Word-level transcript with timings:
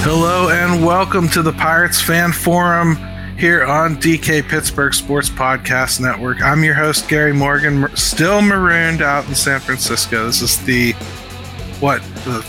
Hello 0.00 0.48
and 0.48 0.82
welcome 0.82 1.28
to 1.28 1.42
the 1.42 1.52
Pirates 1.52 2.00
Fan 2.00 2.32
Forum 2.32 2.96
here 3.36 3.66
on 3.66 3.96
DK 3.96 4.48
Pittsburgh 4.48 4.94
Sports 4.94 5.28
Podcast 5.28 6.00
Network. 6.00 6.40
I'm 6.40 6.64
your 6.64 6.72
host, 6.72 7.06
Gary 7.08 7.34
Morgan, 7.34 7.94
still 7.94 8.40
marooned 8.40 9.02
out 9.02 9.28
in 9.28 9.34
San 9.34 9.60
Francisco. 9.60 10.24
This 10.24 10.40
is 10.40 10.64
the, 10.64 10.92
what, 11.80 12.02
the, 12.24 12.42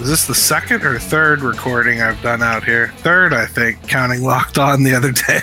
is 0.00 0.08
this 0.08 0.26
the 0.26 0.34
second 0.34 0.82
or 0.82 0.98
third 0.98 1.42
recording 1.42 2.02
I've 2.02 2.20
done 2.22 2.42
out 2.42 2.64
here? 2.64 2.88
Third, 2.98 3.32
I 3.32 3.46
think, 3.46 3.86
counting 3.86 4.22
Locked 4.24 4.58
On 4.58 4.82
the 4.82 4.96
other 4.96 5.12
day. 5.12 5.42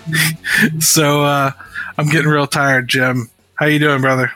so 0.80 1.24
uh, 1.24 1.52
I'm 1.96 2.10
getting 2.10 2.28
real 2.28 2.46
tired, 2.46 2.88
Jim. 2.88 3.30
How 3.54 3.66
you 3.66 3.78
doing, 3.78 4.02
brother? 4.02 4.32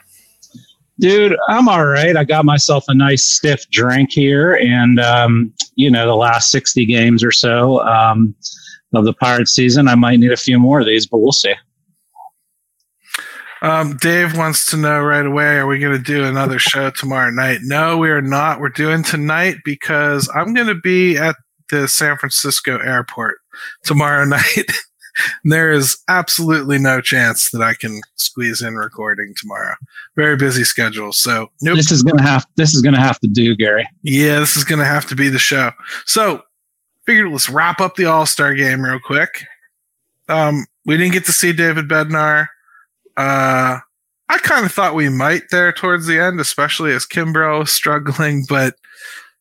Dude, 0.99 1.37
I'm 1.47 1.69
all 1.69 1.85
right. 1.85 2.17
I 2.17 2.23
got 2.23 2.45
myself 2.45 2.85
a 2.87 2.93
nice 2.93 3.23
stiff 3.23 3.69
drink 3.69 4.11
here, 4.11 4.55
and 4.55 4.99
um, 4.99 5.53
you 5.75 5.91
know, 5.91 6.07
the 6.07 6.15
last 6.15 6.49
60 6.49 6.85
games 6.85 7.23
or 7.23 7.31
so 7.31 7.81
um, 7.81 8.33
of 8.93 9.05
the 9.05 9.13
Pirate 9.13 9.47
season, 9.47 9.87
I 9.87 9.95
might 9.95 10.19
need 10.19 10.31
a 10.31 10.37
few 10.37 10.57
more 10.57 10.79
of 10.79 10.87
these, 10.87 11.05
but 11.05 11.19
we'll 11.19 11.31
see. 11.31 11.53
Um, 13.61 13.97
Dave 13.97 14.37
wants 14.37 14.69
to 14.71 14.77
know 14.77 15.01
right 15.01 15.25
away: 15.25 15.57
Are 15.57 15.67
we 15.67 15.79
going 15.79 15.97
to 15.97 16.03
do 16.03 16.23
another 16.23 16.59
show 16.59 16.89
tomorrow 16.91 17.31
night? 17.31 17.59
No, 17.63 17.97
we 17.97 18.09
are 18.09 18.21
not. 18.21 18.59
We're 18.59 18.69
doing 18.69 19.03
tonight 19.03 19.57
because 19.63 20.29
I'm 20.35 20.53
going 20.53 20.67
to 20.67 20.75
be 20.75 21.17
at 21.17 21.35
the 21.69 21.87
San 21.87 22.17
Francisco 22.17 22.77
airport 22.79 23.37
tomorrow 23.83 24.25
night. 24.25 24.71
There 25.43 25.71
is 25.71 25.97
absolutely 26.07 26.77
no 26.77 27.01
chance 27.01 27.51
that 27.51 27.61
I 27.61 27.73
can 27.73 28.01
squeeze 28.15 28.61
in 28.61 28.75
recording 28.75 29.33
tomorrow. 29.37 29.75
Very 30.15 30.35
busy 30.35 30.63
schedule. 30.63 31.13
So 31.13 31.49
nope. 31.61 31.77
This 31.77 31.91
is 31.91 32.03
gonna 32.03 32.21
have 32.21 32.45
this 32.55 32.73
is 32.73 32.81
gonna 32.81 32.99
have 32.99 33.19
to 33.19 33.27
do, 33.27 33.55
Gary. 33.55 33.87
Yeah, 34.03 34.39
this 34.39 34.57
is 34.57 34.63
gonna 34.63 34.85
have 34.85 35.05
to 35.07 35.15
be 35.15 35.29
the 35.29 35.39
show. 35.39 35.71
So 36.05 36.41
figured 37.05 37.31
let's 37.31 37.49
wrap 37.49 37.79
up 37.81 37.95
the 37.95 38.05
All 38.05 38.25
Star 38.25 38.53
game 38.53 38.81
real 38.81 38.99
quick. 38.99 39.45
Um, 40.29 40.65
we 40.85 40.97
didn't 40.97 41.13
get 41.13 41.25
to 41.25 41.31
see 41.31 41.53
David 41.53 41.87
Bednar. 41.87 42.47
Uh, 43.15 43.79
I 44.29 44.37
kind 44.39 44.65
of 44.65 44.71
thought 44.71 44.93
we 44.93 45.09
might 45.09 45.43
there 45.51 45.71
towards 45.71 46.05
the 46.05 46.19
end, 46.19 46.39
especially 46.39 46.91
as 46.91 47.05
Kimbrel 47.05 47.59
was 47.59 47.71
struggling, 47.71 48.45
but 48.47 48.75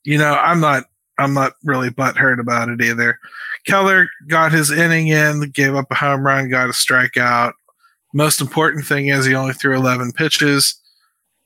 you 0.05 0.17
know, 0.17 0.35
I'm 0.35 0.61
not 0.61 0.85
I'm 1.19 1.35
not 1.35 1.55
really 1.65 1.91
butthurt 1.91 2.41
about 2.41 2.69
it 2.69 2.81
either. 2.83 3.19
Keller 3.67 4.09
got 4.29 4.53
his 4.53 4.71
inning 4.71 5.09
in, 5.09 5.51
gave 5.51 5.75
up 5.75 5.91
a 5.91 5.95
home 5.95 6.25
run, 6.25 6.49
got 6.49 6.69
a 6.69 6.73
strikeout. 6.73 7.53
Most 8.15 8.41
important 8.41 8.87
thing 8.87 9.09
is 9.09 9.27
he 9.27 9.35
only 9.35 9.53
threw 9.53 9.77
11 9.77 10.13
pitches. 10.13 10.81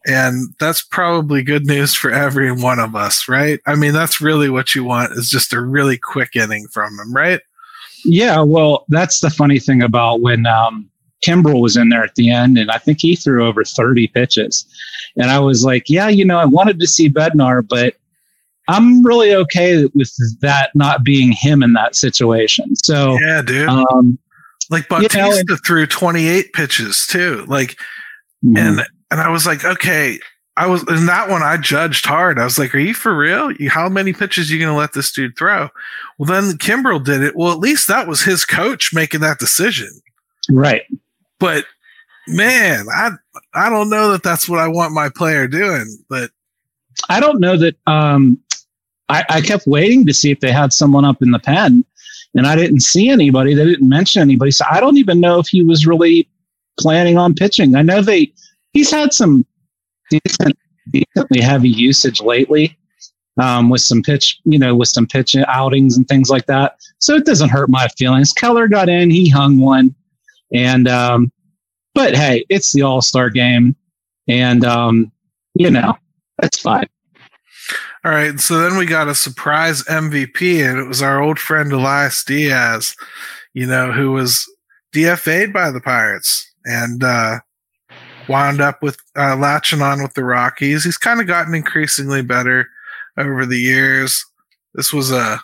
And 0.06 0.54
that's 0.58 0.82
probably 0.82 1.42
good 1.42 1.66
news 1.66 1.94
for 1.94 2.10
every 2.10 2.52
one 2.52 2.78
of 2.78 2.96
us, 2.96 3.28
right? 3.28 3.60
I 3.66 3.74
mean, 3.74 3.92
that's 3.92 4.20
really 4.20 4.48
what 4.48 4.74
you 4.74 4.84
want 4.84 5.12
is 5.12 5.28
just 5.28 5.52
a 5.52 5.60
really 5.60 5.98
quick 5.98 6.36
inning 6.36 6.68
from 6.68 6.98
him, 6.98 7.12
right? 7.14 7.40
Yeah, 8.04 8.40
well, 8.40 8.86
that's 8.88 9.20
the 9.20 9.28
funny 9.28 9.58
thing 9.58 9.82
about 9.82 10.22
when 10.22 10.46
um, 10.46 10.88
Kimbrel 11.24 11.60
was 11.60 11.76
in 11.76 11.90
there 11.90 12.02
at 12.02 12.14
the 12.14 12.30
end, 12.30 12.56
and 12.56 12.70
I 12.70 12.78
think 12.78 13.00
he 13.00 13.14
threw 13.14 13.46
over 13.46 13.62
30 13.62 14.06
pitches. 14.08 14.64
And 15.16 15.30
I 15.30 15.38
was 15.38 15.64
like, 15.64 15.84
yeah, 15.88 16.08
you 16.08 16.24
know, 16.24 16.38
I 16.38 16.46
wanted 16.46 16.80
to 16.80 16.86
see 16.86 17.10
Bednar, 17.10 17.66
but 17.66 17.96
I'm 18.70 19.04
really 19.04 19.34
okay 19.34 19.86
with 19.94 20.12
that 20.40 20.70
not 20.74 21.04
being 21.04 21.32
him 21.32 21.62
in 21.62 21.72
that 21.72 21.96
situation. 21.96 22.76
So 22.76 23.18
yeah, 23.20 23.42
dude. 23.42 23.68
Um, 23.68 24.18
like 24.70 24.88
Bautista 24.88 25.18
you 25.18 25.44
know, 25.48 25.56
threw 25.66 25.86
28 25.86 26.52
pitches 26.52 27.06
too. 27.06 27.44
Like, 27.48 27.72
mm-hmm. 28.44 28.56
and 28.56 28.80
and 29.10 29.20
I 29.20 29.28
was 29.28 29.46
like, 29.46 29.64
okay. 29.64 30.18
I 30.56 30.66
was 30.66 30.82
in 30.88 31.06
that 31.06 31.30
one. 31.30 31.42
I 31.42 31.56
judged 31.56 32.04
hard. 32.04 32.38
I 32.38 32.44
was 32.44 32.58
like, 32.58 32.74
"Are 32.74 32.78
you 32.78 32.92
for 32.92 33.16
real? 33.16 33.50
How 33.70 33.88
many 33.88 34.12
pitches 34.12 34.50
are 34.50 34.52
you 34.52 34.60
going 34.60 34.72
to 34.72 34.76
let 34.76 34.92
this 34.92 35.10
dude 35.10 35.38
throw?" 35.38 35.70
Well, 36.18 36.26
then 36.26 36.58
Kimbrel 36.58 37.02
did 37.02 37.22
it. 37.22 37.34
Well, 37.34 37.52
at 37.52 37.60
least 37.60 37.88
that 37.88 38.06
was 38.06 38.22
his 38.22 38.44
coach 38.44 38.92
making 38.92 39.20
that 39.20 39.38
decision, 39.38 39.88
right? 40.50 40.82
But 41.38 41.64
man, 42.28 42.84
I 42.94 43.12
I 43.54 43.70
don't 43.70 43.88
know 43.88 44.12
that 44.12 44.22
that's 44.22 44.50
what 44.50 44.58
I 44.58 44.68
want 44.68 44.92
my 44.92 45.08
player 45.08 45.48
doing. 45.48 45.86
But 46.10 46.30
I 47.08 47.20
don't 47.20 47.40
know 47.40 47.56
that 47.56 47.76
um, 47.86 48.38
I, 49.10 49.24
I 49.28 49.40
kept 49.40 49.66
waiting 49.66 50.06
to 50.06 50.14
see 50.14 50.30
if 50.30 50.40
they 50.40 50.52
had 50.52 50.72
someone 50.72 51.04
up 51.04 51.20
in 51.20 51.32
the 51.32 51.38
pen, 51.38 51.84
and 52.34 52.46
I 52.46 52.54
didn't 52.54 52.80
see 52.80 53.08
anybody. 53.08 53.54
They 53.54 53.64
didn't 53.64 53.88
mention 53.88 54.22
anybody, 54.22 54.52
so 54.52 54.64
I 54.70 54.80
don't 54.80 54.96
even 54.96 55.20
know 55.20 55.38
if 55.38 55.48
he 55.48 55.62
was 55.62 55.86
really 55.86 56.28
planning 56.78 57.18
on 57.18 57.34
pitching. 57.34 57.74
I 57.74 57.82
know 57.82 58.00
they 58.00 58.32
he's 58.72 58.90
had 58.90 59.12
some 59.12 59.44
decent, 60.10 60.56
decently 60.90 61.40
heavy 61.40 61.68
usage 61.68 62.20
lately. 62.20 62.76
Um, 63.40 63.70
with 63.70 63.80
some 63.80 64.02
pitch, 64.02 64.38
you 64.44 64.58
know, 64.58 64.74
with 64.74 64.88
some 64.88 65.06
pitch 65.06 65.34
outings 65.48 65.96
and 65.96 66.06
things 66.06 66.28
like 66.28 66.44
that. 66.46 66.76
So 66.98 67.14
it 67.14 67.24
doesn't 67.24 67.48
hurt 67.48 67.70
my 67.70 67.88
feelings. 67.96 68.32
Keller 68.34 68.68
got 68.68 68.90
in, 68.90 69.08
he 69.08 69.30
hung 69.30 69.58
one, 69.58 69.94
and 70.52 70.86
um, 70.88 71.32
but 71.94 72.14
hey, 72.14 72.44
it's 72.50 72.72
the 72.72 72.82
All 72.82 73.00
Star 73.00 73.30
game, 73.30 73.76
and 74.28 74.64
um, 74.64 75.10
you 75.54 75.70
know, 75.70 75.96
that's 76.38 76.58
fine. 76.58 76.88
All 78.02 78.12
right, 78.12 78.40
so 78.40 78.58
then 78.58 78.78
we 78.78 78.86
got 78.86 79.08
a 79.08 79.14
surprise 79.14 79.82
MVP, 79.84 80.66
and 80.66 80.78
it 80.78 80.88
was 80.88 81.02
our 81.02 81.20
old 81.20 81.38
friend 81.38 81.70
Elias 81.70 82.24
Diaz, 82.24 82.96
you 83.52 83.66
know, 83.66 83.92
who 83.92 84.12
was 84.12 84.50
DFA'd 84.94 85.52
by 85.52 85.70
the 85.70 85.82
Pirates 85.82 86.50
and 86.64 87.04
uh, 87.04 87.40
wound 88.26 88.62
up 88.62 88.82
with 88.82 88.98
uh, 89.16 89.36
latching 89.36 89.82
on 89.82 90.02
with 90.02 90.14
the 90.14 90.24
Rockies. 90.24 90.82
He's 90.82 90.96
kind 90.96 91.20
of 91.20 91.26
gotten 91.26 91.54
increasingly 91.54 92.22
better 92.22 92.68
over 93.18 93.44
the 93.44 93.58
years. 93.58 94.24
This 94.74 94.94
was 94.94 95.10
a 95.10 95.40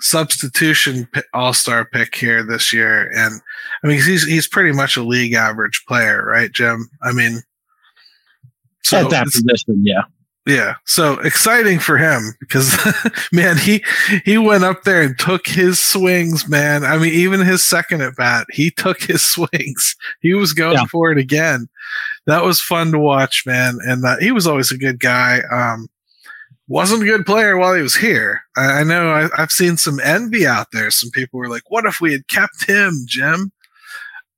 substitution 0.00 1.06
All 1.34 1.52
Star 1.52 1.84
pick 1.84 2.14
here 2.14 2.42
this 2.42 2.72
year, 2.72 3.10
and 3.14 3.42
I 3.84 3.86
mean 3.86 4.00
he's 4.00 4.26
he's 4.26 4.48
pretty 4.48 4.72
much 4.72 4.96
a 4.96 5.02
league 5.02 5.34
average 5.34 5.84
player, 5.86 6.24
right, 6.24 6.50
Jim? 6.50 6.88
I 7.02 7.12
mean, 7.12 7.42
so 8.82 9.04
at 9.04 9.10
that 9.10 9.24
position, 9.26 9.84
yeah. 9.84 10.02
Yeah, 10.46 10.76
so 10.86 11.18
exciting 11.20 11.78
for 11.78 11.98
him 11.98 12.34
because 12.40 12.74
man, 13.32 13.58
he 13.58 13.84
he 14.24 14.38
went 14.38 14.64
up 14.64 14.84
there 14.84 15.02
and 15.02 15.18
took 15.18 15.46
his 15.46 15.78
swings, 15.78 16.48
man. 16.48 16.82
I 16.82 16.96
mean, 16.96 17.12
even 17.12 17.40
his 17.40 17.62
second 17.62 18.00
at 18.00 18.16
bat, 18.16 18.46
he 18.50 18.70
took 18.70 19.02
his 19.02 19.22
swings. 19.32 19.96
He 20.20 20.32
was 20.32 20.54
going 20.54 20.76
yeah. 20.76 20.86
for 20.86 21.12
it 21.12 21.18
again. 21.18 21.68
That 22.26 22.42
was 22.42 22.60
fun 22.60 22.90
to 22.92 22.98
watch, 22.98 23.44
man, 23.44 23.78
and 23.86 24.04
uh, 24.04 24.16
he 24.18 24.32
was 24.32 24.46
always 24.46 24.72
a 24.72 24.78
good 24.78 24.98
guy. 24.98 25.40
Um, 25.52 25.88
wasn't 26.68 27.02
a 27.02 27.06
good 27.06 27.26
player 27.26 27.58
while 27.58 27.74
he 27.74 27.82
was 27.82 27.96
here. 27.96 28.40
I, 28.56 28.80
I 28.80 28.84
know 28.84 29.10
I, 29.10 29.28
I've 29.36 29.50
seen 29.50 29.76
some 29.76 30.00
envy 30.00 30.46
out 30.46 30.68
there. 30.72 30.90
Some 30.90 31.10
people 31.10 31.38
were 31.38 31.50
like, 31.50 31.70
"What 31.70 31.84
if 31.84 32.00
we 32.00 32.12
had 32.12 32.28
kept 32.28 32.64
him, 32.66 33.04
Jim?" 33.06 33.52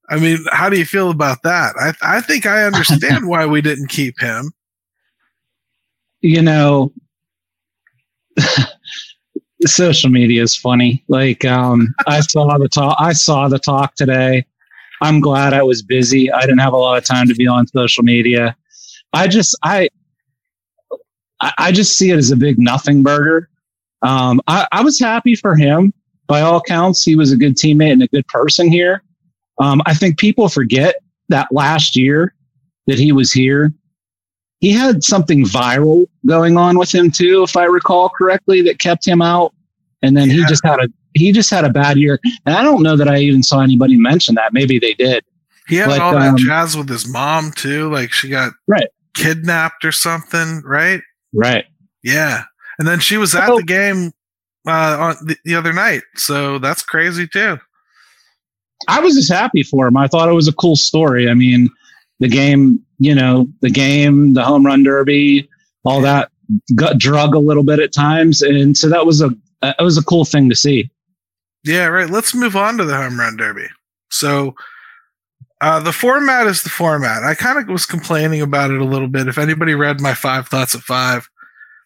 I 0.09 0.19
mean, 0.19 0.45
how 0.51 0.69
do 0.69 0.77
you 0.77 0.85
feel 0.85 1.11
about 1.11 1.45
that? 1.45 1.75
I 1.79 2.17
I 2.17 2.21
think 2.21 2.45
I 2.45 2.65
understand 2.65 3.29
why 3.29 3.47
we 3.47 3.61
didn't 3.61 3.89
keep 3.89 4.19
him 4.19 4.53
you 6.23 6.41
know, 6.41 6.93
social 9.67 10.11
media 10.11 10.43
is 10.43 10.57
funny. 10.57 11.05
Like, 11.09 11.45
um, 11.45 11.95
I 12.07 12.21
saw 12.21 12.57
the 12.59 12.69
talk. 12.69 12.97
I 12.99 13.13
saw 13.13 13.49
the 13.49 13.59
talk 13.59 13.95
today. 13.95 14.47
I'm 15.01 15.21
glad 15.21 15.53
I 15.53 15.63
was 15.63 15.83
busy. 15.83 16.31
I 16.31 16.41
didn't 16.43 16.59
have 16.59 16.73
a 16.73 16.79
lot 16.79 16.97
of 16.97 17.05
time 17.05 17.27
to 17.29 17.35
be 17.35 17.47
on 17.47 17.67
social 17.67 18.05
media. 18.05 18.57
I 19.13 19.27
just, 19.27 19.59
I, 19.63 19.89
I 21.59 21.73
just 21.73 21.99
see 21.99 22.11
it 22.11 22.17
as 22.17 22.31
a 22.31 22.37
big 22.37 22.59
nothing 22.59 23.03
burger. 23.03 23.49
Um, 24.03 24.41
I, 24.47 24.67
I 24.73 24.83
was 24.83 24.99
happy 24.99 25.35
for 25.35 25.57
him. 25.57 25.93
By 26.29 26.41
all 26.41 26.61
counts, 26.61 27.03
he 27.03 27.17
was 27.17 27.33
a 27.33 27.37
good 27.37 27.57
teammate 27.57 27.93
and 27.93 28.03
a 28.03 28.09
good 28.09 28.27
person 28.29 28.71
here. 28.71 29.03
Um, 29.59 29.83
I 29.87 29.95
think 29.95 30.19
people 30.19 30.49
forget 30.49 30.97
that 31.29 31.49
last 31.51 31.97
year 31.97 32.35
that 32.87 32.99
he 32.99 33.13
was 33.13 33.33
here, 33.33 33.73
he 34.63 34.71
had 34.71 35.03
something 35.03 35.45
viral 35.45 36.07
going 36.25 36.57
on 36.57 36.79
with 36.79 36.95
him 36.95 37.11
too, 37.11 37.43
if 37.43 37.57
I 37.57 37.65
recall 37.65 38.09
correctly, 38.09 38.63
that 38.63 38.79
kept 38.79 39.07
him 39.07 39.21
out. 39.21 39.53
And 40.03 40.17
then 40.17 40.29
yeah. 40.29 40.37
he 40.37 40.45
just 40.47 40.65
had 40.65 40.79
a 40.81 40.89
he 41.15 41.33
just 41.33 41.51
had 41.51 41.65
a 41.65 41.69
bad 41.69 41.99
year. 41.99 42.19
And 42.47 42.55
I 42.55 42.63
don't 42.63 42.83
know 42.83 42.97
that 42.97 43.09
I 43.09 43.19
even 43.19 43.43
saw 43.43 43.61
anybody 43.61 43.99
mention 43.99 44.37
that. 44.37 44.55
Maybe 44.55 44.79
they 44.79 44.95
did. 44.95 45.25
He 45.69 45.77
had 45.77 45.89
but, 45.89 46.01
all 46.01 46.13
that 46.13 46.29
um, 46.29 46.37
jazz 46.39 46.77
with 46.77 46.89
his 46.89 47.07
mom 47.07 47.51
too. 47.53 47.91
Like 47.91 48.13
she 48.13 48.29
got 48.29 48.53
right 48.69 48.87
kidnapped 49.15 49.85
or 49.85 49.93
something, 49.93 50.63
right? 50.65 51.01
Right. 51.35 51.67
Yeah. 52.05 52.45
And 52.79 52.87
then 52.87 53.01
she 53.01 53.17
was 53.17 53.35
at 53.35 53.51
oh. 53.51 53.57
the 53.57 53.65
game 53.65 54.13
uh, 54.67 54.97
on 54.99 55.27
the, 55.27 55.37
the 55.45 55.57
other 55.57 55.73
night. 55.73 56.03
So 56.15 56.59
that's 56.59 56.83
crazy 56.83 57.27
too. 57.27 57.59
I 58.89 59.01
was 59.01 59.15
just 59.15 59.33
happy 59.33 59.65
for 59.65 59.89
him. 59.89 59.97
I 59.97 60.07
thought 60.07 60.29
it 60.29 60.35
was 60.35 60.49
a 60.49 60.53
cool 60.53 60.77
story. 60.77 61.29
I 61.29 61.35
mean, 61.35 61.69
the 62.21 62.29
game, 62.29 62.81
you 62.99 63.15
know, 63.15 63.49
the 63.61 63.71
game, 63.71 64.35
the 64.35 64.43
home 64.43 64.65
run 64.65 64.83
derby, 64.83 65.49
all 65.85 66.01
that 66.03 66.31
got 66.75 66.99
drug 66.99 67.35
a 67.35 67.39
little 67.39 67.65
bit 67.65 67.81
at 67.81 67.93
times, 67.93 68.43
and 68.43 68.77
so 68.77 68.89
that 68.89 69.07
was 69.07 69.21
a 69.23 69.31
it 69.63 69.83
was 69.83 69.97
a 69.99 70.03
cool 70.03 70.25
thing 70.25 70.49
to 70.49 70.57
see. 70.57 70.91
Yeah, 71.65 71.87
right. 71.87 72.11
Let's 72.11 72.35
move 72.35 72.57
on 72.57 72.77
to 72.79 72.85
the 72.85 72.97
home 72.97 73.19
run 73.19 73.37
derby. 73.37 73.67
So, 74.11 74.55
Uh, 75.61 75.79
the 75.79 75.93
format 75.93 76.49
is 76.49 76.65
the 76.65 76.71
format. 76.71 77.23
I 77.23 77.37
kind 77.37 77.57
of 77.57 77.69
was 77.69 77.87
complaining 77.87 78.43
about 78.43 78.73
it 78.73 78.81
a 78.81 78.85
little 78.85 79.07
bit. 79.07 79.29
If 79.29 79.39
anybody 79.39 79.75
read 79.75 80.01
my 80.01 80.13
five 80.13 80.49
thoughts 80.49 80.75
at 80.75 80.81
five, 80.81 81.29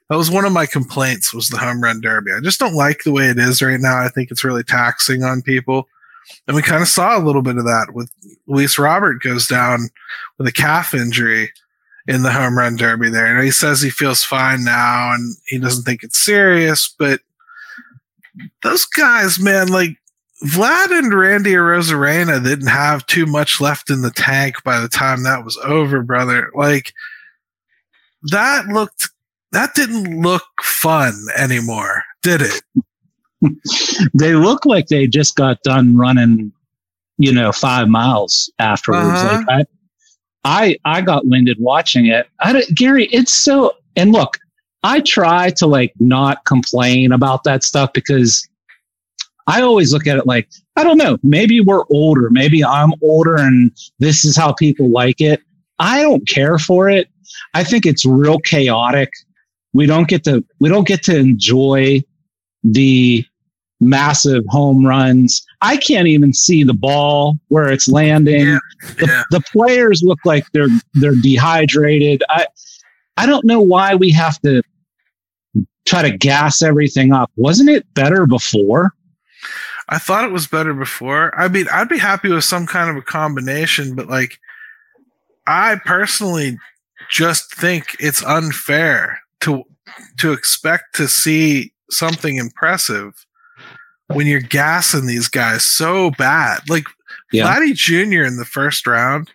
that 0.09 0.17
was 0.17 0.31
one 0.31 0.47
of 0.47 0.53
my 0.53 0.65
complaints 0.65 1.35
was 1.35 1.49
the 1.49 1.59
home 1.59 1.83
run 1.83 2.01
derby. 2.01 2.33
I 2.33 2.41
just 2.41 2.59
don't 2.59 2.73
like 2.75 3.03
the 3.05 3.13
way 3.13 3.27
it 3.29 3.39
is 3.39 3.61
right 3.61 3.79
now. 3.79 3.99
I 3.99 4.09
think 4.09 4.31
it's 4.31 4.45
really 4.45 4.65
taxing 4.65 5.23
on 5.25 5.43
people. 5.43 5.89
And 6.47 6.55
we 6.55 6.63
kind 6.63 6.83
of 6.83 6.89
saw 6.89 7.19
a 7.19 7.23
little 7.23 7.43
bit 7.43 7.59
of 7.59 7.65
that 7.65 7.89
with 7.93 8.11
Luis 8.47 8.79
Robert 8.79 9.23
goes 9.23 9.47
down 9.47 9.89
with 10.39 10.47
a 10.47 10.53
calf 10.53 10.95
injury 10.95 11.53
in 12.07 12.23
the 12.23 12.33
home 12.33 12.57
run 12.57 12.77
derby 12.77 13.11
there. 13.11 13.27
And 13.27 13.45
he 13.45 13.51
says 13.51 13.81
he 13.81 13.91
feels 13.91 14.23
fine 14.23 14.65
now 14.65 15.13
and 15.13 15.37
he 15.47 15.59
doesn't 15.59 15.85
think 15.85 16.03
it's 16.03 16.19
serious, 16.19 16.95
but 16.99 17.21
those 18.63 18.85
guys, 18.85 19.41
man, 19.41 19.69
like 19.69 19.91
Vlad 20.45 20.91
and 20.91 21.13
Randy 21.13 21.53
Arozarena 21.53 22.45
didn't 22.45 22.69
have 22.69 23.07
too 23.07 23.27
much 23.27 23.61
left 23.61 23.91
in 23.91 24.03
the 24.03 24.11
tank 24.11 24.63
by 24.65 24.81
the 24.81 24.89
time 24.89 25.23
that 25.23 25.45
was 25.45 25.57
over, 25.65 26.03
brother. 26.03 26.51
Like 26.55 26.93
that 28.31 28.67
looked 28.67 29.09
that 29.53 29.75
didn't 29.75 30.21
look 30.21 30.45
fun 30.61 31.15
anymore, 31.37 32.05
did 32.23 32.43
it? 32.43 32.63
they 34.15 34.35
look 34.35 34.67
like 34.67 34.89
they 34.89 35.07
just 35.07 35.37
got 35.37 35.63
done 35.63 35.97
running, 35.97 36.53
you 37.19 37.33
know, 37.33 37.53
five 37.53 37.89
miles 37.89 38.51
afterwards. 38.59 39.07
Uh-huh. 39.07 39.45
Like 39.49 39.67
I, 40.45 40.79
I, 40.85 40.99
I 40.99 41.01
got 41.03 41.27
winded 41.27 41.59
watching 41.61 42.07
it. 42.07 42.29
I, 42.41 42.63
Gary, 42.75 43.07
it's 43.07 43.33
so. 43.33 43.73
And 43.97 44.13
look, 44.13 44.39
I 44.83 45.01
try 45.01 45.51
to 45.57 45.67
like 45.67 45.93
not 45.99 46.45
complain 46.45 47.13
about 47.13 47.45
that 47.45 47.65
stuff 47.65 47.93
because 47.93 48.49
I 49.47 49.63
always 49.63 49.93
look 49.93 50.07
at 50.07 50.17
it 50.17 50.27
like 50.27 50.49
I 50.77 50.85
don't 50.85 50.99
know. 50.99 51.19
Maybe 51.23 51.61
we're 51.61 51.85
older. 51.91 52.31
Maybe 52.31 52.65
I'm 52.65 52.93
older, 53.03 53.37
and 53.37 53.73
this 53.99 54.25
is 54.25 54.37
how 54.37 54.53
people 54.53 54.91
like 54.91 55.21
it. 55.21 55.41
I 55.79 56.03
don't 56.03 56.27
care 56.29 56.59
for 56.59 56.89
it. 56.89 57.09
I 57.55 57.65
think 57.65 57.87
it's 57.87 58.05
real 58.05 58.39
chaotic. 58.39 59.11
We 59.73 59.87
don't 59.87 60.09
get 60.09 60.25
to 60.25 60.45
we 60.61 60.69
don't 60.69 60.87
get 60.87 61.03
to 61.05 61.17
enjoy 61.17 62.03
the 62.73 63.25
massive 63.81 64.45
home 64.49 64.87
runs. 64.87 65.45
I 65.61 65.77
can't 65.77 66.09
even 66.09 66.33
see 66.33 66.65
the 66.65 66.75
ball 66.75 67.39
where 67.49 67.71
it's 67.71 67.89
landing. 67.89 68.47
Yeah, 68.47 68.59
the, 68.99 69.07
yeah. 69.07 69.23
the, 69.31 69.41
players 69.53 70.03
look 70.03 70.19
like 70.25 70.45
they're 70.53 70.69
they're 70.95 71.15
dehydrated. 71.15 72.23
I 72.29 72.47
I 73.17 73.27
don't 73.27 73.45
know 73.45 73.61
why 73.61 73.95
we 73.95 74.11
have 74.13 74.41
to 74.43 74.63
try 75.87 76.03
to 76.03 76.17
gas 76.17 76.63
everything 76.63 77.13
up. 77.13 77.31
Wasn't 77.37 77.71
it 77.71 77.87
better 77.95 78.27
before? 78.27 78.93
I 79.89 79.99
thought 79.99 80.25
it 80.25 80.33
was 80.33 80.49
better 80.49 80.75
before. 80.75 81.39
I 81.39 81.47
mean, 81.49 81.67
I'd 81.73 81.89
be 81.89 81.99
happy 81.99 82.29
with 82.29 82.45
some 82.45 82.67
kind 82.67 82.91
of 82.91 82.97
a 82.97 83.03
combination, 83.03 83.95
but 83.95 84.09
like 84.09 84.39
I 85.47 85.77
personally 85.85 86.59
just 87.09 87.55
think 87.55 87.97
it's 88.01 88.25
unfair 88.25 89.21
to 89.41 89.63
to 90.19 90.33
expect 90.33 90.97
to 90.97 91.07
see 91.07 91.73
something 91.91 92.37
impressive 92.37 93.27
when 94.09 94.27
you're 94.27 94.41
gassing 94.41 95.07
these 95.07 95.29
guys 95.29 95.65
so 95.65 96.11
bad. 96.13 96.61
Like 96.69 96.85
yeah. 97.33 97.47
Vladdy 97.47 97.75
Jr. 97.75 98.23
in 98.23 98.37
the 98.37 98.45
first 98.45 98.87
round, 98.87 99.31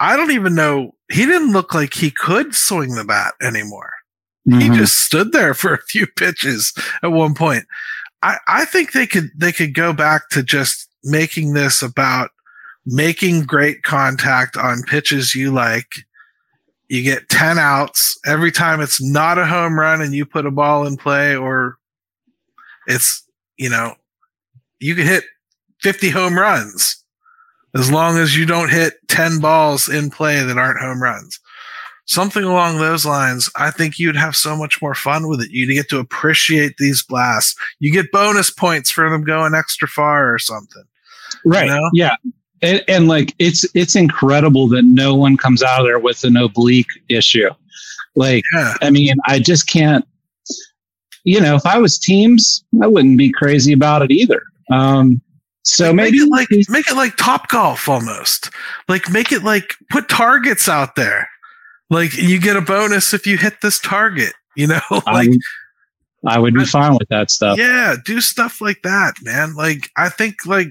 I 0.00 0.16
don't 0.16 0.30
even 0.30 0.54
know. 0.54 0.94
He 1.10 1.26
didn't 1.26 1.52
look 1.52 1.74
like 1.74 1.94
he 1.94 2.10
could 2.10 2.54
swing 2.54 2.94
the 2.94 3.04
bat 3.04 3.34
anymore. 3.42 3.92
Mm-hmm. 4.48 4.60
He 4.60 4.68
just 4.70 4.98
stood 4.98 5.32
there 5.32 5.54
for 5.54 5.74
a 5.74 5.82
few 5.82 6.06
pitches 6.06 6.72
at 7.02 7.12
one 7.12 7.34
point. 7.34 7.64
I, 8.22 8.38
I 8.46 8.64
think 8.64 8.92
they 8.92 9.06
could 9.06 9.30
they 9.36 9.52
could 9.52 9.74
go 9.74 9.92
back 9.92 10.28
to 10.30 10.42
just 10.42 10.88
making 11.04 11.52
this 11.52 11.82
about 11.82 12.30
making 12.86 13.42
great 13.42 13.82
contact 13.82 14.56
on 14.56 14.82
pitches 14.82 15.34
you 15.34 15.52
like. 15.52 15.88
You 16.88 17.02
get 17.02 17.28
10 17.28 17.58
outs 17.58 18.18
every 18.26 18.50
time 18.50 18.80
it's 18.80 19.02
not 19.02 19.38
a 19.38 19.46
home 19.46 19.78
run 19.78 20.00
and 20.00 20.14
you 20.14 20.24
put 20.24 20.46
a 20.46 20.50
ball 20.50 20.86
in 20.86 20.96
play 20.96 21.36
or 21.36 21.76
it's 22.86 23.24
you 23.58 23.68
know, 23.68 23.94
you 24.80 24.94
can 24.94 25.06
hit 25.06 25.24
50 25.82 26.08
home 26.08 26.38
runs 26.38 27.04
as 27.74 27.90
long 27.90 28.16
as 28.16 28.36
you 28.36 28.46
don't 28.46 28.70
hit 28.70 28.94
10 29.08 29.40
balls 29.40 29.88
in 29.88 30.10
play 30.10 30.42
that 30.42 30.56
aren't 30.56 30.80
home 30.80 31.02
runs. 31.02 31.38
Something 32.06 32.44
along 32.44 32.78
those 32.78 33.04
lines, 33.04 33.50
I 33.56 33.70
think 33.70 33.98
you'd 33.98 34.16
have 34.16 34.34
so 34.34 34.56
much 34.56 34.80
more 34.80 34.94
fun 34.94 35.28
with 35.28 35.42
it. 35.42 35.50
You'd 35.50 35.74
get 35.74 35.90
to 35.90 35.98
appreciate 35.98 36.76
these 36.78 37.02
blasts. 37.02 37.54
You 37.80 37.92
get 37.92 38.10
bonus 38.10 38.50
points 38.50 38.90
for 38.90 39.10
them 39.10 39.24
going 39.24 39.54
extra 39.54 39.86
far 39.86 40.32
or 40.32 40.38
something. 40.38 40.84
Right. 41.44 41.66
You 41.66 41.72
know? 41.72 41.90
Yeah. 41.92 42.16
And, 42.60 42.82
and, 42.88 43.08
like 43.08 43.34
it's 43.38 43.64
it's 43.74 43.94
incredible 43.94 44.68
that 44.68 44.82
no 44.82 45.14
one 45.14 45.36
comes 45.36 45.62
out 45.62 45.80
of 45.80 45.86
there 45.86 45.98
with 45.98 46.24
an 46.24 46.36
oblique 46.36 46.90
issue. 47.08 47.50
Like 48.16 48.42
yeah. 48.52 48.74
I 48.82 48.90
mean, 48.90 49.14
I 49.26 49.38
just 49.38 49.68
can't 49.68 50.04
you 51.28 51.40
know, 51.42 51.56
if 51.56 51.66
I 51.66 51.76
was 51.76 51.98
teams, 51.98 52.64
I 52.82 52.86
wouldn't 52.86 53.18
be 53.18 53.30
crazy 53.30 53.74
about 53.74 54.00
it 54.00 54.10
either. 54.10 54.40
Um, 54.72 55.20
so 55.62 55.88
like 55.88 55.96
maybe 55.96 56.20
make 56.20 56.22
it 56.22 56.30
like 56.30 56.48
make 56.70 56.90
it 56.90 56.96
like 56.96 57.16
top 57.16 57.48
golf 57.48 57.86
almost. 57.86 58.48
Like 58.88 59.10
make 59.10 59.30
it 59.30 59.42
like 59.44 59.74
put 59.90 60.08
targets 60.08 60.70
out 60.70 60.96
there. 60.96 61.28
Like 61.90 62.16
you 62.16 62.40
get 62.40 62.56
a 62.56 62.62
bonus 62.62 63.12
if 63.12 63.26
you 63.26 63.36
hit 63.36 63.60
this 63.60 63.78
target. 63.78 64.32
You 64.56 64.68
know, 64.68 64.80
like 64.90 65.28
I 66.24 66.36
I 66.36 66.38
would 66.38 66.54
be 66.54 66.64
fine 66.64 66.94
with 66.94 67.08
that 67.10 67.30
stuff. 67.30 67.58
Yeah, 67.58 67.96
do 68.02 68.22
stuff 68.22 68.62
like 68.62 68.80
that, 68.82 69.16
man. 69.22 69.54
Like 69.54 69.90
I 69.98 70.08
think 70.08 70.46
like 70.46 70.68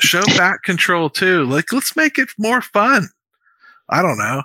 show 0.00 0.22
back 0.36 0.62
control 0.62 1.10
too. 1.10 1.44
Like 1.44 1.72
let's 1.72 1.96
make 1.96 2.18
it 2.18 2.28
more 2.38 2.60
fun. 2.60 3.08
I 3.88 4.02
don't 4.02 4.18
know. 4.18 4.42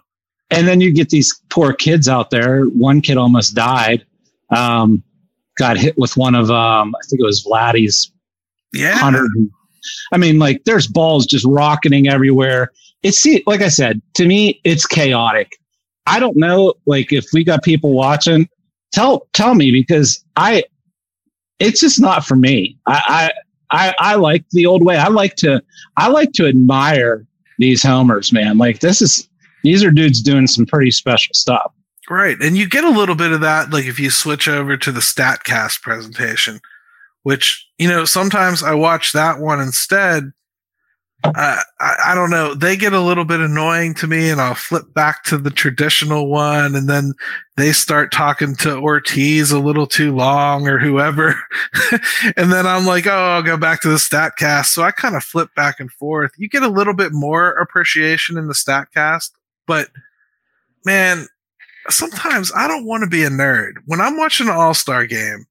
And 0.52 0.68
then 0.68 0.81
you 0.81 0.94
get 0.94 1.10
these 1.10 1.40
poor 1.50 1.74
kids 1.74 2.07
out 2.07 2.30
there. 2.30 2.63
One 2.66 3.02
kid 3.02 3.18
almost 3.18 3.56
died. 3.56 4.06
Um, 4.56 5.04
got 5.57 5.78
hit 5.78 5.98
with 5.98 6.16
one 6.18 6.36
of 6.36 6.52
um, 6.52 6.96
I 6.96 7.00
think 7.07 7.22
it 7.22 7.25
was 7.25 7.44
Vladdy's 7.44 8.12
yeah. 8.74 8.96
hundred. 8.96 9.30
I 10.12 10.18
mean, 10.18 10.40
like 10.40 10.63
there's 10.66 10.88
balls 10.88 11.25
just 11.25 11.46
rocketing 11.46 12.07
everywhere. 12.07 12.72
It's 13.04 13.25
like 13.46 13.62
I 13.62 13.69
said 13.69 14.02
to 14.16 14.25
me, 14.25 14.60
it's 14.63 14.86
chaotic. 14.86 15.52
I 16.07 16.19
don't 16.19 16.38
know, 16.38 16.74
like 16.86 17.12
if 17.12 17.25
we 17.34 17.44
got 17.44 17.63
people 17.63 17.94
watching, 17.94 18.48
tell 18.92 19.28
tell 19.34 19.56
me 19.56 19.72
because 19.72 20.24
I, 20.36 20.63
it's 21.60 21.80
just 21.80 22.00
not 22.00 22.25
for 22.25 22.36
me. 22.36 22.78
I 22.88 23.02
I 23.07 23.31
I, 23.72 23.94
I 24.00 24.16
like 24.16 24.46
the 24.52 24.66
old 24.66 24.84
way. 24.84 24.98
I 24.98 25.08
like 25.08 25.36
to 25.38 25.62
I 25.98 26.10
like 26.10 26.32
to 26.34 26.48
admire 26.48 27.26
these 27.58 27.84
homers, 27.84 28.32
man. 28.32 28.58
Like 28.58 28.80
this 28.80 29.02
is 29.02 29.28
these 29.64 29.84
are 29.84 29.92
dudes 29.92 30.22
doing 30.22 30.48
some 30.48 30.66
pretty 30.66 30.92
special 30.92 31.34
stuff. 31.34 31.72
Right. 32.10 32.38
And 32.40 32.56
you 32.56 32.70
get 32.70 32.84
a 32.84 32.90
little 32.90 33.16
bit 33.16 33.32
of 33.32 33.42
that, 33.42 33.72
like 33.72 33.86
if 33.86 34.00
you 34.00 34.12
switch 34.12 34.48
over 34.48 34.78
to 34.78 34.92
the 34.92 35.00
StatCast 35.00 35.81
presentation, 35.81 36.60
which, 37.24 37.68
you 37.80 37.88
know, 37.88 38.06
sometimes 38.06 38.62
I 38.62 38.76
watch 38.76 39.14
that 39.14 39.40
one 39.40 39.60
instead. 39.60 40.31
I, 41.36 41.64
I, 42.08 42.16
don't 42.16 42.30
know. 42.30 42.54
They 42.54 42.76
get 42.76 42.94
a 42.94 43.00
little 43.00 43.26
bit 43.26 43.40
annoying 43.40 43.94
to 43.96 44.08
me, 44.08 44.30
and 44.30 44.42
I'll 44.42 44.56
flip 44.56 44.94
back 44.94 45.24
to 45.26 45.38
the 45.38 45.50
traditional 45.50 46.28
one, 46.28 46.76
and 46.76 46.90
then 46.90 47.14
they 47.58 47.72
start 47.72 48.12
talking 48.12 48.56
to 48.58 48.78
Ortiz 48.78 49.52
a 49.52 49.60
little 49.60 49.88
too 49.88 50.16
long 50.16 50.68
or 50.68 50.78
whoever. 50.78 51.36
and 52.38 52.52
then 52.52 52.68
I'm 52.68 52.86
like, 52.86 53.08
oh, 53.08 53.12
I'll 53.12 53.44
go 53.44 53.58
back 53.58 53.82
to 53.82 53.90
the 53.90 53.96
StatCast. 53.96 54.68
So 54.68 54.84
I 54.84 54.92
kind 54.92 55.16
of 55.16 55.24
flip 55.24 55.50
back 55.56 55.80
and 55.80 55.92
forth. 55.92 56.32
You 56.38 56.50
get 56.50 56.64
a 56.64 56.68
little 56.68 56.94
bit 56.94 57.12
more 57.14 57.52
appreciation 57.52 58.38
in 58.38 58.48
the 58.48 58.54
StatCast, 58.54 59.32
but 59.66 59.90
man, 60.86 61.28
sometimes 61.90 62.52
I 62.56 62.68
don't 62.68 62.86
want 62.86 63.04
to 63.04 63.10
be 63.10 63.24
a 63.24 63.30
nerd. 63.30 63.74
When 63.86 64.02
I'm 64.02 64.18
watching 64.18 64.48
an 64.48 64.54
All 64.54 64.74
Star 64.74 65.06
game, 65.06 65.46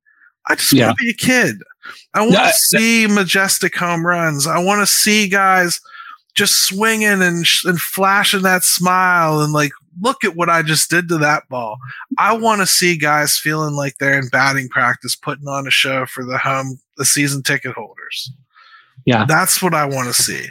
I 0.46 0.54
just 0.56 0.72
yeah. 0.72 0.86
want 0.86 0.98
to 0.98 1.04
be 1.04 1.10
a 1.10 1.14
kid. 1.14 1.62
I 2.14 2.22
want 2.22 2.34
to 2.34 2.52
see 2.52 3.06
majestic 3.06 3.76
home 3.76 4.06
runs. 4.06 4.46
I 4.46 4.62
want 4.62 4.80
to 4.80 4.86
see 4.86 5.28
guys 5.28 5.80
just 6.34 6.66
swinging 6.66 7.22
and 7.22 7.46
and 7.64 7.80
flashing 7.80 8.42
that 8.42 8.64
smile 8.64 9.40
and 9.40 9.52
like 9.52 9.72
look 10.00 10.24
at 10.24 10.34
what 10.36 10.48
I 10.48 10.62
just 10.62 10.90
did 10.90 11.08
to 11.08 11.18
that 11.18 11.48
ball. 11.48 11.78
I 12.18 12.36
want 12.36 12.60
to 12.60 12.66
see 12.66 12.96
guys 12.96 13.38
feeling 13.38 13.74
like 13.74 13.98
they're 13.98 14.18
in 14.18 14.28
batting 14.28 14.68
practice, 14.68 15.14
putting 15.14 15.48
on 15.48 15.66
a 15.66 15.70
show 15.70 16.06
for 16.06 16.24
the 16.24 16.38
home 16.38 16.80
the 16.96 17.04
season 17.04 17.42
ticket 17.42 17.74
holders. 17.74 18.32
Yeah, 19.04 19.24
that's 19.26 19.62
what 19.62 19.74
I 19.74 19.84
want 19.84 20.08
to 20.14 20.22
see. 20.22 20.46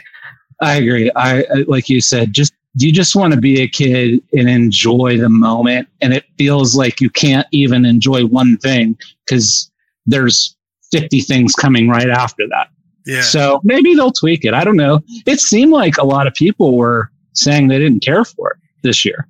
I 0.60 0.76
agree. 0.76 1.10
I 1.16 1.44
like 1.66 1.88
you 1.88 2.00
said, 2.00 2.32
just 2.32 2.54
you 2.76 2.92
just 2.92 3.14
want 3.14 3.34
to 3.34 3.40
be 3.40 3.60
a 3.60 3.68
kid 3.68 4.20
and 4.32 4.48
enjoy 4.48 5.18
the 5.18 5.28
moment. 5.28 5.88
And 6.00 6.12
it 6.12 6.24
feels 6.38 6.76
like 6.76 7.00
you 7.00 7.10
can't 7.10 7.46
even 7.52 7.84
enjoy 7.84 8.26
one 8.26 8.56
thing 8.58 8.98
because 9.24 9.70
there's 10.06 10.56
50 10.94 11.20
things 11.20 11.54
coming 11.54 11.88
right 11.88 12.08
after 12.08 12.46
that. 12.48 12.68
Yeah. 13.06 13.22
So 13.22 13.60
maybe 13.64 13.94
they'll 13.94 14.12
tweak 14.12 14.44
it. 14.44 14.54
I 14.54 14.64
don't 14.64 14.76
know. 14.76 15.00
It 15.26 15.40
seemed 15.40 15.72
like 15.72 15.98
a 15.98 16.04
lot 16.04 16.26
of 16.26 16.34
people 16.34 16.76
were 16.76 17.10
saying 17.34 17.68
they 17.68 17.78
didn't 17.78 18.04
care 18.04 18.24
for 18.24 18.52
it 18.52 18.58
this 18.82 19.04
year. 19.04 19.26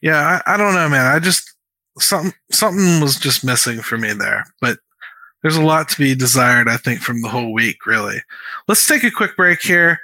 Yeah, 0.00 0.40
I, 0.46 0.54
I 0.54 0.56
don't 0.56 0.74
know, 0.74 0.88
man. 0.88 1.06
I 1.06 1.18
just 1.18 1.54
something 1.98 2.32
something 2.50 3.00
was 3.00 3.16
just 3.18 3.44
missing 3.44 3.80
for 3.80 3.98
me 3.98 4.12
there. 4.12 4.44
But 4.60 4.78
there's 5.42 5.56
a 5.56 5.62
lot 5.62 5.88
to 5.90 5.98
be 5.98 6.14
desired, 6.14 6.68
I 6.68 6.76
think, 6.76 7.00
from 7.00 7.22
the 7.22 7.28
whole 7.28 7.52
week, 7.52 7.86
really. 7.86 8.20
Let's 8.68 8.86
take 8.86 9.04
a 9.04 9.10
quick 9.10 9.36
break 9.36 9.60
here. 9.60 10.00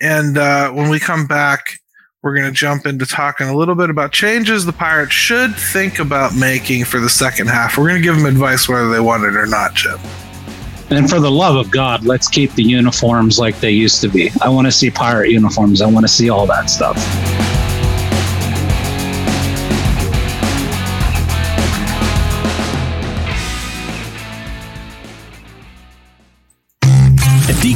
And 0.00 0.36
uh, 0.36 0.70
when 0.72 0.90
we 0.90 1.00
come 1.00 1.26
back, 1.26 1.78
we're 2.22 2.34
going 2.34 2.46
to 2.46 2.52
jump 2.52 2.86
into 2.86 3.04
talking 3.04 3.48
a 3.48 3.56
little 3.56 3.74
bit 3.74 3.90
about 3.90 4.12
changes 4.12 4.64
the 4.64 4.72
Pirates 4.72 5.12
should 5.12 5.54
think 5.54 5.98
about 5.98 6.34
making 6.34 6.84
for 6.84 6.98
the 6.98 7.10
second 7.10 7.48
half. 7.48 7.76
We're 7.76 7.88
going 7.88 8.00
to 8.00 8.06
give 8.06 8.16
them 8.16 8.26
advice 8.26 8.68
whether 8.68 8.90
they 8.90 9.00
want 9.00 9.24
it 9.24 9.36
or 9.36 9.46
not, 9.46 9.74
Jim. 9.74 9.98
And 10.90 11.08
for 11.08 11.18
the 11.18 11.30
love 11.30 11.56
of 11.56 11.70
God, 11.70 12.04
let's 12.04 12.28
keep 12.28 12.52
the 12.52 12.62
uniforms 12.62 13.38
like 13.38 13.58
they 13.60 13.70
used 13.70 14.00
to 14.02 14.08
be. 14.08 14.30
I 14.42 14.48
want 14.48 14.66
to 14.66 14.72
see 14.72 14.90
pirate 14.90 15.30
uniforms. 15.30 15.80
I 15.80 15.86
want 15.86 16.04
to 16.04 16.12
see 16.12 16.30
all 16.30 16.46
that 16.46 16.70
stuff. 16.70 17.53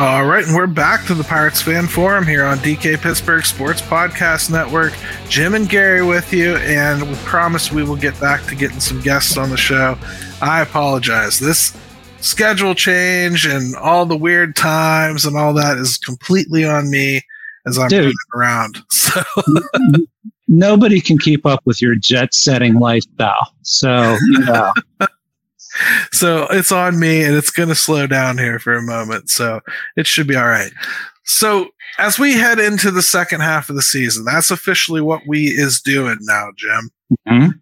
All 0.00 0.24
right, 0.24 0.44
and 0.44 0.56
we're 0.56 0.66
back 0.66 1.06
to 1.06 1.14
the 1.14 1.22
Pirates 1.22 1.62
Fan 1.62 1.86
Forum 1.86 2.26
here 2.26 2.44
on 2.44 2.58
DK 2.58 3.00
Pittsburgh 3.00 3.44
Sports 3.44 3.80
Podcast 3.80 4.50
Network. 4.50 4.92
Jim 5.28 5.54
and 5.54 5.68
Gary 5.68 6.02
with 6.04 6.32
you, 6.32 6.56
and 6.56 7.08
we 7.08 7.14
promise 7.18 7.70
we 7.70 7.84
will 7.84 7.94
get 7.94 8.18
back 8.20 8.44
to 8.46 8.56
getting 8.56 8.80
some 8.80 9.00
guests 9.00 9.36
on 9.36 9.50
the 9.50 9.56
show. 9.56 9.96
I 10.42 10.62
apologize. 10.62 11.38
This 11.38 11.76
schedule 12.18 12.74
change 12.74 13.46
and 13.46 13.76
all 13.76 14.04
the 14.04 14.16
weird 14.16 14.56
times 14.56 15.26
and 15.26 15.36
all 15.36 15.54
that 15.54 15.78
is 15.78 15.96
completely 15.98 16.64
on 16.64 16.90
me 16.90 17.20
as 17.64 17.78
I'm 17.78 17.88
Dude. 17.88 18.14
around. 18.34 18.78
So 18.90 19.22
Nobody 20.48 21.00
can 21.00 21.18
keep 21.18 21.46
up 21.46 21.60
with 21.66 21.80
your 21.80 21.94
jet 21.94 22.34
setting 22.34 22.74
lifestyle. 22.80 23.54
So, 23.62 24.16
you 24.32 24.40
know, 24.40 24.72
so 26.12 26.46
it's 26.50 26.70
on 26.72 26.98
me 27.00 27.22
and 27.22 27.34
it's 27.34 27.50
going 27.50 27.68
to 27.68 27.74
slow 27.74 28.06
down 28.06 28.38
here 28.38 28.58
for 28.58 28.74
a 28.74 28.82
moment 28.82 29.28
so 29.28 29.60
it 29.96 30.06
should 30.06 30.26
be 30.26 30.36
all 30.36 30.46
right. 30.48 30.72
So 31.24 31.68
as 31.98 32.18
we 32.18 32.34
head 32.34 32.58
into 32.58 32.90
the 32.90 33.02
second 33.02 33.40
half 33.40 33.68
of 33.70 33.76
the 33.76 33.82
season 33.82 34.24
that's 34.24 34.50
officially 34.50 35.00
what 35.00 35.22
we 35.26 35.46
is 35.46 35.80
doing 35.80 36.16
now 36.22 36.48
jim. 36.56 36.90
Mhm. 37.28 37.60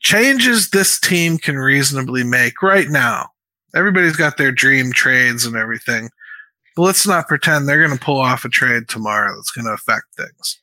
changes 0.00 0.70
this 0.70 0.98
team 1.00 1.38
can 1.38 1.56
reasonably 1.58 2.24
make 2.24 2.62
right 2.62 2.88
now. 2.88 3.28
Everybody's 3.74 4.16
got 4.16 4.36
their 4.36 4.52
dream 4.52 4.92
trades 4.92 5.44
and 5.46 5.56
everything 5.56 6.10
but 6.76 6.82
let's 6.82 7.06
not 7.06 7.28
pretend 7.28 7.68
they're 7.68 7.86
going 7.86 7.96
to 7.96 8.04
pull 8.04 8.20
off 8.20 8.44
a 8.44 8.48
trade 8.48 8.88
tomorrow 8.88 9.34
that's 9.36 9.52
going 9.52 9.64
to 9.64 9.72
affect 9.72 10.06
things. 10.16 10.60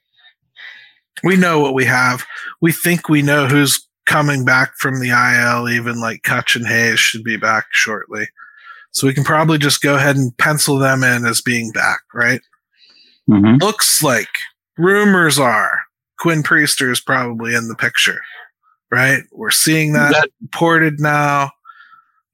We 1.23 1.37
know 1.37 1.59
what 1.59 1.73
we 1.73 1.85
have. 1.85 2.25
We 2.61 2.71
think 2.73 3.07
we 3.07 3.21
know 3.21 3.47
who's 3.47 3.87
coming 4.05 4.43
back 4.45 4.73
from 4.77 4.99
the 4.99 5.09
IL, 5.09 5.69
even 5.69 5.99
like 5.99 6.21
Kutch 6.23 6.55
and 6.55 6.67
Hayes 6.67 6.99
should 6.99 7.23
be 7.23 7.37
back 7.37 7.65
shortly. 7.71 8.27
So 8.91 9.07
we 9.07 9.13
can 9.13 9.23
probably 9.23 9.57
just 9.57 9.81
go 9.81 9.95
ahead 9.95 10.17
and 10.17 10.35
pencil 10.37 10.77
them 10.77 11.03
in 11.03 11.25
as 11.25 11.41
being 11.41 11.71
back, 11.71 11.99
right? 12.13 12.41
Mhm. 13.29 13.61
Looks 13.61 14.03
like 14.03 14.27
rumors 14.77 15.39
are 15.39 15.81
Quinn 16.19 16.43
Priester 16.43 16.91
is 16.91 16.99
probably 16.99 17.55
in 17.55 17.67
the 17.67 17.75
picture, 17.75 18.19
right? 18.91 19.23
We're 19.31 19.51
seeing 19.51 19.93
that, 19.93 20.11
That- 20.13 20.29
reported 20.41 20.99
now. 20.99 21.51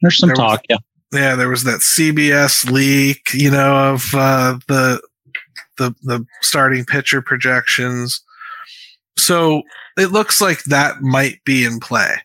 there's 0.02 0.18
some 0.18 0.30
There 0.30 0.36
was- 0.36 0.40
talk. 0.58 0.62
Yeah. 0.70 0.78
Yeah, 1.14 1.36
there 1.36 1.48
was 1.50 1.64
that 1.64 1.82
CBS 1.82 2.66
leak, 2.70 3.34
you 3.34 3.50
know, 3.50 3.94
of 3.94 4.14
uh, 4.14 4.58
the 4.68 5.00
the 5.78 5.96
the 6.04 6.26
starting 6.42 6.84
pitcher 6.84 7.22
projections. 7.22 8.22
So 9.18 9.64
it 9.98 10.12
looks 10.12 10.42
like 10.42 10.64
that 10.66 11.02
might 11.02 11.44
be 11.44 11.66
in 11.66 11.80
play. 11.80 12.16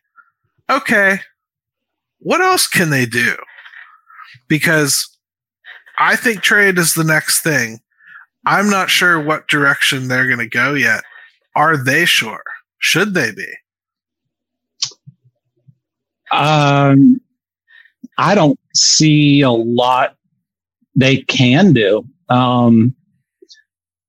Okay, 0.71 1.19
what 2.21 2.41
else 2.41 2.67
can 2.67 2.91
they 2.91 3.07
do? 3.07 3.37
Because 4.49 5.09
I 5.99 6.17
think 6.17 6.43
trade 6.43 6.79
is 6.79 6.95
the 6.95 7.05
next 7.05 7.41
thing. 7.43 7.81
I'm 8.47 8.69
not 8.69 8.91
sure 8.91 9.21
what 9.21 9.49
direction 9.49 10.09
they're 10.09 10.27
going 10.27 10.39
to 10.39 10.49
go 10.49 10.75
yet. 10.75 11.05
Are 11.55 11.77
they 11.77 12.05
sure? 12.05 12.43
Should 12.79 13.15
they 13.15 13.33
be? 13.33 13.53
Um, 16.33 17.21
I 18.19 18.35
don't 18.35 18.59
see 18.75 19.43
a 19.43 19.51
lot 19.51 20.17
they 20.97 21.19
can 21.19 21.73
do. 21.73 22.05
Um, 22.29 22.95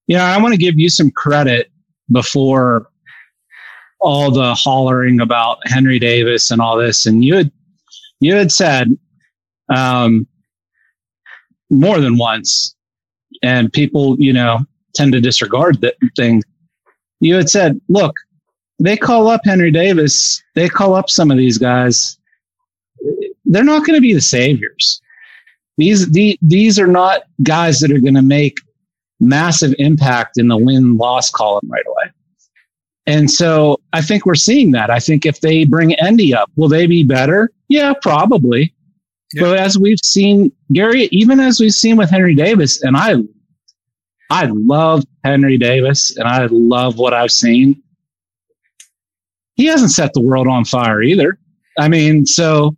you 0.07 0.17
know, 0.17 0.23
I 0.23 0.41
want 0.41 0.53
to 0.53 0.59
give 0.59 0.79
you 0.79 0.89
some 0.89 1.11
credit 1.11 1.71
before 2.11 2.87
all 3.99 4.31
the 4.31 4.53
hollering 4.53 5.21
about 5.21 5.59
Henry 5.65 5.97
Davis 5.97 6.51
and 6.51 6.61
all 6.61 6.77
this. 6.77 7.05
And 7.05 7.23
you 7.23 7.35
had 7.35 7.51
you 8.19 8.35
had 8.35 8.51
said 8.51 8.97
um, 9.73 10.27
more 11.69 11.99
than 11.99 12.17
once, 12.17 12.75
and 13.41 13.71
people, 13.71 14.15
you 14.19 14.33
know, 14.33 14.59
tend 14.95 15.13
to 15.13 15.21
disregard 15.21 15.81
that 15.81 15.95
thing. 16.15 16.43
You 17.19 17.35
had 17.35 17.49
said, 17.49 17.79
look, 17.89 18.13
they 18.79 18.97
call 18.97 19.27
up 19.27 19.41
Henry 19.43 19.71
Davis, 19.71 20.41
they 20.55 20.67
call 20.69 20.93
up 20.93 21.09
some 21.09 21.31
of 21.31 21.37
these 21.37 21.57
guys. 21.57 22.17
They're 23.45 23.63
not 23.63 23.85
going 23.85 23.97
to 23.97 24.01
be 24.01 24.13
the 24.13 24.21
saviors. 24.21 25.01
These 25.77 26.11
the, 26.11 26.37
these 26.41 26.79
are 26.79 26.87
not 26.87 27.23
guys 27.41 27.79
that 27.79 27.91
are 27.91 27.99
going 27.99 28.13
to 28.15 28.21
make 28.21 28.57
massive 29.23 29.73
impact 29.79 30.37
in 30.37 30.47
the 30.47 30.57
win 30.57 30.97
loss 30.97 31.29
column 31.29 31.67
right 31.67 31.85
away. 31.87 32.11
And 33.05 33.29
so 33.29 33.79
I 33.91 34.01
think 34.01 34.25
we're 34.25 34.35
seeing 34.35 34.71
that. 34.71 34.89
I 34.89 34.99
think 34.99 35.25
if 35.25 35.41
they 35.41 35.65
bring 35.65 35.93
Endy 35.95 36.33
up, 36.33 36.49
will 36.55 36.69
they 36.69 36.87
be 36.87 37.03
better? 37.03 37.51
Yeah, 37.67 37.93
probably. 38.01 38.73
Yeah. 39.33 39.43
But 39.43 39.57
as 39.57 39.77
we've 39.77 39.99
seen, 39.99 40.51
Gary, 40.71 41.09
even 41.11 41.39
as 41.39 41.59
we've 41.59 41.73
seen 41.73 41.97
with 41.97 42.09
Henry 42.09 42.35
Davis, 42.35 42.81
and 42.83 42.95
I 42.95 43.15
I 44.29 44.45
love 44.45 45.03
Henry 45.23 45.57
Davis 45.57 46.15
and 46.17 46.27
I 46.27 46.47
love 46.49 46.97
what 46.97 47.13
I've 47.13 47.31
seen. 47.31 47.81
He 49.55 49.65
hasn't 49.65 49.91
set 49.91 50.13
the 50.13 50.21
world 50.21 50.47
on 50.47 50.65
fire 50.65 51.03
either. 51.03 51.37
I 51.77 51.87
mean, 51.87 52.25
so 52.25 52.75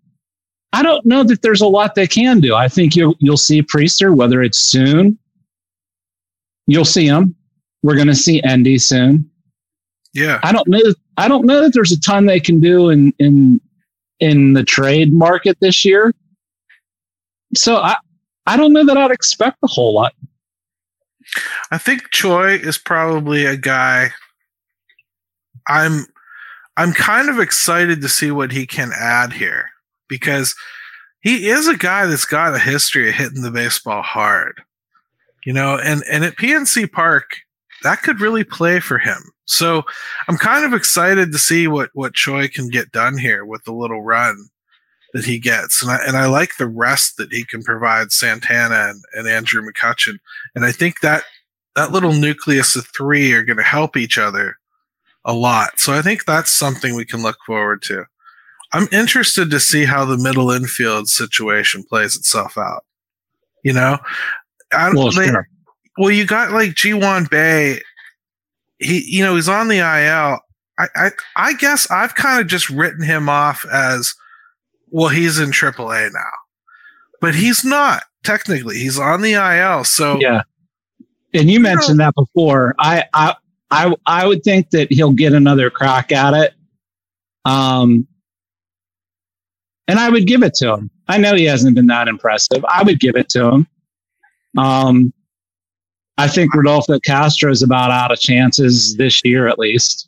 I 0.74 0.84
don't 0.84 1.06
know 1.06 1.24
that 1.24 1.42
there's 1.42 1.62
a 1.62 1.68
lot 1.68 1.96
they 1.96 2.08
can 2.08 2.42
do. 2.42 2.56
I 2.56 2.68
think 2.68 2.96
you'll 2.96 3.16
you'll 3.20 3.38
see 3.38 3.62
Priester, 3.62 4.14
whether 4.14 4.42
it's 4.42 4.60
soon. 4.60 5.18
You'll 6.68 6.86
see 6.86 7.06
him. 7.06 7.36
We're 7.84 7.96
going 7.96 8.08
to 8.08 8.16
see 8.16 8.42
Endy 8.44 8.78
soon. 8.78 9.30
Yeah. 10.14 10.40
I 10.44 10.52
don't 10.52 10.68
know. 10.68 10.80
I 11.18 11.28
don't 11.28 11.46
know 11.46 11.62
that 11.62 11.74
there's 11.74 11.92
a 11.92 12.00
ton 12.00 12.26
they 12.26 12.40
can 12.40 12.60
do 12.60 12.90
in 12.90 13.14
in 13.20 13.60
in 14.20 14.54
the 14.54 14.64
trade 14.64 15.14
market 15.14 15.58
this 15.62 15.86
year. 15.86 16.14
So 17.56 17.78
I 17.78 17.98
I 18.48 18.58
don't 18.58 18.74
know 18.74 18.86
that 18.86 18.98
I'd 18.98 19.12
expect 19.12 19.58
a 19.64 19.68
whole 19.68 19.94
lot. 19.94 20.14
I 21.72 21.78
think 21.78 22.12
Choi 22.12 22.56
is 22.56 22.78
probably 22.78 23.46
a 23.46 23.58
guy 23.58 24.12
I'm 25.68 26.06
I'm 26.78 26.94
kind 26.94 27.30
of 27.30 27.40
excited 27.40 28.02
to 28.02 28.10
see 28.10 28.32
what 28.32 28.52
he 28.52 28.68
can 28.68 28.92
add 28.98 29.34
here 29.34 29.70
because 30.08 30.56
he 31.22 31.50
is 31.50 31.68
a 31.68 31.78
guy 31.78 32.06
that's 32.06 32.26
got 32.26 32.54
a 32.54 32.60
history 32.60 33.10
of 33.10 33.16
hitting 33.16 33.42
the 33.42 33.52
baseball 33.52 34.02
hard. 34.02 34.62
You 35.46 35.54
know, 35.54 35.78
and 35.78 36.04
and 36.10 36.24
at 36.26 36.36
PNC 36.36 36.92
Park 36.92 37.38
that 37.84 38.02
could 38.02 38.20
really 38.20 38.44
play 38.44 38.80
for 38.80 38.98
him. 38.98 39.32
So 39.46 39.84
I'm 40.28 40.38
kind 40.38 40.66
of 40.66 40.74
excited 40.74 41.32
to 41.32 41.38
see 41.38 41.68
what 41.68 41.92
what 41.94 42.14
Choi 42.14 42.48
can 42.48 42.70
get 42.70 42.92
done 42.92 43.18
here 43.18 43.46
with 43.46 43.64
the 43.64 43.74
little 43.74 44.02
run 44.02 44.50
that 45.14 45.26
he 45.26 45.40
gets. 45.40 45.82
And 45.82 45.92
I 45.92 45.98
and 46.06 46.18
I 46.18 46.26
like 46.26 46.58
the 46.58 46.68
rest 46.68 47.18
that 47.18 47.32
he 47.32 47.46
can 47.46 47.64
provide 47.64 48.12
Santana 48.12 48.90
and, 48.90 49.04
and 49.14 49.28
Andrew 49.28 49.62
McCutchen. 49.62 50.18
And 50.56 50.66
I 50.66 50.72
think 50.72 51.02
that 51.02 51.24
that 51.76 51.92
little 51.92 52.14
nucleus 52.14 52.76
of 52.76 52.88
three 52.88 53.34
are 53.34 53.44
going 53.44 53.58
to 53.58 53.64
help 53.64 53.96
each 53.98 54.18
other 54.18 54.58
a 55.24 55.34
lot. 55.34 55.80
So 55.80 55.94
I 55.94 56.02
think 56.02 56.26
that's 56.26 56.52
something 56.52 56.96
we 56.96 57.06
can 57.06 57.22
look 57.22 57.38
forward 57.46 57.82
to. 57.84 58.06
I'm 58.74 58.88
interested 58.92 59.52
to 59.52 59.60
see 59.60 59.86
how 59.86 60.06
the 60.06 60.18
middle 60.18 60.52
infield 60.52 61.08
situation 61.08 61.84
plays 61.84 62.16
itself 62.16 62.58
out. 62.58 62.84
You 63.64 63.74
know, 63.74 64.00
I, 64.76 64.94
Well, 64.94 65.12
they- 65.12 65.28
sure. 65.28 65.48
well, 65.98 66.12
you 66.12 66.26
got 66.26 66.52
like 66.52 66.74
Ji 66.76 66.92
Hwan 66.92 67.26
Bae. 67.26 67.80
he, 68.80 69.04
you 69.08 69.24
know, 69.24 69.36
he's 69.36 69.50
on 69.50 69.68
the 69.68 69.78
IL. 69.78 70.40
I, 70.78 70.88
I, 70.96 71.10
I 71.38 71.54
guess 71.54 71.90
I've 71.90 72.16
kind 72.16 72.42
of 72.42 72.48
just 72.48 72.70
written 72.70 73.02
him 73.04 73.30
off 73.30 73.66
as, 73.72 74.14
well, 74.90 75.08
he's 75.10 75.40
in 75.40 75.52
AAA 75.52 76.12
now, 76.14 76.32
but 77.22 77.34
he's 77.34 77.64
not 77.64 78.04
technically. 78.26 78.76
He's 78.78 79.00
on 79.00 79.22
the 79.22 79.34
IL. 79.34 79.84
So 79.86 80.20
yeah. 80.20 80.42
And 81.34 81.50
you 81.50 81.60
mentioned 81.62 82.00
that 82.00 82.14
before. 82.16 82.76
I, 82.80 83.04
I, 83.14 83.36
I, 83.72 83.94
I 84.06 84.26
would 84.28 84.44
think 84.44 84.70
that 84.72 84.92
he'll 84.92 85.12
get 85.14 85.34
another 85.34 85.70
crack 85.70 86.12
at 86.12 86.34
it. 86.34 86.54
Um, 87.46 88.08
and 89.88 90.00
I 90.00 90.10
would 90.10 90.28
give 90.28 90.44
it 90.44 90.54
to 90.56 90.74
him. 90.74 90.90
I 91.08 91.18
know 91.18 91.36
he 91.36 91.46
hasn't 91.46 91.76
been 91.76 91.88
that 91.88 92.08
impressive. 92.08 92.64
I 92.66 92.84
would 92.84 93.00
give 93.00 93.16
it 93.16 93.30
to 93.30 93.50
him. 93.50 93.68
Um, 94.58 95.14
I 96.18 96.28
think 96.28 96.54
Rodolfo 96.54 97.00
Castro 97.00 97.52
is 97.52 97.62
about 97.62 97.92
out 97.92 98.12
of 98.12 98.20
chances 98.20 98.96
this 98.96 99.22
year, 99.26 99.48
at 99.48 99.60
least. 99.60 100.08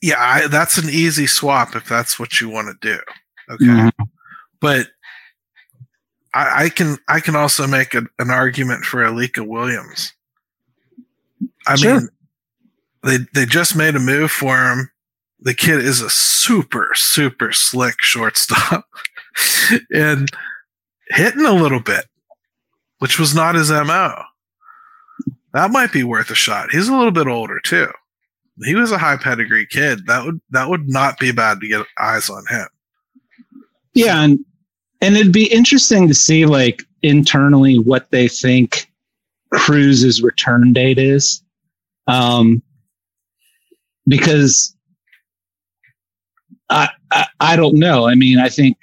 Yeah, 0.00 0.16
I, 0.18 0.46
that's 0.46 0.78
an 0.78 0.88
easy 0.88 1.26
swap 1.26 1.74
if 1.74 1.88
that's 1.88 2.18
what 2.18 2.40
you 2.40 2.48
want 2.48 2.68
to 2.68 2.94
do. 2.94 3.00
Okay, 3.50 3.64
mm-hmm. 3.64 4.04
but 4.60 4.88
I, 6.34 6.64
I, 6.64 6.68
can 6.68 6.98
I 7.08 7.20
can 7.20 7.34
also 7.34 7.66
make 7.66 7.94
a, 7.94 8.02
an 8.18 8.30
argument 8.30 8.84
for 8.84 9.02
Alika 9.02 9.46
Williams. 9.46 10.12
I 11.66 11.76
sure. 11.76 12.00
mean, 12.00 12.08
they 13.02 13.18
they 13.34 13.46
just 13.46 13.76
made 13.76 13.96
a 13.96 14.00
move 14.00 14.30
for 14.30 14.56
him. 14.56 14.90
The 15.40 15.54
kid 15.54 15.78
is 15.80 16.00
a 16.00 16.10
super 16.10 16.90
super 16.94 17.52
slick 17.52 18.00
shortstop, 18.00 18.86
and 19.92 20.28
hitting 21.08 21.44
a 21.44 21.52
little 21.52 21.80
bit, 21.80 22.06
which 22.98 23.18
was 23.18 23.34
not 23.34 23.54
his 23.54 23.70
mo. 23.70 24.22
That 25.52 25.70
might 25.70 25.92
be 25.92 26.04
worth 26.04 26.30
a 26.30 26.34
shot. 26.34 26.70
He's 26.70 26.88
a 26.88 26.94
little 26.94 27.10
bit 27.10 27.26
older 27.26 27.60
too. 27.60 27.88
He 28.64 28.74
was 28.74 28.92
a 28.92 28.98
high 28.98 29.16
pedigree 29.16 29.66
kid. 29.66 30.06
That 30.06 30.24
would 30.24 30.40
that 30.50 30.68
would 30.68 30.88
not 30.88 31.18
be 31.18 31.32
bad 31.32 31.60
to 31.60 31.68
get 31.68 31.86
eyes 31.98 32.28
on 32.28 32.44
him. 32.48 32.66
Yeah, 33.94 34.22
and 34.22 34.44
and 35.00 35.16
it'd 35.16 35.32
be 35.32 35.52
interesting 35.52 36.08
to 36.08 36.14
see 36.14 36.44
like 36.44 36.82
internally 37.02 37.78
what 37.78 38.10
they 38.10 38.28
think 38.28 38.90
Cruz's 39.52 40.22
return 40.22 40.72
date 40.72 40.98
is. 40.98 41.42
Um, 42.06 42.62
because 44.06 44.74
I, 46.70 46.88
I, 47.10 47.26
I 47.40 47.56
don't 47.56 47.74
know. 47.74 48.08
I 48.08 48.14
mean, 48.14 48.38
I 48.38 48.48
think 48.48 48.76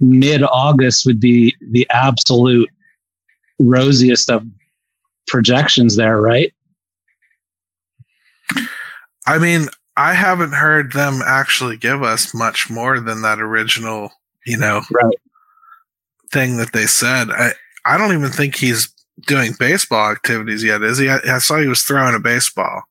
mid 0.00 0.42
August 0.42 1.06
would 1.06 1.20
be 1.20 1.54
the 1.70 1.86
absolute 1.90 2.70
rosiest 3.58 4.30
of 4.30 4.44
projections 5.26 5.96
there, 5.96 6.20
right? 6.20 6.52
I 9.26 9.38
mean, 9.38 9.68
I 9.96 10.12
haven't 10.12 10.52
heard 10.52 10.92
them 10.92 11.20
actually 11.24 11.76
give 11.76 12.02
us 12.02 12.34
much 12.34 12.70
more 12.70 13.00
than 13.00 13.22
that 13.22 13.40
original, 13.40 14.12
you 14.46 14.56
know, 14.56 14.82
right. 14.90 15.16
thing 16.32 16.58
that 16.58 16.72
they 16.72 16.86
said. 16.86 17.30
I 17.30 17.52
I 17.84 17.98
don't 17.98 18.12
even 18.12 18.30
think 18.30 18.56
he's 18.56 18.92
doing 19.26 19.52
baseball 19.58 20.10
activities 20.10 20.62
yet, 20.62 20.82
is 20.82 20.98
he? 20.98 21.08
I, 21.08 21.18
I 21.26 21.38
saw 21.38 21.58
he 21.58 21.66
was 21.66 21.82
throwing 21.82 22.14
a 22.14 22.20
baseball. 22.20 22.82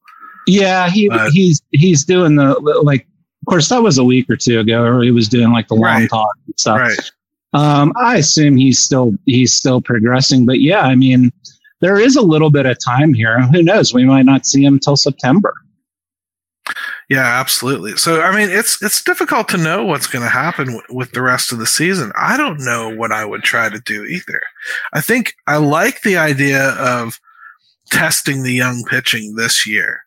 Yeah, 0.47 0.89
he 0.89 1.09
but, 1.09 1.31
he's 1.31 1.61
he's 1.71 2.03
doing 2.03 2.35
the 2.35 2.53
like. 2.83 3.07
Of 3.41 3.47
course, 3.47 3.69
that 3.69 3.83
was 3.83 3.99
a 3.99 4.03
week 4.03 4.27
or 4.27 4.35
two 4.35 4.59
ago. 4.59 4.83
Or 4.83 5.03
he 5.03 5.11
was 5.11 5.29
doing 5.29 5.51
like 5.51 5.67
the 5.67 5.75
long 5.75 5.83
right, 5.83 6.09
talk 6.09 6.35
and 6.47 6.59
stuff. 6.59 6.79
Right. 6.79 7.11
Um, 7.55 7.93
I 7.95 8.17
assume 8.17 8.57
he's 8.57 8.79
still 8.79 9.13
he's 9.25 9.53
still 9.53 9.81
progressing, 9.81 10.45
but 10.45 10.59
yeah, 10.59 10.81
I 10.81 10.95
mean, 10.95 11.31
there 11.79 11.97
is 11.97 12.17
a 12.17 12.21
little 12.21 12.49
bit 12.49 12.65
of 12.65 12.77
time 12.83 13.13
here. 13.13 13.41
Who 13.41 13.63
knows? 13.63 13.93
We 13.93 14.03
might 14.03 14.25
not 14.25 14.45
see 14.45 14.65
him 14.65 14.73
until 14.73 14.97
September. 14.97 15.53
Yeah, 17.09 17.39
absolutely. 17.39 17.95
So, 17.95 18.21
I 18.21 18.35
mean, 18.35 18.49
it's 18.49 18.81
it's 18.83 19.01
difficult 19.01 19.47
to 19.49 19.57
know 19.57 19.85
what's 19.85 20.07
going 20.07 20.23
to 20.23 20.29
happen 20.29 20.65
w- 20.65 20.83
with 20.89 21.13
the 21.13 21.21
rest 21.21 21.53
of 21.53 21.59
the 21.59 21.65
season. 21.65 22.11
I 22.17 22.35
don't 22.35 22.59
know 22.59 22.93
what 22.93 23.13
I 23.13 23.23
would 23.23 23.43
try 23.43 23.69
to 23.69 23.79
do 23.79 24.03
either. 24.03 24.41
I 24.91 24.99
think 24.99 25.35
I 25.47 25.57
like 25.57 26.01
the 26.01 26.17
idea 26.17 26.71
of 26.71 27.19
testing 27.89 28.43
the 28.43 28.53
young 28.53 28.83
pitching 28.89 29.35
this 29.35 29.65
year. 29.65 30.01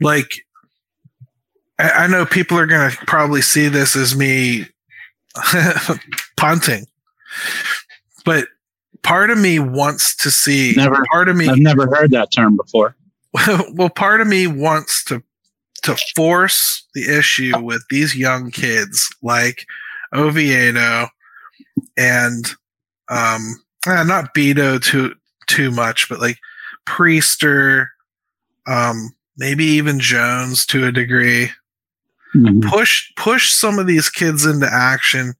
Like, 0.00 0.46
I, 1.78 1.90
I 1.90 2.06
know 2.06 2.24
people 2.24 2.56
are 2.56 2.66
going 2.66 2.90
to 2.90 2.96
probably 3.06 3.42
see 3.42 3.68
this 3.68 3.96
as 3.96 4.16
me 4.16 4.66
punting, 6.40 6.86
but 8.24 8.48
part 9.02 9.30
of 9.30 9.38
me 9.38 9.58
wants 9.58 10.16
to 10.16 10.30
see. 10.30 10.74
Never. 10.76 11.04
Part 11.12 11.28
of 11.28 11.36
me. 11.36 11.48
I've 11.48 11.58
never 11.58 11.86
heard 11.86 12.10
that 12.12 12.32
term 12.32 12.56
before. 12.56 12.96
well, 13.74 13.90
part 13.90 14.20
of 14.20 14.26
me 14.26 14.46
wants 14.46 15.04
to 15.04 15.22
to 15.82 15.96
force 16.14 16.86
the 16.94 17.18
issue 17.18 17.58
with 17.58 17.82
these 17.88 18.14
young 18.14 18.50
kids 18.50 19.08
like 19.22 19.64
Oviedo 20.14 21.06
and 21.96 22.46
um 23.08 23.62
eh, 23.86 24.02
not 24.04 24.34
Bido 24.34 24.82
too 24.82 25.14
too 25.46 25.70
much, 25.70 26.08
but 26.08 26.20
like 26.20 26.38
Priester, 26.86 27.86
um, 28.66 29.10
maybe 29.36 29.64
even 29.64 30.00
Jones 30.00 30.64
to 30.66 30.86
a 30.86 30.92
degree. 30.92 31.50
Mm-hmm. 32.34 32.68
Push 32.68 33.12
push 33.16 33.50
some 33.50 33.78
of 33.78 33.86
these 33.86 34.08
kids 34.08 34.46
into 34.46 34.68
action 34.70 35.34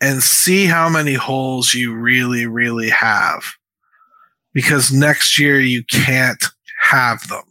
and 0.00 0.22
see 0.22 0.66
how 0.66 0.88
many 0.88 1.14
holes 1.14 1.74
you 1.74 1.94
really, 1.94 2.46
really 2.46 2.90
have. 2.90 3.42
Because 4.54 4.92
next 4.92 5.38
year 5.38 5.60
you 5.60 5.84
can't 5.84 6.42
have 6.80 7.26
them. 7.28 7.42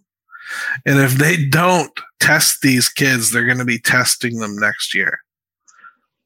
And 0.86 1.00
if 1.00 1.14
they 1.14 1.46
don't 1.46 1.92
test 2.20 2.62
these 2.62 2.90
kids, 2.90 3.32
they're 3.32 3.46
going 3.46 3.58
to 3.58 3.66
be 3.66 3.80
testing 3.80 4.40
them 4.40 4.56
next 4.58 4.96
year. 4.96 5.20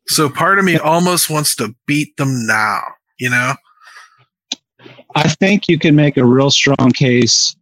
So 0.08 0.30
part 0.30 0.60
of 0.60 0.66
me 0.66 0.78
almost 0.78 1.30
wants 1.30 1.56
to 1.58 1.76
beat 1.88 2.16
them 2.18 2.46
now, 2.46 2.82
you 3.20 3.30
know? 3.30 3.56
I 5.16 5.30
think 5.30 5.68
you 5.68 5.78
can 5.78 5.96
make 5.96 6.18
a 6.18 6.26
real 6.26 6.52
strong 6.52 6.92
case 6.92 7.56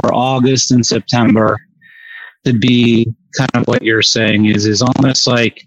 for 0.00 0.14
August 0.14 0.70
and 0.70 0.84
September 0.84 1.58
to 2.44 2.52
be 2.52 3.12
kind 3.36 3.50
of 3.54 3.66
what 3.66 3.82
you're 3.82 4.02
saying 4.02 4.46
is 4.46 4.66
is 4.66 4.82
almost 4.82 5.26
like 5.26 5.66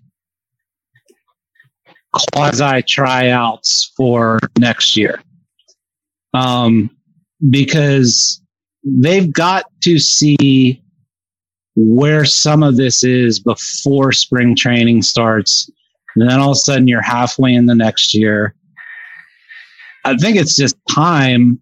quasi 2.13 2.81
tryouts 2.83 3.91
for 3.95 4.39
next 4.57 4.97
year. 4.97 5.21
Um, 6.33 6.89
because 7.49 8.41
they've 8.83 9.31
got 9.31 9.65
to 9.83 9.99
see 9.99 10.81
where 11.75 12.25
some 12.25 12.63
of 12.63 12.77
this 12.77 13.03
is 13.03 13.39
before 13.39 14.11
spring 14.11 14.55
training 14.55 15.01
starts. 15.01 15.69
And 16.15 16.29
then 16.29 16.39
all 16.39 16.51
of 16.51 16.55
a 16.55 16.59
sudden 16.59 16.87
you're 16.87 17.01
halfway 17.01 17.53
in 17.53 17.65
the 17.67 17.75
next 17.75 18.13
year. 18.13 18.53
I 20.05 20.17
think 20.17 20.37
it's 20.37 20.55
just 20.55 20.75
time 20.89 21.61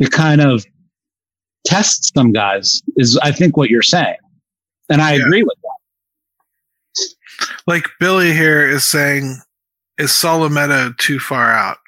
to 0.00 0.08
kind 0.08 0.40
of 0.40 0.64
test 1.66 2.12
some 2.14 2.32
guys, 2.32 2.82
is 2.96 3.16
I 3.18 3.30
think 3.30 3.56
what 3.56 3.70
you're 3.70 3.82
saying. 3.82 4.16
And 4.88 5.00
I 5.00 5.14
yeah. 5.14 5.22
agree 5.22 5.42
with 5.42 5.56
that. 5.62 7.14
Like 7.66 7.84
Billy 8.00 8.32
here 8.32 8.68
is 8.68 8.84
saying, 8.84 9.36
is 9.98 10.10
Solometo 10.10 10.96
too 10.98 11.18
far 11.18 11.52
out? 11.52 11.78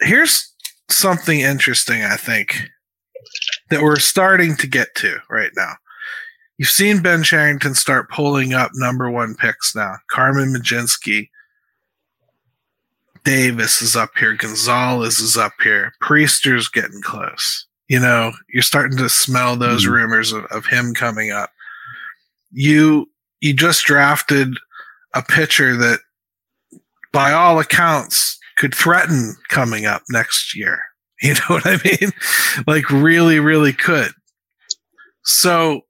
Here's 0.00 0.52
something 0.90 1.40
interesting, 1.40 2.02
I 2.02 2.16
think, 2.16 2.68
that 3.70 3.82
we're 3.82 3.98
starting 3.98 4.56
to 4.56 4.66
get 4.66 4.94
to 4.96 5.18
right 5.28 5.50
now. 5.56 5.74
You've 6.58 6.68
seen 6.68 7.02
Ben 7.02 7.22
Cherington 7.22 7.74
start 7.74 8.10
pulling 8.10 8.54
up 8.54 8.70
number 8.74 9.10
one 9.10 9.34
picks 9.34 9.74
now. 9.74 9.96
Carmen 10.10 10.54
Mlodzinski, 10.54 11.28
Davis 13.24 13.82
is 13.82 13.94
up 13.94 14.10
here. 14.16 14.34
Gonzales 14.34 15.18
is 15.18 15.36
up 15.36 15.52
here. 15.62 15.92
Priester's 16.00 16.68
getting 16.68 17.02
close. 17.02 17.66
You 17.88 18.00
know, 18.00 18.32
you're 18.48 18.62
starting 18.62 18.96
to 18.98 19.08
smell 19.08 19.56
those 19.56 19.84
mm-hmm. 19.84 19.94
rumors 19.94 20.32
of, 20.32 20.44
of 20.46 20.64
him 20.66 20.94
coming 20.94 21.30
up. 21.30 21.50
You 22.52 23.10
you 23.40 23.52
just 23.52 23.84
drafted 23.84 24.56
a 25.14 25.22
pitcher 25.22 25.76
that 25.76 26.00
by 27.16 27.32
all 27.32 27.58
accounts, 27.58 28.38
could 28.58 28.74
threaten 28.74 29.34
coming 29.48 29.86
up 29.86 30.02
next 30.10 30.54
year. 30.54 30.82
You 31.22 31.32
know 31.32 31.40
what 31.48 31.64
I 31.64 31.78
mean? 31.82 32.12
like, 32.66 32.90
really, 32.90 33.40
really 33.40 33.72
could. 33.72 34.10
So, 35.24 35.80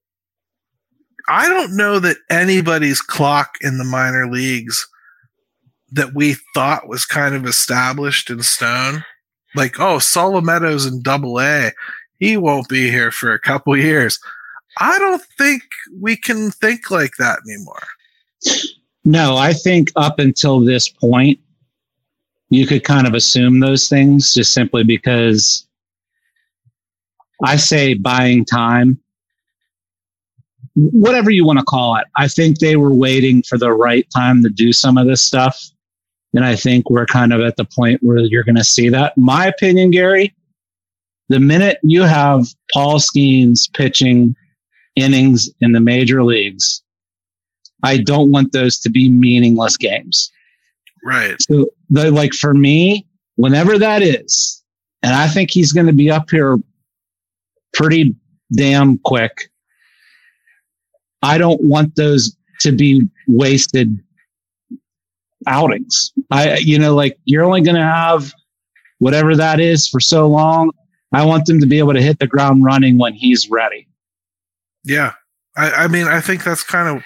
I 1.28 1.48
don't 1.48 1.76
know 1.76 1.98
that 1.98 2.18
anybody's 2.30 3.00
clock 3.00 3.56
in 3.60 3.78
the 3.78 3.84
minor 3.84 4.28
leagues 4.30 4.86
that 5.90 6.14
we 6.14 6.36
thought 6.54 6.88
was 6.88 7.04
kind 7.04 7.34
of 7.34 7.44
established 7.44 8.30
in 8.30 8.44
stone. 8.44 9.02
Like, 9.56 9.80
oh, 9.80 9.96
Solometos 9.96 10.86
in 10.86 11.02
double 11.02 11.40
A, 11.40 11.72
he 12.20 12.36
won't 12.36 12.68
be 12.68 12.88
here 12.88 13.10
for 13.10 13.32
a 13.32 13.40
couple 13.40 13.76
years. 13.76 14.20
I 14.78 14.96
don't 15.00 15.22
think 15.36 15.64
we 16.00 16.16
can 16.16 16.52
think 16.52 16.88
like 16.92 17.16
that 17.18 17.40
anymore. 17.48 17.88
No, 19.06 19.36
I 19.36 19.52
think 19.52 19.92
up 19.94 20.18
until 20.18 20.58
this 20.58 20.88
point, 20.88 21.38
you 22.50 22.66
could 22.66 22.82
kind 22.82 23.06
of 23.06 23.14
assume 23.14 23.60
those 23.60 23.88
things 23.88 24.34
just 24.34 24.52
simply 24.52 24.82
because 24.82 25.64
I 27.44 27.54
say 27.54 27.94
buying 27.94 28.44
time. 28.44 28.98
Whatever 30.74 31.30
you 31.30 31.46
want 31.46 31.60
to 31.60 31.64
call 31.64 31.94
it. 31.96 32.06
I 32.16 32.26
think 32.26 32.58
they 32.58 32.74
were 32.74 32.92
waiting 32.92 33.44
for 33.44 33.56
the 33.56 33.72
right 33.72 34.04
time 34.12 34.42
to 34.42 34.48
do 34.48 34.72
some 34.72 34.98
of 34.98 35.06
this 35.06 35.22
stuff. 35.22 35.56
And 36.34 36.44
I 36.44 36.56
think 36.56 36.90
we're 36.90 37.06
kind 37.06 37.32
of 37.32 37.42
at 37.42 37.56
the 37.56 37.64
point 37.64 38.02
where 38.02 38.18
you're 38.18 38.42
going 38.42 38.56
to 38.56 38.64
see 38.64 38.88
that. 38.88 39.16
My 39.16 39.46
opinion, 39.46 39.92
Gary, 39.92 40.34
the 41.28 41.38
minute 41.38 41.78
you 41.84 42.02
have 42.02 42.44
Paul 42.72 42.98
Skenes 42.98 43.72
pitching 43.72 44.34
innings 44.96 45.48
in 45.60 45.70
the 45.70 45.80
major 45.80 46.24
leagues, 46.24 46.82
I 47.86 47.98
don't 47.98 48.30
want 48.30 48.52
those 48.52 48.78
to 48.80 48.90
be 48.90 49.08
meaningless 49.08 49.76
games. 49.76 50.30
Right. 51.04 51.36
So, 51.40 51.66
the, 51.88 52.10
like 52.10 52.32
for 52.32 52.52
me, 52.52 53.06
whenever 53.36 53.78
that 53.78 54.02
is, 54.02 54.62
and 55.02 55.14
I 55.14 55.28
think 55.28 55.50
he's 55.50 55.72
going 55.72 55.86
to 55.86 55.92
be 55.92 56.10
up 56.10 56.30
here 56.30 56.58
pretty 57.72 58.16
damn 58.52 58.98
quick. 58.98 59.50
I 61.22 61.38
don't 61.38 61.62
want 61.62 61.94
those 61.94 62.36
to 62.60 62.72
be 62.72 63.08
wasted 63.28 63.98
outings. 65.46 66.12
I, 66.30 66.56
you 66.58 66.78
know, 66.78 66.94
like 66.94 67.18
you're 67.24 67.44
only 67.44 67.60
going 67.60 67.76
to 67.76 67.82
have 67.82 68.32
whatever 68.98 69.36
that 69.36 69.60
is 69.60 69.88
for 69.88 70.00
so 70.00 70.26
long. 70.26 70.72
I 71.12 71.24
want 71.24 71.46
them 71.46 71.60
to 71.60 71.66
be 71.66 71.78
able 71.78 71.94
to 71.94 72.02
hit 72.02 72.18
the 72.18 72.26
ground 72.26 72.64
running 72.64 72.98
when 72.98 73.14
he's 73.14 73.48
ready. 73.48 73.86
Yeah. 74.82 75.12
I, 75.56 75.84
I 75.84 75.88
mean, 75.88 76.08
I 76.08 76.20
think 76.20 76.42
that's 76.42 76.62
kind 76.62 76.96
of, 76.96 77.04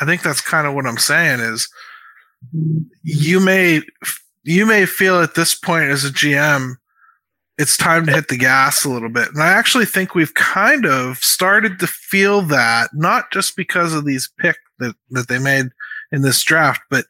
I 0.00 0.04
think 0.04 0.22
that's 0.22 0.40
kind 0.40 0.66
of 0.66 0.74
what 0.74 0.86
I'm 0.86 0.98
saying 0.98 1.40
is 1.40 1.68
you 3.02 3.40
may, 3.40 3.82
you 4.44 4.66
may 4.66 4.86
feel 4.86 5.20
at 5.20 5.34
this 5.34 5.54
point 5.54 5.90
as 5.90 6.04
a 6.04 6.10
GM, 6.10 6.74
it's 7.58 7.76
time 7.76 8.06
to 8.06 8.12
hit 8.12 8.28
the 8.28 8.38
gas 8.38 8.84
a 8.84 8.88
little 8.88 9.10
bit. 9.10 9.28
And 9.28 9.42
I 9.42 9.48
actually 9.48 9.84
think 9.84 10.14
we've 10.14 10.32
kind 10.34 10.86
of 10.86 11.18
started 11.18 11.78
to 11.80 11.86
feel 11.86 12.40
that, 12.42 12.90
not 12.94 13.30
just 13.30 13.54
because 13.56 13.92
of 13.92 14.06
these 14.06 14.30
picks 14.38 14.58
that, 14.78 14.94
that 15.10 15.28
they 15.28 15.38
made 15.38 15.66
in 16.10 16.22
this 16.22 16.42
draft, 16.42 16.80
but 16.88 17.04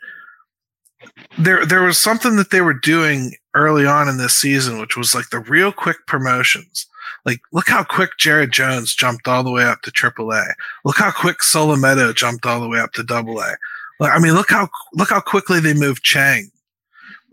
there 1.38 1.64
there 1.64 1.82
was 1.82 1.98
something 1.98 2.36
that 2.36 2.50
they 2.50 2.60
were 2.60 2.74
doing 2.74 3.34
early 3.54 3.86
on 3.86 4.08
in 4.08 4.18
this 4.18 4.36
season, 4.36 4.78
which 4.80 4.96
was 4.96 5.14
like 5.14 5.30
the 5.30 5.38
real 5.38 5.72
quick 5.72 5.96
promotions. 6.06 6.86
Like, 7.26 7.40
look 7.52 7.68
how 7.68 7.84
quick 7.84 8.10
Jared 8.18 8.52
Jones 8.52 8.94
jumped 8.94 9.28
all 9.28 9.42
the 9.42 9.50
way 9.50 9.64
up 9.64 9.82
to 9.82 9.90
AAA. 9.90 10.52
Look 10.84 10.96
how 10.96 11.10
quick 11.10 11.38
Solometo 11.40 12.14
jumped 12.14 12.46
all 12.46 12.60
the 12.60 12.68
way 12.68 12.80
up 12.80 12.92
to 12.92 13.02
Double 13.02 13.40
A. 13.40 13.56
I 14.00 14.18
mean, 14.18 14.32
look 14.32 14.48
how 14.50 14.68
look 14.94 15.10
how 15.10 15.20
quickly 15.20 15.60
they 15.60 15.74
moved 15.74 16.02
Chang 16.02 16.50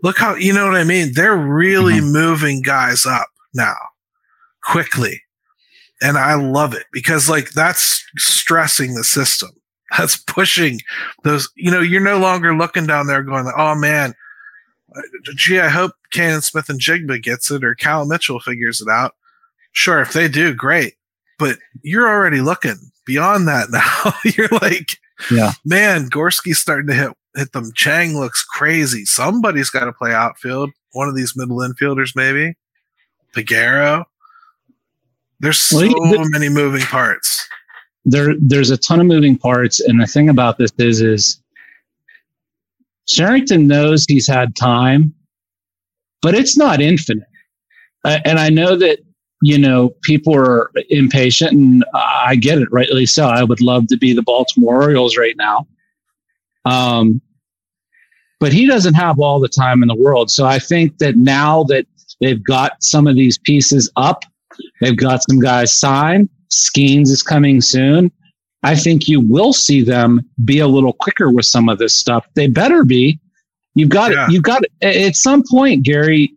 look 0.02 0.18
how 0.18 0.34
you 0.34 0.52
know 0.52 0.66
what 0.66 0.76
I 0.76 0.84
mean. 0.84 1.12
They're 1.14 1.36
really 1.36 1.94
mm-hmm. 1.94 2.12
moving 2.12 2.62
guys 2.62 3.06
up 3.06 3.28
now 3.54 3.76
quickly, 4.62 5.22
and 6.00 6.16
I 6.16 6.34
love 6.34 6.74
it 6.74 6.86
because 6.92 7.28
like 7.28 7.50
that's 7.50 8.04
stressing 8.16 8.94
the 8.94 9.04
system. 9.04 9.50
That's 9.96 10.16
pushing 10.16 10.80
those. 11.24 11.48
You 11.56 11.70
know, 11.70 11.80
you're 11.80 12.00
no 12.00 12.18
longer 12.18 12.56
looking 12.56 12.86
down 12.86 13.06
there 13.06 13.22
going, 13.22 13.50
"Oh 13.56 13.74
man, 13.74 14.14
gee, 15.34 15.60
I 15.60 15.68
hope 15.68 15.92
Canaan 16.12 16.42
Smith-Njigba 16.42 17.22
gets 17.22 17.50
it 17.50 17.64
or 17.64 17.74
Cal 17.74 18.04
Mitchell 18.04 18.40
figures 18.40 18.80
it 18.80 18.88
out." 18.88 19.14
Sure, 19.72 20.00
if 20.00 20.12
they 20.12 20.28
do, 20.28 20.54
great. 20.54 20.94
But 21.38 21.58
you're 21.82 22.08
already 22.08 22.40
looking 22.40 22.78
beyond 23.06 23.48
that 23.48 23.70
now. 23.70 24.12
you're 24.36 24.48
like, 24.60 24.98
yeah, 25.30 25.52
man, 25.64 26.08
Gorski's 26.10 26.58
starting 26.58 26.88
to 26.88 26.94
hit 26.94 27.12
hit 27.36 27.52
them. 27.52 27.72
Chang 27.74 28.18
looks 28.18 28.44
crazy. 28.44 29.04
Somebody's 29.04 29.70
got 29.70 29.84
to 29.84 29.92
play 29.92 30.12
outfield. 30.12 30.70
One 30.92 31.08
of 31.08 31.14
these 31.14 31.34
middle 31.36 31.58
infielders, 31.58 32.16
maybe. 32.16 32.54
Peguero. 33.36 34.04
There's 35.40 35.58
so 35.58 35.78
well, 35.78 36.24
many 36.30 36.48
moving 36.48 36.82
parts. 36.82 37.46
There, 38.04 38.34
there's 38.40 38.70
a 38.70 38.76
ton 38.76 39.00
of 39.00 39.06
moving 39.06 39.38
parts, 39.38 39.80
and 39.80 40.00
the 40.00 40.06
thing 40.06 40.28
about 40.28 40.58
this 40.58 40.72
is, 40.78 41.00
is 41.00 41.40
Cherington 43.06 43.66
knows 43.66 44.04
he's 44.08 44.26
had 44.26 44.56
time, 44.56 45.14
but 46.22 46.34
it's 46.34 46.56
not 46.56 46.80
infinite. 46.80 47.28
Uh, 48.04 48.18
and 48.24 48.38
I 48.38 48.48
know 48.48 48.76
that 48.76 48.98
you 49.42 49.58
know 49.58 49.90
people 50.02 50.34
are 50.34 50.70
impatient, 50.90 51.52
and 51.52 51.84
I 51.94 52.36
get 52.36 52.58
it, 52.58 52.68
rightly 52.70 53.06
so. 53.06 53.26
I 53.26 53.44
would 53.44 53.60
love 53.60 53.86
to 53.88 53.96
be 53.96 54.12
the 54.12 54.22
Baltimore 54.22 54.82
Orioles 54.82 55.16
right 55.16 55.36
now. 55.36 55.66
Um, 56.64 57.20
but 58.40 58.52
he 58.52 58.66
doesn't 58.66 58.94
have 58.94 59.18
all 59.18 59.40
the 59.40 59.48
time 59.48 59.82
in 59.82 59.88
the 59.88 59.94
world. 59.96 60.30
So 60.30 60.46
I 60.46 60.58
think 60.58 60.98
that 60.98 61.16
now 61.16 61.64
that 61.64 61.86
they've 62.20 62.42
got 62.42 62.82
some 62.82 63.06
of 63.06 63.16
these 63.16 63.38
pieces 63.38 63.90
up, 63.96 64.24
they've 64.80 64.96
got 64.96 65.22
some 65.28 65.40
guys 65.40 65.72
signed, 65.72 66.28
Skenes 66.50 67.08
is 67.08 67.22
coming 67.22 67.60
soon. 67.60 68.10
I 68.62 68.74
think 68.74 69.08
you 69.08 69.20
will 69.20 69.52
see 69.52 69.82
them 69.82 70.20
be 70.44 70.58
a 70.58 70.66
little 70.66 70.92
quicker 70.92 71.30
with 71.30 71.46
some 71.46 71.68
of 71.68 71.78
this 71.78 71.94
stuff. 71.94 72.26
They 72.34 72.48
better 72.48 72.84
be. 72.84 73.20
You've 73.74 73.90
got 73.90 74.10
yeah. 74.10 74.26
it. 74.26 74.32
You've 74.32 74.42
got 74.42 74.62
it. 74.64 75.06
At 75.06 75.14
some 75.14 75.44
point, 75.48 75.84
Gary, 75.84 76.34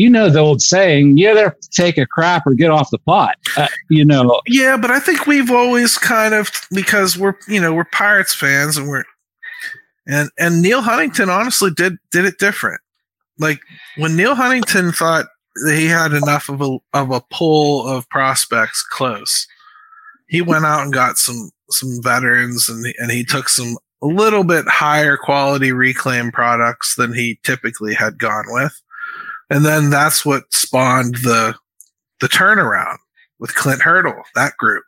you 0.00 0.10
know 0.10 0.30
the 0.30 0.38
old 0.38 0.62
saying, 0.62 1.16
you 1.16 1.30
either 1.30 1.56
take 1.70 1.98
a 1.98 2.06
crap 2.06 2.46
or 2.46 2.54
get 2.54 2.70
off 2.70 2.90
the 2.90 2.98
pot. 2.98 3.36
Uh, 3.56 3.68
you 3.90 4.04
know. 4.04 4.40
Yeah, 4.46 4.76
but 4.76 4.90
I 4.90 5.00
think 5.00 5.26
we've 5.26 5.50
always 5.50 5.98
kind 5.98 6.34
of 6.34 6.50
because 6.70 7.16
we're 7.16 7.34
you 7.48 7.60
know 7.60 7.74
we're 7.74 7.84
Pirates 7.84 8.34
fans 8.34 8.76
and 8.76 8.88
we're 8.88 9.04
and 10.06 10.30
and 10.38 10.62
Neil 10.62 10.82
Huntington 10.82 11.28
honestly 11.28 11.70
did 11.76 11.96
did 12.10 12.24
it 12.24 12.38
different. 12.38 12.80
Like 13.38 13.60
when 13.96 14.16
Neil 14.16 14.34
Huntington 14.34 14.92
thought 14.92 15.26
that 15.66 15.76
he 15.76 15.86
had 15.86 16.12
enough 16.12 16.48
of 16.48 16.60
a 16.60 16.78
of 16.94 17.10
a 17.10 17.22
pool 17.32 17.86
of 17.86 18.08
prospects 18.08 18.82
close, 18.82 19.46
he 20.28 20.40
went 20.40 20.64
out 20.64 20.82
and 20.82 20.92
got 20.92 21.18
some 21.18 21.50
some 21.70 22.00
veterans 22.02 22.68
and 22.68 22.84
and 22.98 23.10
he 23.10 23.24
took 23.24 23.48
some 23.48 23.76
a 24.02 24.06
little 24.06 24.44
bit 24.44 24.64
higher 24.68 25.16
quality 25.16 25.72
reclaim 25.72 26.30
products 26.30 26.94
than 26.94 27.12
he 27.12 27.38
typically 27.42 27.94
had 27.94 28.18
gone 28.18 28.44
with. 28.48 28.80
And 29.50 29.64
then 29.64 29.90
that's 29.90 30.24
what 30.24 30.52
spawned 30.52 31.16
the 31.16 31.54
the 32.20 32.28
turnaround 32.28 32.98
with 33.38 33.54
Clint 33.54 33.80
Hurdle, 33.80 34.22
that 34.34 34.56
group 34.56 34.84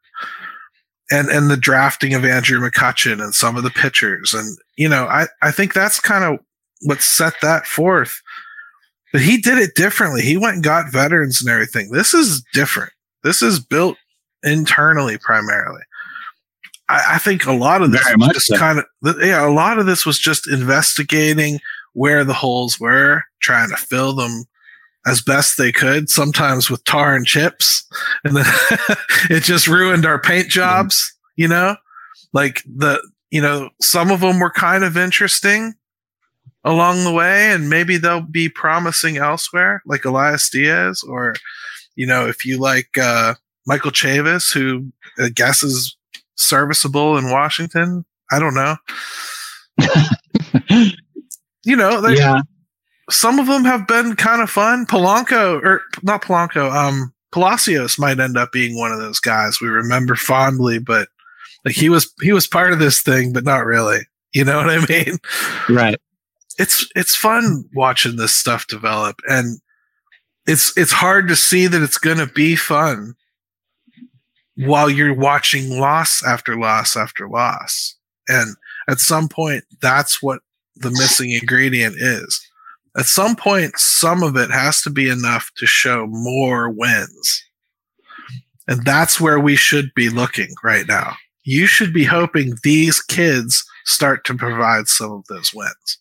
and 1.10 1.28
and 1.28 1.50
the 1.50 1.56
drafting 1.56 2.14
of 2.14 2.24
Andrew 2.24 2.58
McCutchen 2.60 3.22
and 3.22 3.34
some 3.34 3.56
of 3.56 3.62
the 3.62 3.70
pitchers. 3.70 4.32
And, 4.32 4.56
you 4.76 4.88
know, 4.88 5.06
I, 5.06 5.26
I 5.42 5.50
think 5.50 5.74
that's 5.74 6.00
kind 6.00 6.24
of 6.24 6.38
what 6.82 7.02
set 7.02 7.34
that 7.42 7.66
forth. 7.66 8.20
But 9.12 9.22
he 9.22 9.38
did 9.38 9.58
it 9.58 9.74
differently. 9.74 10.22
He 10.22 10.36
went 10.36 10.56
and 10.56 10.64
got 10.64 10.92
veterans 10.92 11.40
and 11.40 11.50
everything. 11.50 11.90
This 11.90 12.14
is 12.14 12.44
different. 12.52 12.92
This 13.24 13.42
is 13.42 13.58
built 13.58 13.96
internally 14.44 15.18
primarily. 15.18 15.82
I, 16.88 17.14
I 17.14 17.18
think 17.18 17.44
a 17.44 17.52
lot 17.52 17.82
of 17.82 17.90
this 17.90 18.04
Very 18.04 18.16
was 18.16 18.28
just 18.28 18.46
so. 18.46 18.56
kind 18.56 18.78
of 18.78 18.86
yeah, 19.20 19.46
a 19.46 19.50
lot 19.50 19.78
of 19.78 19.86
this 19.86 20.06
was 20.06 20.18
just 20.18 20.48
investigating 20.48 21.58
where 21.92 22.24
the 22.24 22.34
holes 22.34 22.78
were, 22.78 23.24
trying 23.40 23.68
to 23.70 23.76
fill 23.76 24.12
them 24.12 24.44
as 25.06 25.22
best 25.22 25.56
they 25.56 25.72
could, 25.72 26.10
sometimes 26.10 26.70
with 26.70 26.84
tar 26.84 27.14
and 27.14 27.26
chips. 27.26 27.86
And 28.24 28.36
then 28.36 28.44
it 29.30 29.42
just 29.42 29.66
ruined 29.66 30.04
our 30.04 30.20
paint 30.20 30.48
jobs, 30.48 31.14
you 31.36 31.48
know? 31.48 31.76
Like 32.32 32.62
the, 32.64 33.00
you 33.30 33.40
know, 33.40 33.70
some 33.80 34.10
of 34.10 34.20
them 34.20 34.38
were 34.38 34.50
kind 34.50 34.84
of 34.84 34.96
interesting 34.96 35.74
along 36.64 37.04
the 37.04 37.12
way, 37.12 37.50
and 37.52 37.70
maybe 37.70 37.96
they'll 37.96 38.20
be 38.20 38.48
promising 38.48 39.16
elsewhere, 39.16 39.82
like 39.86 40.04
Elias 40.04 40.50
Diaz, 40.50 41.02
or, 41.08 41.34
you 41.96 42.06
know, 42.06 42.26
if 42.26 42.44
you 42.44 42.58
like 42.58 42.98
uh, 42.98 43.34
Michael 43.66 43.90
Chavis, 43.90 44.52
who 44.52 44.92
I 45.18 45.30
guess 45.30 45.62
is 45.62 45.96
serviceable 46.36 47.16
in 47.16 47.30
Washington. 47.30 48.04
I 48.30 48.38
don't 48.38 48.54
know. 48.54 48.76
you 51.64 51.76
know, 51.76 52.06
yeah 52.08 52.42
some 53.10 53.38
of 53.38 53.46
them 53.46 53.64
have 53.64 53.86
been 53.86 54.16
kind 54.16 54.42
of 54.42 54.50
fun. 54.50 54.86
Polanco 54.86 55.62
or 55.62 55.82
not 56.02 56.22
Polanco, 56.22 56.72
um, 56.72 57.12
Palacios 57.32 57.98
might 57.98 58.18
end 58.18 58.36
up 58.36 58.52
being 58.52 58.76
one 58.76 58.92
of 58.92 58.98
those 58.98 59.20
guys 59.20 59.60
we 59.60 59.68
remember 59.68 60.16
fondly, 60.16 60.78
but 60.78 61.08
like 61.64 61.74
he 61.74 61.88
was 61.88 62.12
he 62.22 62.32
was 62.32 62.46
part 62.46 62.72
of 62.72 62.78
this 62.78 63.00
thing, 63.00 63.32
but 63.32 63.44
not 63.44 63.64
really. 63.64 64.00
You 64.32 64.44
know 64.44 64.58
what 64.58 64.70
I 64.70 64.86
mean? 64.86 65.18
Right. 65.68 66.00
It's 66.58 66.88
it's 66.94 67.16
fun 67.16 67.64
watching 67.74 68.16
this 68.16 68.36
stuff 68.36 68.66
develop, 68.66 69.20
and 69.28 69.60
it's 70.46 70.76
it's 70.76 70.92
hard 70.92 71.28
to 71.28 71.36
see 71.36 71.66
that 71.66 71.82
it's 71.82 71.98
going 71.98 72.18
to 72.18 72.26
be 72.26 72.56
fun 72.56 73.14
while 74.56 74.90
you're 74.90 75.14
watching 75.14 75.78
loss 75.78 76.24
after 76.24 76.58
loss 76.58 76.96
after 76.96 77.28
loss. 77.28 77.96
And 78.28 78.56
at 78.88 78.98
some 78.98 79.28
point, 79.28 79.64
that's 79.80 80.22
what 80.22 80.42
the 80.76 80.90
missing 80.90 81.30
ingredient 81.30 81.96
is 81.98 82.49
at 83.00 83.06
some 83.06 83.34
point, 83.34 83.78
some 83.78 84.22
of 84.22 84.36
it 84.36 84.50
has 84.50 84.82
to 84.82 84.90
be 84.90 85.08
enough 85.08 85.50
to 85.56 85.64
show 85.64 86.06
more 86.06 86.68
wins. 86.68 87.44
And 88.68 88.84
that's 88.84 89.18
where 89.18 89.40
we 89.40 89.56
should 89.56 89.90
be 89.94 90.10
looking 90.10 90.50
right 90.62 90.86
now. 90.86 91.14
You 91.44 91.66
should 91.66 91.94
be 91.94 92.04
hoping 92.04 92.56
these 92.62 93.00
kids 93.00 93.64
start 93.86 94.26
to 94.26 94.34
provide 94.34 94.86
some 94.86 95.12
of 95.12 95.24
those 95.30 95.50
wins. 95.54 95.98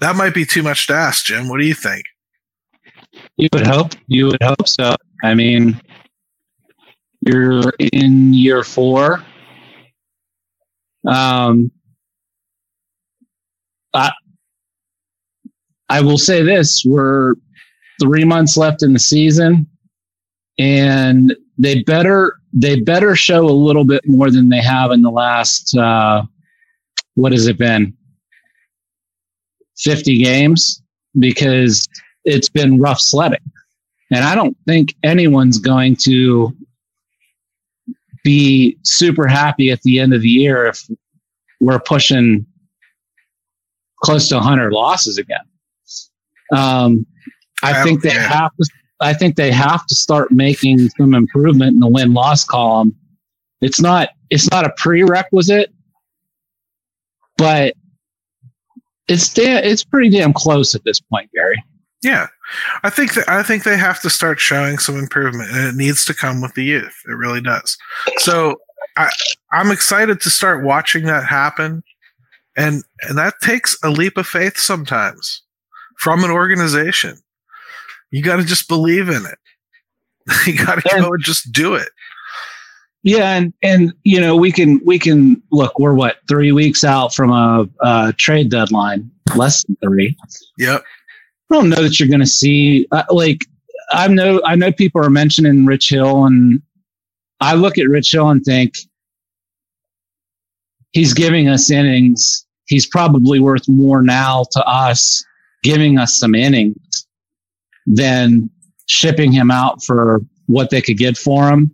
That 0.00 0.14
might 0.14 0.34
be 0.34 0.44
too 0.44 0.62
much 0.62 0.86
to 0.88 0.92
ask, 0.92 1.24
Jim. 1.24 1.48
What 1.48 1.58
do 1.58 1.66
you 1.66 1.74
think? 1.74 2.04
You 3.38 3.48
would 3.54 3.66
hope. 3.66 3.92
You 4.08 4.26
would 4.26 4.42
hope 4.42 4.68
so. 4.68 4.94
I 5.24 5.34
mean, 5.34 5.80
you're 7.22 7.72
in 7.78 8.34
year 8.34 8.62
four. 8.62 9.24
Um, 11.06 11.72
I 15.88 16.00
will 16.00 16.18
say 16.18 16.42
this: 16.42 16.82
we're 16.84 17.34
three 18.00 18.24
months 18.24 18.56
left 18.56 18.82
in 18.82 18.92
the 18.92 18.98
season, 18.98 19.66
and 20.58 21.34
they 21.58 21.82
better 21.82 22.34
they 22.52 22.80
better 22.80 23.14
show 23.14 23.44
a 23.44 23.50
little 23.50 23.84
bit 23.84 24.06
more 24.06 24.30
than 24.30 24.48
they 24.48 24.62
have 24.62 24.90
in 24.90 25.02
the 25.02 25.10
last 25.10 25.76
uh, 25.76 26.22
what 27.14 27.32
has 27.32 27.46
it 27.46 27.58
been? 27.58 27.94
50 29.78 30.22
games 30.22 30.82
because 31.18 31.88
it's 32.24 32.48
been 32.48 32.80
rough 32.80 33.00
sledding. 33.00 33.40
And 34.10 34.24
i 34.24 34.34
don't 34.34 34.56
think 34.66 34.94
anyone's 35.02 35.58
going 35.58 35.96
to 35.96 36.56
be 38.24 38.78
super 38.82 39.26
happy 39.26 39.70
at 39.70 39.82
the 39.82 39.98
end 39.98 40.14
of 40.14 40.22
the 40.22 40.28
year 40.28 40.66
if 40.66 40.88
we're 41.60 41.80
pushing 41.80 42.46
close 44.02 44.28
to 44.28 44.36
100 44.36 44.72
losses 44.72 45.18
again 45.18 45.44
um, 46.56 47.06
i 47.62 47.82
think 47.82 48.02
they 48.02 48.10
have 48.10 48.50
to 48.56 48.66
I 49.00 49.14
think 49.14 49.36
they 49.36 49.52
have 49.52 49.86
to 49.86 49.94
start 49.94 50.32
making 50.32 50.88
some 50.90 51.14
improvement 51.14 51.74
in 51.74 51.78
the 51.78 51.88
win 51.88 52.14
loss 52.14 52.44
column. 52.44 52.94
It's 53.60 53.80
not 53.80 54.10
it's 54.30 54.50
not 54.50 54.64
a 54.64 54.70
prerequisite, 54.76 55.72
but 57.36 57.74
it's 59.06 59.32
da- 59.32 59.62
it's 59.62 59.84
pretty 59.84 60.10
damn 60.10 60.32
close 60.32 60.74
at 60.74 60.84
this 60.84 61.00
point, 61.00 61.30
Gary. 61.32 61.62
Yeah, 62.02 62.28
I 62.82 62.90
think 62.90 63.14
that 63.14 63.28
I 63.28 63.42
think 63.42 63.64
they 63.64 63.76
have 63.76 64.00
to 64.02 64.10
start 64.10 64.40
showing 64.40 64.78
some 64.78 64.96
improvement, 64.96 65.50
and 65.50 65.68
it 65.68 65.74
needs 65.74 66.04
to 66.06 66.14
come 66.14 66.40
with 66.40 66.54
the 66.54 66.64
youth. 66.64 66.94
It 67.06 67.14
really 67.14 67.40
does. 67.40 67.76
So 68.18 68.56
I 68.96 69.10
I'm 69.52 69.70
excited 69.70 70.20
to 70.22 70.30
start 70.30 70.64
watching 70.64 71.04
that 71.04 71.24
happen, 71.24 71.82
and 72.56 72.82
and 73.02 73.18
that 73.18 73.34
takes 73.42 73.76
a 73.82 73.90
leap 73.90 74.16
of 74.16 74.26
faith 74.26 74.58
sometimes 74.58 75.42
from 75.98 76.24
an 76.24 76.30
organization. 76.30 77.18
You 78.10 78.22
got 78.22 78.36
to 78.36 78.44
just 78.44 78.68
believe 78.68 79.08
in 79.08 79.26
it. 79.26 79.38
you 80.46 80.64
got 80.64 80.82
to 80.82 81.00
go 81.00 81.12
and 81.12 81.22
just 81.22 81.52
do 81.52 81.74
it. 81.74 81.88
Yeah, 83.02 83.36
and 83.36 83.52
and 83.62 83.92
you 84.02 84.20
know 84.20 84.36
we 84.36 84.50
can 84.50 84.80
we 84.84 84.98
can 84.98 85.40
look. 85.52 85.78
We're 85.78 85.94
what 85.94 86.16
three 86.28 86.52
weeks 86.52 86.82
out 86.84 87.14
from 87.14 87.30
a, 87.30 87.68
a 87.80 88.12
trade 88.18 88.50
deadline, 88.50 89.10
less 89.36 89.64
than 89.64 89.76
three. 89.82 90.16
Yep. 90.58 90.82
I 91.50 91.54
don't 91.54 91.70
know 91.70 91.82
that 91.82 91.98
you're 91.98 92.08
going 92.08 92.20
to 92.20 92.26
see 92.26 92.86
uh, 92.90 93.04
like 93.10 93.40
I 93.92 94.08
know 94.08 94.42
I 94.44 94.56
know 94.56 94.72
people 94.72 95.02
are 95.04 95.10
mentioning 95.10 95.64
Rich 95.64 95.90
Hill, 95.90 96.24
and 96.24 96.60
I 97.40 97.54
look 97.54 97.78
at 97.78 97.88
Rich 97.88 98.12
Hill 98.12 98.28
and 98.28 98.44
think 98.44 98.74
he's 100.92 101.14
giving 101.14 101.48
us 101.48 101.70
innings. 101.70 102.46
He's 102.66 102.86
probably 102.86 103.40
worth 103.40 103.66
more 103.68 104.02
now 104.02 104.44
to 104.52 104.66
us, 104.66 105.24
giving 105.62 105.98
us 105.98 106.18
some 106.18 106.34
innings 106.34 107.06
than 107.86 108.50
shipping 108.86 109.32
him 109.32 109.50
out 109.50 109.82
for 109.84 110.20
what 110.46 110.70
they 110.70 110.80
could 110.80 110.98
get 110.98 111.16
for 111.16 111.48
him. 111.48 111.70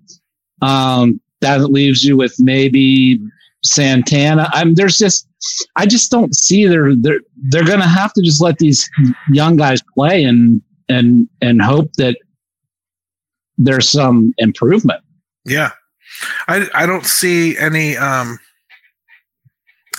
Um, 0.63 1.21
that 1.41 1.71
leaves 1.71 2.05
you 2.05 2.17
with 2.17 2.35
maybe 2.39 3.21
Santana. 3.63 4.49
I'm 4.53 4.75
there's 4.75 4.99
just 4.99 5.29
I 5.77 5.87
just 5.87 6.11
don't 6.11 6.35
see 6.35 6.67
they're 6.67 6.95
they're 6.95 7.21
they're 7.51 7.65
gonna 7.65 7.89
have 7.89 8.13
to 8.15 8.23
just 8.23 8.41
let 8.41 8.59
these 8.59 8.89
young 9.31 9.57
guys 9.57 9.81
play 9.95 10.25
and 10.25 10.63
and 10.89 11.29
and 11.41 11.61
hope 11.61 11.93
that 11.95 12.17
there's 13.59 13.89
some 13.89 14.35
improvement. 14.39 15.03
Yeah. 15.45 15.73
I 16.49 16.69
I 16.75 16.87
don't 16.87 17.07
see 17.07 17.57
any 17.59 17.97
um 17.97 18.39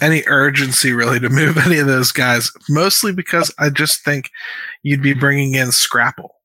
any 0.02 0.24
urgency 0.28 0.94
really 0.94 1.20
to 1.20 1.30
move 1.30 1.58
any 1.66 1.80
of 1.80 1.88
those 1.88 2.12
guys, 2.12 2.52
mostly 2.70 3.12
because 3.12 3.54
I 3.58 3.70
just 3.70 4.04
think 4.04 4.30
you'd 4.84 5.04
be 5.04 5.14
bringing 5.14 5.56
in 5.56 5.72
Scrapple. 5.72 6.36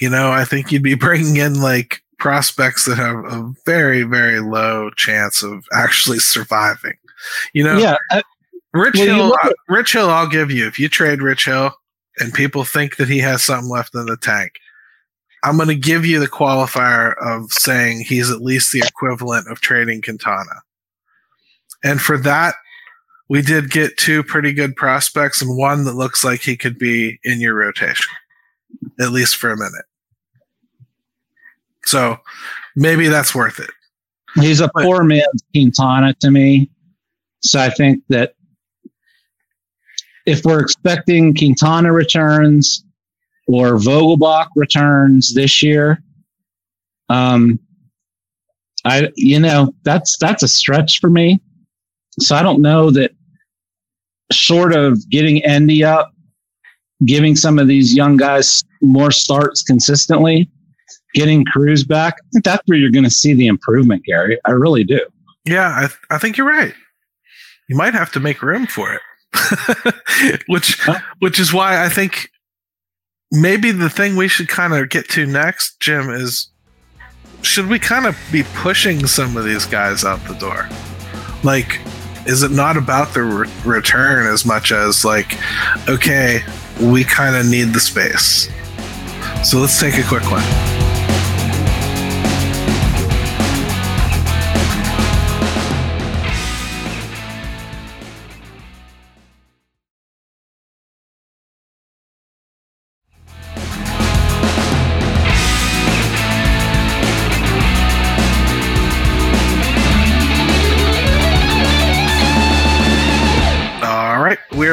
You 0.00 0.08
know, 0.08 0.30
I 0.32 0.44
think 0.44 0.72
you'd 0.72 0.82
be 0.82 0.94
bringing 0.96 1.36
in 1.36 1.60
like 1.60 2.02
prospects 2.18 2.84
that 2.84 2.96
have 2.96 3.16
a 3.16 3.52
very, 3.66 4.02
very 4.02 4.40
low 4.40 4.90
chance 4.90 5.42
of 5.42 5.64
actually 5.72 6.18
surviving. 6.18 6.94
You 7.52 7.64
know, 7.64 7.78
yeah. 7.78 7.96
I, 8.10 8.22
Rich 8.72 8.96
well, 8.96 9.06
Hill, 9.06 9.38
at- 9.42 9.46
uh, 9.46 9.54
Rich 9.68 9.92
Hill, 9.92 10.08
I'll 10.08 10.28
give 10.28 10.50
you 10.50 10.66
if 10.66 10.78
you 10.78 10.88
trade 10.88 11.22
Rich 11.22 11.46
Hill 11.46 11.72
and 12.18 12.32
people 12.32 12.64
think 12.64 12.96
that 12.96 13.08
he 13.08 13.18
has 13.18 13.42
something 13.42 13.68
left 13.68 13.94
in 13.94 14.06
the 14.06 14.16
tank. 14.16 14.52
I'm 15.42 15.56
going 15.56 15.68
to 15.68 15.74
give 15.74 16.04
you 16.04 16.20
the 16.20 16.28
qualifier 16.28 17.14
of 17.20 17.50
saying 17.50 18.00
he's 18.00 18.30
at 18.30 18.42
least 18.42 18.72
the 18.72 18.84
equivalent 18.86 19.48
of 19.48 19.60
trading 19.60 20.02
Quintana. 20.02 20.62
And 21.84 22.00
for 22.00 22.18
that, 22.18 22.54
we 23.28 23.42
did 23.42 23.70
get 23.70 23.96
two 23.96 24.22
pretty 24.22 24.52
good 24.52 24.74
prospects 24.74 25.40
and 25.40 25.56
one 25.56 25.84
that 25.84 25.94
looks 25.94 26.24
like 26.24 26.40
he 26.40 26.56
could 26.56 26.78
be 26.78 27.20
in 27.22 27.40
your 27.40 27.54
rotation, 27.54 28.12
at 29.00 29.12
least 29.12 29.36
for 29.36 29.52
a 29.52 29.56
minute. 29.56 29.84
So 31.84 32.18
maybe 32.76 33.08
that's 33.08 33.34
worth 33.34 33.60
it. 33.60 33.70
He's 34.34 34.60
a 34.60 34.70
but, 34.74 34.84
poor 34.84 35.04
man's 35.04 35.44
Quintana 35.52 36.14
to 36.20 36.30
me. 36.30 36.70
So 37.40 37.60
I 37.60 37.70
think 37.70 38.02
that 38.08 38.34
if 40.26 40.44
we're 40.44 40.60
expecting 40.60 41.34
Quintana 41.34 41.92
returns 41.92 42.84
or 43.46 43.76
Vogelbach 43.76 44.48
returns 44.54 45.34
this 45.34 45.62
year, 45.62 46.02
um, 47.08 47.58
I 48.84 49.10
you 49.16 49.38
know 49.38 49.72
that's 49.82 50.16
that's 50.18 50.42
a 50.42 50.48
stretch 50.48 51.00
for 51.00 51.10
me. 51.10 51.40
So 52.18 52.36
I 52.36 52.42
don't 52.42 52.60
know 52.60 52.90
that 52.90 53.12
short 54.32 54.74
of 54.74 55.08
getting 55.10 55.44
Endy 55.44 55.84
up, 55.84 56.12
giving 57.04 57.36
some 57.36 57.58
of 57.58 57.68
these 57.68 57.94
young 57.94 58.16
guys 58.16 58.62
more 58.82 59.10
starts 59.10 59.62
consistently, 59.62 60.50
getting 61.14 61.44
Cruz 61.44 61.84
back, 61.84 62.14
I 62.18 62.26
think 62.32 62.44
that's 62.44 62.62
where 62.66 62.78
you're 62.78 62.90
going 62.90 63.04
to 63.04 63.10
see 63.10 63.34
the 63.34 63.46
improvement, 63.46 64.04
Gary. 64.04 64.38
I 64.44 64.52
really 64.52 64.84
do. 64.84 65.00
Yeah, 65.44 65.72
I, 65.76 65.80
th- 65.80 65.98
I 66.10 66.18
think 66.18 66.36
you're 66.36 66.46
right. 66.46 66.74
You 67.68 67.76
might 67.76 67.94
have 67.94 68.12
to 68.12 68.20
make 68.20 68.42
room 68.42 68.66
for 68.66 68.92
it, 68.92 70.42
which 70.48 70.80
huh? 70.80 70.98
which 71.20 71.38
is 71.38 71.52
why 71.52 71.84
I 71.84 71.88
think 71.88 72.28
maybe 73.30 73.70
the 73.70 73.88
thing 73.88 74.16
we 74.16 74.26
should 74.26 74.48
kind 74.48 74.74
of 74.74 74.88
get 74.88 75.08
to 75.10 75.24
next, 75.24 75.78
Jim, 75.78 76.10
is 76.10 76.50
should 77.42 77.68
we 77.68 77.78
kind 77.78 78.06
of 78.06 78.18
be 78.32 78.42
pushing 78.54 79.06
some 79.06 79.36
of 79.36 79.44
these 79.44 79.66
guys 79.66 80.04
out 80.04 80.22
the 80.26 80.34
door? 80.34 80.68
Like, 81.44 81.80
is 82.26 82.42
it 82.42 82.50
not 82.50 82.76
about 82.76 83.14
the 83.14 83.22
re- 83.22 83.50
return 83.64 84.26
as 84.26 84.44
much 84.44 84.72
as 84.72 85.04
like, 85.04 85.38
okay, 85.88 86.42
we 86.80 87.04
kind 87.04 87.36
of 87.36 87.46
need 87.46 87.74
the 87.74 87.80
space. 87.80 88.48
So 89.44 89.58
let's 89.58 89.78
take 89.80 89.98
a 89.98 90.06
quick 90.06 90.30
one. 90.30 90.79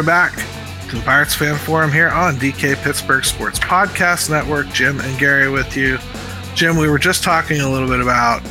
Back 0.08 0.34
to 0.88 0.96
the 0.96 1.02
Pirates 1.02 1.36
Fan 1.36 1.58
Forum 1.58 1.92
here 1.92 2.08
on 2.08 2.38
DK 2.38 2.82
Pittsburgh 2.82 3.26
Sports 3.26 3.60
Podcast 3.60 4.30
Network. 4.30 4.66
Jim 4.70 5.02
and 5.02 5.20
Gary 5.20 5.50
with 5.50 5.76
you. 5.76 5.98
Jim, 6.56 6.78
we 6.78 6.88
were 6.88 6.98
just 6.98 7.26
talking 7.26 7.60
a 7.60 7.70
little 7.70 7.90
bit 7.90 8.00
about 8.00 8.42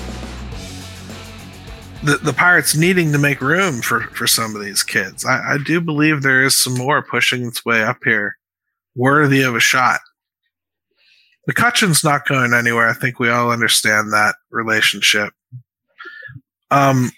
the, 2.02 2.18
the 2.22 2.34
Pirates 2.34 2.76
needing 2.76 3.10
to 3.10 3.18
make 3.18 3.40
room 3.40 3.80
for, 3.80 4.02
for 4.08 4.26
some 4.26 4.54
of 4.54 4.62
these 4.62 4.82
kids. 4.82 5.24
I, 5.24 5.54
I 5.54 5.58
do 5.64 5.80
believe 5.80 6.20
there 6.20 6.44
is 6.44 6.54
some 6.54 6.74
more 6.74 7.00
pushing 7.02 7.46
its 7.46 7.64
way 7.64 7.82
up 7.82 8.00
here, 8.04 8.36
worthy 8.94 9.40
of 9.40 9.56
a 9.56 9.60
shot. 9.60 10.00
McCutchen's 11.48 12.04
not 12.04 12.28
going 12.28 12.52
anywhere. 12.52 12.90
I 12.90 12.92
think 12.92 13.18
we 13.18 13.30
all 13.30 13.50
understand 13.50 14.12
that 14.12 14.34
relationship. 14.50 15.32
Um, 16.70 17.12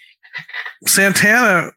Santana 0.85 1.73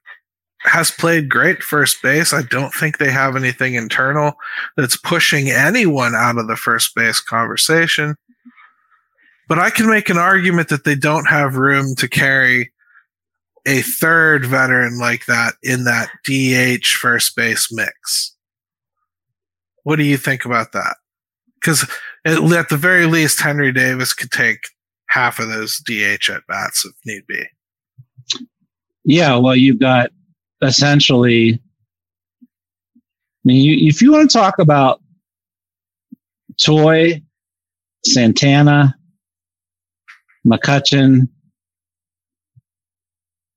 has 0.65 0.91
played 0.91 1.29
great 1.29 1.63
first 1.63 2.03
base. 2.03 2.33
I 2.33 2.43
don't 2.43 2.73
think 2.73 2.99
they 2.99 3.11
have 3.11 3.37
anything 3.37 3.75
internal 3.75 4.35
that's 4.77 4.97
pushing 4.97 5.51
anyone 5.51 6.15
out 6.15 6.39
of 6.39 6.47
the 6.47 6.57
first 6.57 6.95
base 6.95 7.21
conversation. 7.21 8.17
But 9.49 9.59
I 9.59 9.71
can 9.71 9.89
make 9.89 10.09
an 10.09 10.19
argument 10.19 10.69
that 10.69 10.85
they 10.85 10.95
don't 10.95 11.29
have 11.29 11.57
room 11.57 11.95
to 11.97 12.09
carry 12.09 12.73
a 13.67 13.83
third 13.83 14.47
veteran 14.47 14.99
like 14.99 15.27
that 15.27 15.55
in 15.63 15.85
that 15.85 16.09
DH 16.25 16.87
first 16.87 17.37
base 17.37 17.73
mix. 17.73 18.35
What 19.83 19.97
do 19.97 20.05
you 20.05 20.17
think 20.17 20.45
about 20.45 20.73
that? 20.73 20.97
because 21.63 21.89
at, 22.25 22.69
the 22.69 22.77
very 22.77 23.07
least, 23.07 23.41
Henry 23.41 23.73
Davis 23.73 24.13
could 24.13 24.31
take 24.31 24.69
half 25.09 25.39
of 25.39 25.49
those 25.49 25.79
DH 25.79 26.31
at 26.31 26.47
bats 26.49 26.85
if 26.85 26.93
need 27.05 27.27
be. 27.27 27.45
Yeah, 29.05 29.37
well, 29.37 29.57
you've 29.57 29.81
got 29.81 30.11
essentially. 30.63 31.61
I 32.43 32.49
mean, 33.45 33.63
you, 33.65 33.89
if 33.89 34.01
you 34.01 34.13
want 34.13 34.31
to 34.31 34.39
talk 34.39 34.59
about 34.59 35.01
Choi, 36.59 37.21
Santana, 38.05 38.97
McCutchen, 40.47 41.29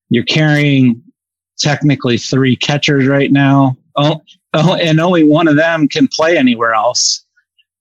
you're 0.10 0.24
carrying 0.24 1.02
technically 1.58 2.18
three 2.18 2.56
catchers 2.56 3.08
right 3.08 3.32
now. 3.32 3.78
Oh, 3.96 4.22
oh, 4.54 4.76
and 4.76 5.00
only 5.00 5.24
one 5.24 5.48
of 5.48 5.56
them 5.56 5.88
can 5.88 6.08
play 6.08 6.38
anywhere 6.38 6.74
else. 6.74 7.24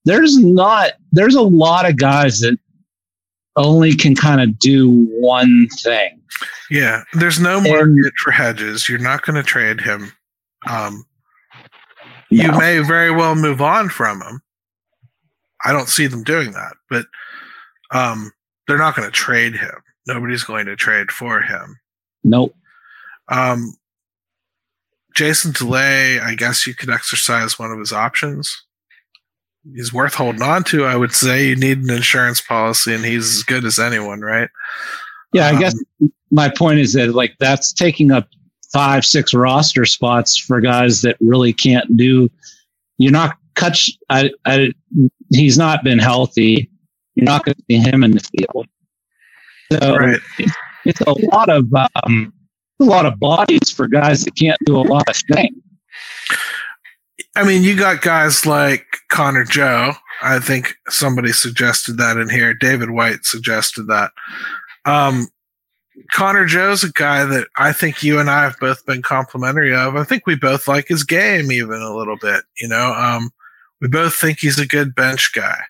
There's 0.05 0.37
not. 0.37 0.93
There's 1.13 1.35
a 1.35 1.43
lot 1.43 1.89
of 1.89 1.97
guys 1.97 2.41
that 2.41 2.59
only 3.57 3.95
can 3.95 4.15
kind 4.15 4.41
of 4.41 4.59
do 4.59 5.07
one 5.11 5.69
thing. 5.83 6.21
Yeah, 6.70 7.03
there's 7.14 7.40
no 7.40 7.61
market 7.61 8.12
for 8.22 8.31
Hedges. 8.31 8.88
You're 8.88 8.98
not 8.98 9.22
going 9.22 9.37
to 9.37 9.42
trade 9.42 9.81
him. 9.81 10.12
Um, 10.66 11.05
no. 12.31 12.44
You 12.44 12.53
may 12.59 12.79
very 12.81 13.11
well 13.11 13.35
move 13.35 13.61
on 13.61 13.88
from 13.88 14.22
him. 14.22 14.40
I 15.64 15.72
don't 15.72 15.88
see 15.88 16.07
them 16.07 16.24
doing 16.24 16.53
that, 16.53 16.74
but 16.90 17.07
um, 17.90 18.33
they're 18.66 18.79
not 18.79 18.96
going 18.96 19.07
to 19.07 19.12
trade 19.12 19.57
him. 19.57 19.74
Nobody's 20.07 20.44
going 20.44 20.66
to 20.66 20.77
trade 20.77 21.11
for 21.11 21.40
him. 21.40 21.79
Nope. 22.22 22.55
Um, 23.29 23.74
Jason 25.14 25.53
Delay, 25.53 26.18
I 26.18 26.35
guess 26.35 26.66
you 26.66 26.74
could 26.74 26.90
exercise 26.90 27.59
one 27.59 27.70
of 27.70 27.79
his 27.79 27.92
options. 27.92 28.64
He's 29.74 29.92
worth 29.92 30.14
holding 30.14 30.42
on 30.42 30.64
to. 30.64 30.85
I 30.85 30.96
would 30.96 31.14
say 31.14 31.46
you 31.46 31.57
need 31.57 31.79
an 31.79 31.90
insurance 31.90 32.40
policy, 32.40 32.92
and 32.92 33.05
he's 33.05 33.37
as 33.37 33.42
good 33.44 33.64
as 33.64 33.79
anyone, 33.79 34.20
right? 34.20 34.50
Yeah, 35.35 35.49
um, 35.49 35.57
I 35.57 35.61
guess 35.61 35.75
my 36.31 36.49
point 36.49 36.79
is 36.79 36.94
that 36.94 37.14
like 37.14 37.35
that's 37.38 37.73
taking 37.73 38.11
up 38.11 38.29
five, 38.73 39.05
six 39.05 39.35
roster 39.35 39.85
spots 39.85 40.38
for 40.38 40.61
guys 40.61 41.03
that 41.03 41.16
really 41.20 41.53
can't 41.53 41.97
do. 41.97 42.31
You're 42.99 43.12
not 43.12 43.37
cut. 43.55 43.79
I, 44.09 44.31
I, 44.47 44.73
he's 45.31 45.59
not 45.59 45.85
been 45.85 45.99
healthy. 45.99 46.70
You're 47.14 47.25
not 47.25 47.44
going 47.44 47.57
to 47.57 47.62
see 47.70 47.79
him 47.79 48.03
in 48.03 48.12
the 48.12 48.20
field. 48.20 48.66
So 49.73 49.97
right. 49.97 50.20
it's, 50.38 50.53
it's 50.85 51.01
a 51.03 51.14
lot 51.33 51.49
of 51.49 51.68
um, 52.05 52.33
a 52.81 52.85
lot 52.85 53.07
of 53.07 53.18
bodies 53.18 53.70
for 53.70 53.88
guys 53.88 54.25
that 54.25 54.37
can't 54.37 54.59
do 54.66 54.77
a 54.77 54.83
lot 54.83 55.09
of 55.09 55.16
things. 55.33 55.57
I 57.37 57.44
mean, 57.44 57.62
you 57.62 57.77
got 57.77 58.03
guys 58.03 58.47
like 58.47 58.87
Connor 59.11 59.44
Joe. 59.44 59.94
I 60.23 60.38
think 60.38 60.77
somebody 60.88 61.33
suggested 61.33 61.97
that 61.99 62.16
in 62.16 62.29
here. 62.29 62.55
David 62.55 62.90
White 62.90 63.25
suggested 63.25 63.88
that. 63.88 64.12
Um, 64.85 65.29
Connor 66.12 66.44
Joe's 66.44 66.83
a 66.83 66.92
guy 66.92 67.25
that 67.25 67.47
I 67.57 67.73
think 67.73 68.03
you 68.03 68.18
and 68.18 68.29
I 68.29 68.42
have 68.42 68.59
both 68.59 68.85
been 68.85 69.03
complimentary 69.03 69.75
of. 69.75 69.97
I 69.97 70.05
think 70.05 70.27
we 70.27 70.35
both 70.35 70.66
like 70.66 70.88
his 70.88 71.05
game 71.05 71.53
even 71.53 71.81
a 71.81 71.94
little 71.94 72.16
bit. 72.16 72.44
You 72.61 72.68
know, 72.68 72.92
um, 72.92 73.31
we 73.81 73.88
both 73.88 74.14
think 74.14 74.40
he's 74.40 74.59
a 74.59 74.66
good 74.66 74.94
bench 74.94 75.33
guy. 75.35 75.61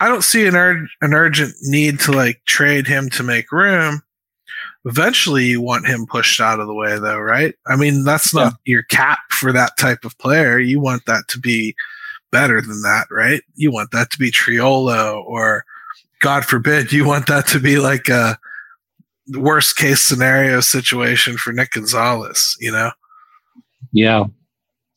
I 0.00 0.08
don't 0.08 0.24
see 0.24 0.46
an, 0.46 0.56
ur- 0.56 0.88
an 1.00 1.14
urgent 1.14 1.54
need 1.62 2.00
to 2.00 2.12
like 2.12 2.42
trade 2.46 2.86
him 2.86 3.10
to 3.10 3.22
make 3.22 3.52
room. 3.52 4.02
Eventually, 4.84 5.46
you 5.46 5.60
want 5.60 5.86
him 5.86 6.06
pushed 6.06 6.40
out 6.40 6.60
of 6.60 6.66
the 6.66 6.74
way, 6.74 6.98
though, 6.98 7.18
right? 7.18 7.54
I 7.66 7.76
mean, 7.76 8.04
that's 8.04 8.34
not 8.34 8.52
yeah. 8.64 8.72
your 8.72 8.82
cap 8.84 9.18
for 9.30 9.52
that 9.52 9.78
type 9.78 10.04
of 10.04 10.18
player. 10.18 10.58
You 10.58 10.78
want 10.78 11.06
that 11.06 11.24
to 11.28 11.38
be 11.38 11.74
better 12.30 12.60
than 12.60 12.82
that, 12.82 13.06
right? 13.10 13.40
You 13.54 13.72
want 13.72 13.92
that 13.92 14.10
to 14.10 14.18
be 14.18 14.30
Triolo, 14.30 15.24
or 15.24 15.64
God 16.24 16.46
forbid, 16.46 16.90
you 16.90 17.04
want 17.04 17.26
that 17.26 17.46
to 17.48 17.60
be 17.60 17.76
like 17.76 18.08
a 18.08 18.38
worst 19.34 19.76
case 19.76 20.00
scenario 20.00 20.60
situation 20.60 21.36
for 21.36 21.52
Nick 21.52 21.72
Gonzales, 21.72 22.56
you 22.60 22.72
know? 22.72 22.92
Yeah. 23.92 24.24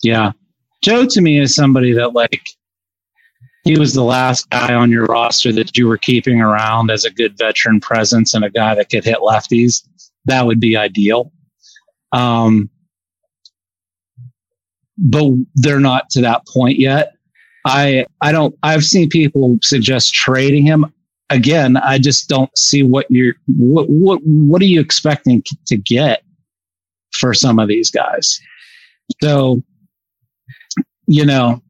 Yeah. 0.01 0.31
Joe 0.81 1.05
to 1.05 1.19
me 1.19 1.37
is 1.37 1.53
somebody 1.53 1.91
that 1.91 2.13
like 2.13 2.45
he 3.65 3.77
was 3.77 3.93
the 3.93 4.05
last 4.05 4.49
guy 4.51 4.73
on 4.73 4.89
your 4.89 5.03
roster 5.03 5.51
that 5.51 5.77
you 5.77 5.85
were 5.85 5.97
keeping 5.97 6.39
around 6.39 6.91
as 6.91 7.03
a 7.03 7.11
good 7.11 7.37
veteran 7.37 7.81
presence 7.81 8.33
and 8.33 8.45
a 8.45 8.49
guy 8.49 8.73
that 8.75 8.89
could 8.89 9.03
hit 9.03 9.17
lefties. 9.17 9.85
That 10.23 10.45
would 10.45 10.61
be 10.61 10.77
ideal. 10.77 11.33
Um, 12.13 12.69
but 14.97 15.25
they're 15.55 15.81
not 15.81 16.09
to 16.11 16.21
that 16.21 16.47
point 16.47 16.79
yet. 16.79 17.15
I 17.65 18.05
I 18.21 18.31
don't 18.31 18.55
I've 18.63 18.85
seen 18.85 19.09
people 19.09 19.59
suggest 19.61 20.13
trading 20.13 20.65
him. 20.65 20.85
Again, 21.29 21.77
I 21.77 21.97
just 21.97 22.29
don't 22.29 22.55
see 22.57 22.83
what 22.83 23.05
you're 23.09 23.33
what 23.47 23.89
what 23.89 24.19
what 24.23 24.61
are 24.61 24.65
you 24.65 24.79
expecting 24.79 25.43
to 25.65 25.75
get 25.75 26.23
for 27.11 27.33
some 27.33 27.59
of 27.59 27.67
these 27.67 27.89
guys. 27.91 28.39
So, 29.21 29.61
you 31.07 31.25
know, 31.25 31.61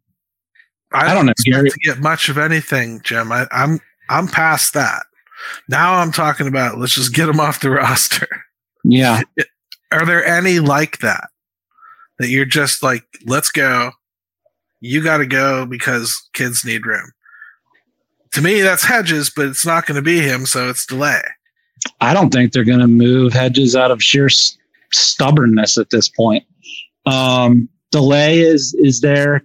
I, 0.93 1.11
I 1.11 1.13
don't 1.13 1.25
know 1.25 1.33
Gary. 1.43 1.69
to 1.69 1.77
get 1.83 1.99
much 1.99 2.29
of 2.29 2.37
anything, 2.37 3.01
Jim. 3.03 3.31
I, 3.31 3.47
I'm 3.51 3.79
I'm 4.09 4.27
past 4.27 4.73
that. 4.73 5.05
Now 5.67 5.95
I'm 5.95 6.11
talking 6.11 6.47
about 6.47 6.77
let's 6.77 6.95
just 6.95 7.13
get 7.13 7.25
them 7.25 7.39
off 7.39 7.61
the 7.61 7.69
roster. 7.71 8.27
Yeah. 8.83 9.21
Are 9.91 10.05
there 10.05 10.25
any 10.25 10.59
like 10.59 10.99
that? 10.99 11.29
That 12.19 12.29
you're 12.29 12.45
just 12.45 12.81
like, 12.81 13.03
let's 13.25 13.51
go. 13.51 13.91
You 14.81 15.03
got 15.03 15.17
to 15.17 15.25
go 15.25 15.65
because 15.65 16.29
kids 16.33 16.65
need 16.65 16.85
room. 16.85 17.11
To 18.33 18.41
me, 18.41 18.61
that's 18.61 18.83
Hedges, 18.83 19.31
but 19.35 19.47
it's 19.47 19.65
not 19.65 19.85
going 19.85 19.95
to 19.95 20.01
be 20.01 20.19
him, 20.19 20.45
so 20.45 20.69
it's 20.69 20.85
delay. 20.85 21.21
I 22.01 22.13
don't 22.13 22.31
think 22.31 22.51
they're 22.51 22.63
going 22.63 22.79
to 22.79 22.87
move 22.87 23.33
Hedges 23.33 23.75
out 23.75 23.91
of 23.91 24.01
sheer 24.01 24.25
s- 24.25 24.57
stubbornness 24.91 25.77
at 25.77 25.89
this 25.89 26.09
point. 26.09 26.43
Um, 27.05 27.69
delay 27.91 28.39
is 28.39 28.75
is 28.79 29.01
there. 29.01 29.43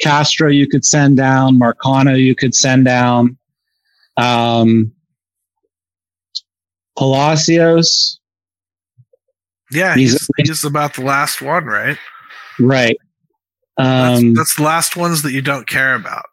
Castro 0.00 0.48
you 0.48 0.66
could 0.66 0.84
send 0.84 1.16
down. 1.16 1.58
Marcano 1.58 2.18
you 2.18 2.34
could 2.34 2.54
send 2.54 2.84
down. 2.84 3.36
Um, 4.16 4.92
Palacios. 6.96 8.18
Yeah, 9.70 9.94
he's, 9.94 10.28
he's 10.36 10.64
about 10.64 10.94
the 10.94 11.02
last 11.02 11.40
one, 11.40 11.64
right? 11.64 11.96
Right. 12.60 12.96
Um, 13.78 14.34
that's, 14.34 14.36
that's 14.36 14.56
the 14.56 14.62
last 14.62 14.96
ones 14.96 15.22
that 15.22 15.32
you 15.32 15.40
don't 15.40 15.66
care 15.66 15.94
about. 15.94 16.26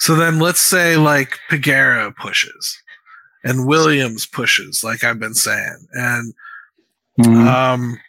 So 0.00 0.14
then 0.14 0.38
let's 0.38 0.60
say 0.60 0.96
like 0.96 1.38
Peguero 1.50 2.16
pushes 2.16 2.82
and 3.44 3.66
Williams 3.66 4.26
pushes, 4.26 4.82
like 4.82 5.04
I've 5.04 5.20
been 5.20 5.34
saying. 5.34 5.86
And 5.92 6.34
mm-hmm. 7.20 7.46
um 7.46 8.00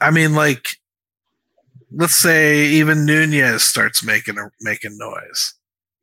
I 0.00 0.10
mean 0.10 0.34
like 0.34 0.66
let's 1.92 2.16
say 2.16 2.66
even 2.66 3.06
Nunez 3.06 3.62
starts 3.62 4.02
making 4.04 4.36
a, 4.36 4.50
making 4.60 4.98
noise. 4.98 5.54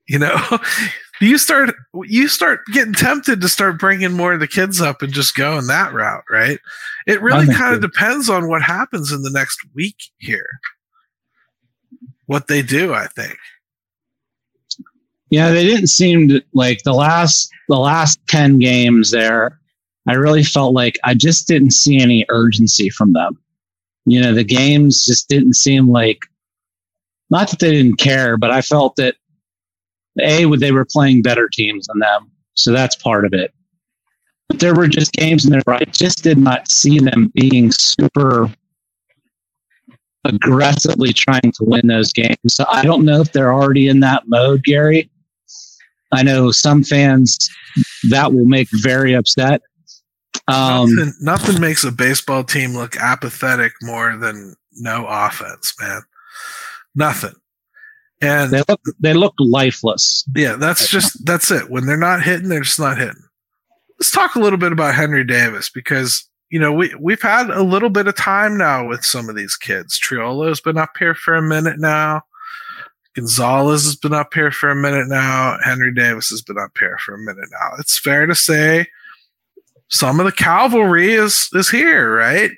You 0.07 0.19
know, 0.19 0.37
you 1.21 1.37
start 1.37 1.75
you 2.05 2.29
start 2.29 2.61
getting 2.73 2.93
tempted 2.93 3.41
to 3.41 3.49
start 3.49 3.77
bringing 3.77 4.13
more 4.13 4.33
of 4.33 4.39
the 4.39 4.47
kids 4.47 4.79
up 4.79 5.01
and 5.01 5.11
just 5.11 5.35
going 5.35 5.67
that 5.67 5.93
route, 5.93 6.23
right? 6.29 6.59
It 7.07 7.21
really 7.21 7.53
kind 7.53 7.75
of 7.75 7.81
depends 7.81 8.29
on 8.29 8.47
what 8.47 8.61
happens 8.61 9.11
in 9.11 9.21
the 9.21 9.31
next 9.31 9.59
week 9.75 9.97
here. 10.17 10.47
What 12.25 12.47
they 12.47 12.61
do, 12.61 12.93
I 12.93 13.07
think. 13.07 13.37
Yeah, 15.31 15.51
they 15.51 15.65
didn't 15.65 15.87
seem 15.87 16.27
to 16.27 16.43
like 16.53 16.83
the 16.83 16.93
last 16.93 17.49
the 17.69 17.79
last 17.79 18.19
10 18.27 18.59
games 18.59 19.11
there. 19.11 19.59
I 20.07 20.13
really 20.13 20.43
felt 20.43 20.73
like 20.73 20.99
I 21.03 21.13
just 21.13 21.47
didn't 21.47 21.71
see 21.71 21.99
any 21.99 22.25
urgency 22.29 22.89
from 22.89 23.13
them. 23.13 23.39
You 24.05 24.21
know, 24.21 24.33
the 24.33 24.43
games 24.43 25.05
just 25.05 25.29
didn't 25.29 25.53
seem 25.53 25.87
like 25.87 26.19
not 27.29 27.49
that 27.49 27.59
they 27.59 27.71
didn't 27.71 27.97
care, 27.97 28.35
but 28.35 28.51
I 28.51 28.61
felt 28.61 28.97
that 28.97 29.15
a 30.19 30.45
they 30.57 30.71
were 30.71 30.85
playing 30.85 31.21
better 31.21 31.47
teams 31.47 31.87
than 31.87 31.99
them, 31.99 32.29
so 32.55 32.73
that's 32.73 32.95
part 32.97 33.25
of 33.25 33.33
it. 33.33 33.53
But 34.49 34.59
there 34.59 34.75
were 34.75 34.87
just 34.87 35.13
games 35.13 35.45
in 35.45 35.51
there 35.51 35.61
where 35.63 35.77
I 35.77 35.85
just 35.85 36.23
did 36.23 36.37
not 36.37 36.69
see 36.69 36.99
them 36.99 37.31
being 37.35 37.71
super 37.71 38.51
aggressively 40.25 41.13
trying 41.13 41.51
to 41.53 41.63
win 41.63 41.87
those 41.87 42.11
games. 42.11 42.37
So 42.47 42.65
I 42.69 42.83
don't 42.83 43.05
know 43.05 43.21
if 43.21 43.31
they're 43.31 43.53
already 43.53 43.87
in 43.87 44.01
that 44.01 44.23
mode, 44.27 44.63
Gary. 44.63 45.09
I 46.11 46.23
know 46.23 46.51
some 46.51 46.83
fans 46.83 47.49
that 48.09 48.33
will 48.33 48.45
make 48.45 48.67
very 48.71 49.13
upset. 49.13 49.61
Um, 50.47 50.93
nothing, 50.95 51.13
nothing 51.21 51.61
makes 51.61 51.83
a 51.83 51.91
baseball 51.91 52.43
team 52.43 52.73
look 52.73 52.97
apathetic 52.97 53.73
more 53.81 54.17
than 54.17 54.55
no 54.73 55.05
offense, 55.07 55.73
man. 55.79 56.01
Nothing. 56.95 57.33
And 58.21 58.51
they 58.51 58.61
look 58.67 58.81
they 58.99 59.13
look 59.13 59.33
lifeless. 59.39 60.23
Yeah, 60.35 60.55
that's 60.55 60.87
just 60.89 61.25
that's 61.25 61.49
it. 61.49 61.69
When 61.71 61.87
they're 61.87 61.97
not 61.97 62.21
hitting, 62.21 62.49
they're 62.49 62.61
just 62.61 62.79
not 62.79 62.97
hitting. 62.97 63.23
Let's 63.97 64.11
talk 64.11 64.35
a 64.35 64.39
little 64.39 64.59
bit 64.59 64.71
about 64.71 64.93
Henry 64.93 65.23
Davis 65.23 65.69
because 65.69 66.27
you 66.51 66.59
know 66.59 66.71
we 66.71 66.93
we've 66.99 67.21
had 67.21 67.49
a 67.49 67.63
little 67.63 67.89
bit 67.89 68.07
of 68.07 68.15
time 68.15 68.57
now 68.57 68.87
with 68.87 69.03
some 69.03 69.27
of 69.27 69.35
these 69.35 69.55
kids. 69.55 69.99
Triolo's 69.99 70.61
been 70.61 70.77
up 70.77 70.91
here 70.99 71.15
for 71.15 71.33
a 71.35 71.41
minute 71.41 71.79
now. 71.79 72.21
Gonzales 73.15 73.83
has 73.83 73.95
been 73.95 74.13
up 74.13 74.33
here 74.33 74.51
for 74.51 74.69
a 74.69 74.75
minute 74.75 75.07
now. 75.07 75.57
Henry 75.63 75.93
Davis 75.93 76.29
has 76.29 76.41
been 76.41 76.57
up 76.57 76.71
here 76.79 76.97
for 77.03 77.15
a 77.15 77.19
minute 77.19 77.49
now. 77.51 77.71
It's 77.77 77.99
fair 77.99 78.25
to 78.25 78.35
say 78.35 78.87
some 79.89 80.19
of 80.19 80.25
the 80.25 80.31
cavalry 80.31 81.13
is 81.13 81.49
is 81.53 81.69
here, 81.69 82.15
right? 82.15 82.51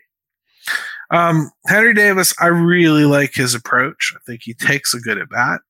Um, 1.12 1.52
Henry 1.68 1.94
Davis, 1.94 2.34
I 2.40 2.48
really 2.48 3.06
like 3.06 3.34
his 3.34 3.54
approach. 3.54 4.14
I 4.16 4.20
think 4.26 4.42
he 4.44 4.54
takes 4.54 4.94
a 4.94 5.00
good 5.00 5.18
at 5.18 5.30
bat. 5.30 5.62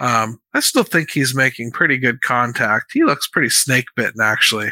Um, 0.00 0.40
I 0.52 0.60
still 0.60 0.82
think 0.82 1.10
he's 1.10 1.34
making 1.34 1.70
pretty 1.70 1.98
good 1.98 2.20
contact. 2.20 2.92
He 2.92 3.04
looks 3.04 3.28
pretty 3.28 3.48
snake 3.48 3.86
bitten, 3.96 4.20
actually. 4.20 4.70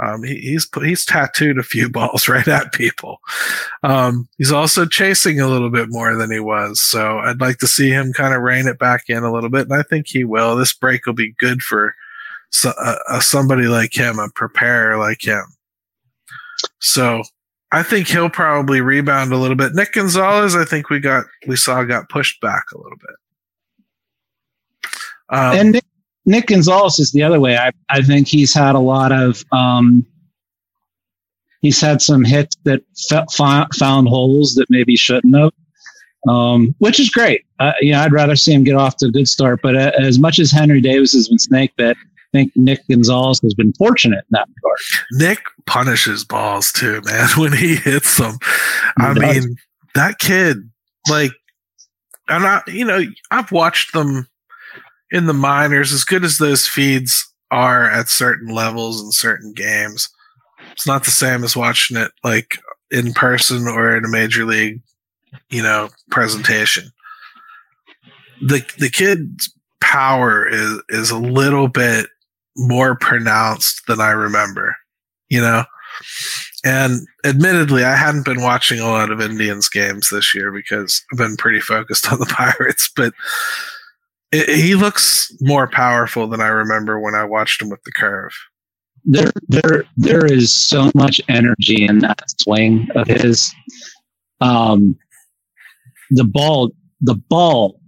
Um, 0.00 0.22
he, 0.22 0.36
he's 0.36 0.68
he's 0.82 1.04
tattooed 1.04 1.58
a 1.58 1.62
few 1.62 1.88
balls 1.90 2.28
right 2.28 2.46
at 2.46 2.72
people. 2.72 3.18
Um, 3.82 4.28
he's 4.38 4.52
also 4.52 4.86
chasing 4.86 5.40
a 5.40 5.48
little 5.48 5.70
bit 5.70 5.88
more 5.90 6.14
than 6.14 6.30
he 6.30 6.40
was, 6.40 6.80
so 6.80 7.18
I'd 7.18 7.40
like 7.40 7.58
to 7.58 7.66
see 7.66 7.90
him 7.90 8.12
kind 8.12 8.34
of 8.34 8.42
rein 8.42 8.66
it 8.66 8.78
back 8.78 9.04
in 9.08 9.24
a 9.24 9.32
little 9.32 9.50
bit, 9.50 9.68
and 9.68 9.78
I 9.78 9.82
think 9.82 10.06
he 10.06 10.24
will. 10.24 10.56
This 10.56 10.74
break 10.74 11.06
will 11.06 11.14
be 11.14 11.34
good 11.38 11.62
for 11.62 11.94
so, 12.50 12.70
uh, 12.70 13.20
somebody 13.20 13.66
like 13.66 13.92
him, 13.92 14.18
a 14.18 14.28
preparer 14.30 14.98
like 14.98 15.26
him. 15.26 15.44
So 16.80 17.22
I 17.72 17.82
think 17.82 18.08
he'll 18.08 18.30
probably 18.30 18.80
rebound 18.80 19.32
a 19.32 19.36
little 19.36 19.56
bit. 19.56 19.74
Nick 19.74 19.92
Gonzales, 19.92 20.56
I 20.56 20.64
think 20.64 20.90
we 20.90 21.00
got 21.00 21.26
we 21.46 21.56
saw 21.56 21.82
got 21.84 22.08
pushed 22.08 22.40
back 22.40 22.64
a 22.72 22.78
little 22.78 22.98
bit. 22.98 23.16
Um, 25.30 25.56
and 25.58 25.72
Nick, 25.72 25.84
Nick 26.28 26.46
Gonzales 26.48 26.98
is 26.98 27.10
the 27.12 27.22
other 27.22 27.40
way. 27.40 27.56
I, 27.56 27.70
I 27.88 28.02
think 28.02 28.28
he's 28.28 28.52
had 28.52 28.74
a 28.74 28.78
lot 28.80 29.12
of, 29.12 29.42
um, 29.50 30.04
he's 31.62 31.80
had 31.80 32.02
some 32.02 32.22
hits 32.22 32.54
that 32.64 32.82
f- 33.10 33.66
found 33.74 34.08
holes 34.08 34.54
that 34.54 34.66
maybe 34.68 34.94
shouldn't 34.94 35.34
have, 35.34 35.52
um, 36.28 36.74
which 36.80 37.00
is 37.00 37.08
great. 37.08 37.46
Uh, 37.58 37.72
you 37.80 37.92
know, 37.92 38.00
I'd 38.00 38.12
rather 38.12 38.36
see 38.36 38.52
him 38.52 38.62
get 38.62 38.74
off 38.76 38.96
to 38.98 39.06
a 39.06 39.10
good 39.10 39.26
start. 39.26 39.60
But 39.62 39.74
uh, 39.74 39.92
as 39.98 40.18
much 40.18 40.38
as 40.38 40.52
Henry 40.52 40.82
Davis 40.82 41.14
has 41.14 41.28
been 41.30 41.38
snake 41.38 41.72
bit, 41.76 41.96
I 41.96 42.30
think 42.38 42.52
Nick 42.56 42.86
Gonzales 42.90 43.40
has 43.40 43.54
been 43.54 43.72
fortunate 43.72 44.18
in 44.18 44.32
that 44.32 44.46
regard. 44.56 44.78
Nick 45.12 45.40
punishes 45.64 46.24
balls 46.24 46.72
too, 46.72 47.00
man. 47.06 47.28
When 47.38 47.54
he 47.54 47.76
hits 47.76 48.18
them, 48.18 48.36
he 49.00 49.06
I 49.06 49.14
does. 49.14 49.46
mean, 49.46 49.56
that 49.94 50.18
kid, 50.18 50.58
like, 51.08 51.30
and 52.28 52.44
I, 52.44 52.60
you 52.66 52.84
know, 52.84 53.00
I've 53.30 53.50
watched 53.50 53.94
them 53.94 54.28
in 55.10 55.26
the 55.26 55.34
minors, 55.34 55.92
as 55.92 56.04
good 56.04 56.24
as 56.24 56.38
those 56.38 56.66
feeds 56.66 57.26
are 57.50 57.90
at 57.90 58.08
certain 58.08 58.48
levels 58.54 59.02
in 59.02 59.10
certain 59.10 59.52
games, 59.52 60.08
it's 60.72 60.86
not 60.86 61.04
the 61.04 61.10
same 61.10 61.44
as 61.44 61.56
watching 61.56 61.96
it 61.96 62.12
like 62.22 62.58
in 62.90 63.12
person 63.12 63.66
or 63.66 63.96
in 63.96 64.04
a 64.04 64.08
major 64.08 64.44
league, 64.44 64.80
you 65.50 65.62
know, 65.62 65.88
presentation. 66.10 66.90
The 68.40 68.64
the 68.78 68.90
kid's 68.90 69.52
power 69.80 70.46
is 70.46 70.80
is 70.88 71.10
a 71.10 71.18
little 71.18 71.68
bit 71.68 72.06
more 72.56 72.96
pronounced 72.96 73.86
than 73.86 74.00
I 74.00 74.10
remember, 74.10 74.76
you 75.28 75.40
know. 75.40 75.64
And 76.64 77.06
admittedly, 77.24 77.84
I 77.84 77.96
hadn't 77.96 78.24
been 78.24 78.42
watching 78.42 78.80
a 78.80 78.88
lot 78.88 79.10
of 79.10 79.20
Indians 79.20 79.68
games 79.68 80.10
this 80.10 80.34
year 80.34 80.52
because 80.52 81.02
I've 81.10 81.18
been 81.18 81.36
pretty 81.36 81.60
focused 81.60 82.12
on 82.12 82.18
the 82.18 82.26
Pirates, 82.58 82.90
but 82.94 83.14
it, 84.32 84.48
he 84.48 84.74
looks 84.74 85.32
more 85.40 85.68
powerful 85.68 86.26
than 86.26 86.40
I 86.40 86.48
remember 86.48 87.00
when 87.00 87.14
I 87.14 87.24
watched 87.24 87.62
him 87.62 87.70
with 87.70 87.82
the 87.84 87.92
curve. 87.92 88.32
There, 89.04 89.32
there, 89.48 89.84
there 89.96 90.26
is 90.26 90.52
so 90.52 90.90
much 90.94 91.20
energy 91.28 91.86
in 91.86 92.00
that 92.00 92.24
swing 92.40 92.88
of 92.94 93.06
his. 93.06 93.54
Um, 94.40 94.96
the 96.10 96.24
ball, 96.24 96.72
the 97.00 97.14
ball 97.14 97.80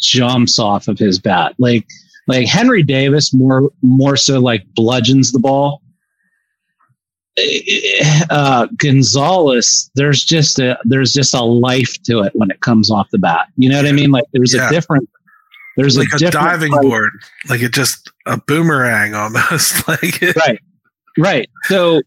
jumps 0.00 0.58
off 0.58 0.88
of 0.88 0.98
his 0.98 1.18
bat. 1.18 1.54
Like, 1.58 1.86
like 2.26 2.46
Henry 2.48 2.82
Davis 2.82 3.32
more, 3.32 3.70
more 3.82 4.16
so 4.16 4.40
like 4.40 4.64
bludgeons 4.74 5.30
the 5.30 5.38
ball. 5.38 5.82
Uh, 8.30 8.66
Gonzales, 8.78 9.90
there's 9.94 10.24
just 10.24 10.58
a 10.58 10.78
there's 10.84 11.12
just 11.12 11.34
a 11.34 11.42
life 11.42 12.02
to 12.04 12.20
it 12.20 12.32
when 12.34 12.50
it 12.50 12.60
comes 12.60 12.90
off 12.90 13.10
the 13.10 13.18
bat. 13.18 13.48
You 13.58 13.68
know 13.68 13.76
what 13.76 13.86
I 13.86 13.92
mean? 13.92 14.10
Like 14.10 14.24
there's 14.32 14.54
yeah. 14.54 14.68
a 14.68 14.70
different 14.70 15.08
there's 15.76 15.98
like 15.98 16.08
a, 16.20 16.26
a 16.26 16.30
diving 16.30 16.72
board, 16.80 17.10
like 17.48 17.60
it 17.60 17.72
just 17.72 18.10
a 18.26 18.38
boomerang 18.38 19.14
almost. 19.14 19.86
like 19.88 20.20
right, 20.36 20.60
right. 21.18 21.48
So 21.64 22.00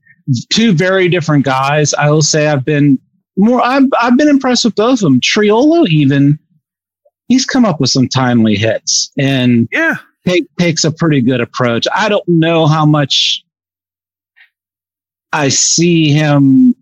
two 0.52 0.74
very 0.74 1.10
different 1.10 1.46
guys. 1.46 1.94
I 1.94 2.10
will 2.10 2.22
say 2.22 2.48
I've 2.48 2.66
been 2.66 3.00
more. 3.38 3.62
I've 3.62 3.88
I've 4.02 4.18
been 4.18 4.28
impressed 4.28 4.66
with 4.66 4.76
both 4.76 5.00
of 5.00 5.00
them. 5.00 5.20
Triolo 5.20 5.88
even 5.88 6.40
he's 7.30 7.46
come 7.46 7.64
up 7.64 7.80
with 7.80 7.90
some 7.90 8.10
timely 8.10 8.56
hits 8.56 9.12
and 9.18 9.70
yeah, 9.72 9.96
take, 10.28 10.46
takes 10.60 10.84
a 10.84 10.92
pretty 10.92 11.22
good 11.22 11.40
approach. 11.40 11.88
I 11.96 12.10
don't 12.10 12.28
know 12.28 12.68
how 12.68 12.86
much 12.86 13.44
I 15.32 15.48
see 15.48 16.12
him 16.12 16.76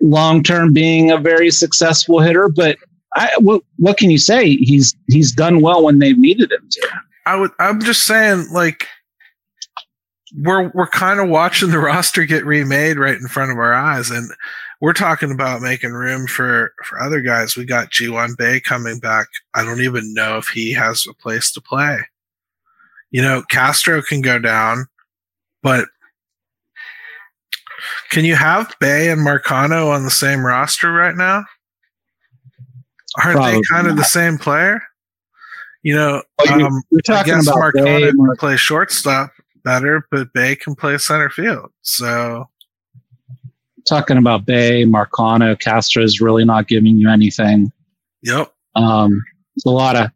long 0.00 0.42
term 0.42 0.72
being 0.72 1.10
a 1.10 1.18
very 1.18 1.50
successful 1.50 2.20
hitter, 2.20 2.48
but 2.48 2.78
I, 3.16 3.30
what, 3.38 3.62
what 3.76 3.96
can 3.96 4.10
you 4.10 4.18
say? 4.18 4.56
He's 4.56 4.94
he's 5.08 5.32
done 5.32 5.60
well 5.60 5.84
when 5.84 5.98
they've 5.98 6.18
needed 6.18 6.50
him 6.50 6.68
to. 6.68 6.88
I 7.26 7.36
would. 7.36 7.52
I'm 7.58 7.80
just 7.80 8.06
saying, 8.06 8.46
like 8.52 8.86
we're 10.36 10.70
we're 10.70 10.88
kind 10.88 11.20
of 11.20 11.28
watching 11.28 11.70
the 11.70 11.78
roster 11.80 12.24
get 12.24 12.44
remade 12.44 12.98
right 12.98 13.16
in 13.16 13.28
front 13.28 13.52
of 13.52 13.58
our 13.58 13.72
eyes, 13.72 14.10
and 14.10 14.30
we're 14.80 14.92
talking 14.92 15.30
about 15.30 15.62
making 15.62 15.92
room 15.92 16.26
for 16.26 16.72
for 16.84 17.00
other 17.00 17.20
guys. 17.20 17.56
We 17.56 17.64
got 17.64 17.90
Ji 17.90 18.06
Hwan 18.06 18.34
Bae 18.38 18.60
coming 18.60 18.98
back. 18.98 19.28
I 19.54 19.64
don't 19.64 19.80
even 19.80 20.12
know 20.12 20.36
if 20.36 20.48
he 20.48 20.72
has 20.72 21.06
a 21.08 21.14
place 21.14 21.52
to 21.52 21.60
play. 21.60 21.98
You 23.10 23.22
know, 23.22 23.44
Castro 23.48 24.02
can 24.02 24.22
go 24.22 24.40
down, 24.40 24.86
but 25.62 25.86
can 28.10 28.24
you 28.24 28.34
have 28.34 28.74
Bae 28.80 29.08
and 29.08 29.20
Marcano 29.20 29.94
on 29.94 30.04
the 30.04 30.10
same 30.10 30.44
roster 30.44 30.92
right 30.92 31.14
now? 31.14 31.44
Aren't 33.22 33.36
Probably 33.36 33.52
they 33.52 33.60
kind 33.70 33.86
of 33.86 33.96
the 33.96 34.04
same 34.04 34.38
player? 34.38 34.82
You 35.82 35.94
know, 35.94 36.22
well, 36.38 36.58
you're, 36.58 36.66
um, 36.66 36.82
you're 36.90 37.00
talking 37.02 37.34
I 37.34 37.36
guess 37.36 37.46
about 37.46 37.74
Marcano 37.74 38.10
can 38.10 38.36
play 38.38 38.56
shortstop 38.56 39.32
better, 39.64 40.06
but 40.10 40.32
Bae 40.32 40.54
can 40.54 40.74
play 40.74 40.96
center 40.98 41.28
field. 41.28 41.70
So 41.82 42.48
talking 43.86 44.16
about 44.16 44.46
Bae, 44.46 44.84
Marcano, 44.84 45.58
Castro 45.58 46.02
is 46.02 46.20
really 46.20 46.44
not 46.44 46.68
giving 46.68 46.96
you 46.96 47.10
anything. 47.10 47.70
Yep. 48.22 48.52
Um, 48.74 49.22
it's 49.56 49.66
a 49.66 49.70
lot 49.70 49.96
of 49.96 50.10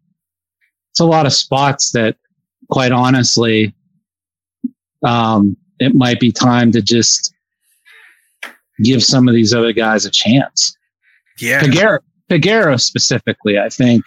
it's 0.91 1.01
a 1.01 1.05
lot 1.05 1.27
of 1.27 1.33
spots 1.33 1.93
that, 1.93 2.17
quite 2.71 2.91
honestly, 2.91 3.75
um, 5.05 5.57
it 5.79 5.95
might 5.95 6.19
be 6.19 6.33
time 6.33 6.73
to 6.73 6.83
just 6.83 7.33
give 8.83 9.05
some 9.05 9.29
of 9.29 9.35
these 9.35 9.55
other 9.55 9.73
guys 9.73 10.07
a 10.07 10.11
chance. 10.11 10.77
Yeah. 11.39 11.61
Peguero, 11.61 11.99
Peguero 12.31 12.81
specifically, 12.81 13.59
I 13.59 13.68
think. 13.68 14.05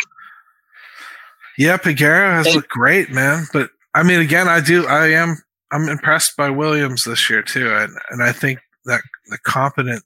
Yeah, 1.57 1.78
Peguero 1.78 2.32
has 2.32 2.53
looked 2.53 2.69
great, 2.69 3.11
man. 3.11 3.45
But 3.53 3.69
I 3.93 4.03
mean, 4.03 4.19
again, 4.19 4.47
I 4.47 4.61
do, 4.61 4.88
I 4.88 5.07
am, 5.09 5.38
I'm 5.72 5.89
impressed 5.89 6.38
by 6.38 6.49
Williams 6.49 7.03
this 7.03 7.30
year 7.30 7.41
too, 7.41 7.74
and 7.74 7.93
and 8.09 8.24
I 8.24 8.32
think 8.32 8.59
that 8.86 9.01
the 9.28 9.38
competent 9.39 10.03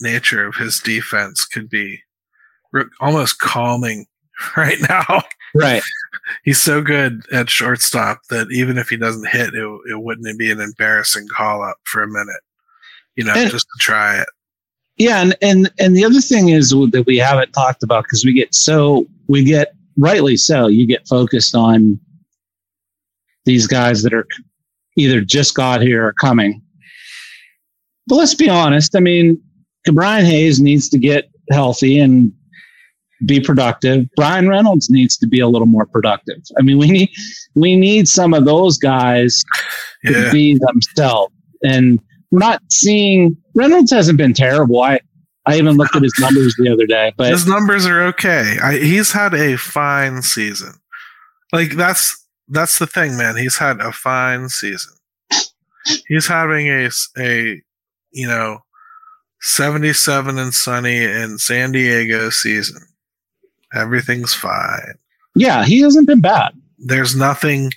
nature 0.00 0.46
of 0.46 0.56
his 0.56 0.80
defense 0.80 1.44
could 1.44 1.68
be 1.68 2.00
almost 3.00 3.38
calming 3.38 4.06
right 4.56 4.78
now. 4.88 5.22
Right. 5.54 5.82
He's 6.44 6.60
so 6.60 6.82
good 6.82 7.22
at 7.32 7.48
shortstop 7.48 8.20
that 8.30 8.48
even 8.50 8.78
if 8.78 8.88
he 8.88 8.96
doesn't 8.96 9.28
hit, 9.28 9.54
it, 9.54 9.80
it 9.90 10.02
wouldn't 10.02 10.38
be 10.38 10.50
an 10.50 10.60
embarrassing 10.60 11.28
call 11.28 11.62
up 11.62 11.76
for 11.84 12.02
a 12.02 12.08
minute, 12.08 12.40
you 13.14 13.24
know, 13.24 13.32
and, 13.34 13.50
just 13.50 13.66
to 13.66 13.78
try 13.78 14.20
it. 14.20 14.28
Yeah, 14.98 15.20
and 15.20 15.36
and 15.42 15.70
and 15.78 15.96
the 15.96 16.04
other 16.04 16.20
thing 16.20 16.48
is 16.48 16.70
that 16.70 17.04
we 17.06 17.18
haven't 17.18 17.52
talked 17.52 17.82
about 17.82 18.04
because 18.04 18.24
we 18.24 18.32
get 18.32 18.54
so 18.54 19.06
we 19.28 19.44
get 19.44 19.74
rightly 19.98 20.36
so 20.36 20.68
you 20.68 20.86
get 20.86 21.06
focused 21.06 21.54
on 21.54 21.98
these 23.44 23.66
guys 23.66 24.02
that 24.02 24.14
are 24.14 24.26
either 24.96 25.20
just 25.20 25.54
got 25.54 25.82
here 25.82 26.06
or 26.06 26.12
coming. 26.14 26.62
But 28.06 28.16
let's 28.16 28.34
be 28.34 28.48
honest. 28.48 28.96
I 28.96 29.00
mean, 29.00 29.40
Brian 29.92 30.24
Hayes 30.24 30.60
needs 30.60 30.88
to 30.90 30.98
get 30.98 31.30
healthy 31.50 31.98
and 31.98 32.32
be 33.24 33.40
productive. 33.40 34.06
Bryan 34.16 34.48
Reynolds 34.48 34.90
needs 34.90 35.16
to 35.18 35.26
be 35.26 35.40
a 35.40 35.48
little 35.48 35.66
more 35.66 35.86
productive. 35.86 36.42
I 36.58 36.62
mean, 36.62 36.78
we 36.78 36.90
need 36.90 37.10
we 37.54 37.76
need 37.76 38.08
some 38.08 38.34
of 38.34 38.44
those 38.44 38.78
guys 38.78 39.42
yeah. 40.04 40.24
to 40.24 40.32
be 40.32 40.58
themselves. 40.58 41.32
And 41.62 42.00
we're 42.30 42.38
not 42.38 42.62
seeing 42.70 43.36
Reynolds 43.54 43.92
hasn't 43.92 44.18
been 44.18 44.34
terrible. 44.34 44.82
I 44.82 45.00
I 45.46 45.56
even 45.58 45.76
looked 45.76 45.94
at 45.94 46.02
his 46.02 46.14
numbers 46.18 46.54
the 46.58 46.72
other 46.72 46.86
day, 46.86 47.12
but 47.16 47.30
his 47.30 47.46
numbers 47.46 47.86
are 47.86 48.02
okay. 48.06 48.56
I, 48.62 48.78
he's 48.78 49.12
had 49.12 49.32
a 49.32 49.56
fine 49.56 50.22
season. 50.22 50.72
Like 51.52 51.72
that's 51.72 52.24
that's 52.48 52.78
the 52.78 52.86
thing, 52.86 53.16
man. 53.16 53.36
He's 53.36 53.56
had 53.56 53.80
a 53.80 53.92
fine 53.92 54.48
season. 54.48 54.94
He's 56.08 56.26
having 56.26 56.66
a 56.68 56.90
a 57.16 57.62
you 58.10 58.26
know 58.26 58.58
77 59.40 60.38
and 60.38 60.52
sunny 60.52 61.04
in 61.04 61.38
San 61.38 61.72
Diego 61.72 62.30
season. 62.30 62.82
Everything's 63.74 64.34
fine. 64.34 64.94
Yeah, 65.34 65.64
he 65.64 65.80
hasn't 65.80 66.06
been 66.06 66.20
bad. 66.20 66.52
There's 66.78 67.14
nothing 67.14 67.72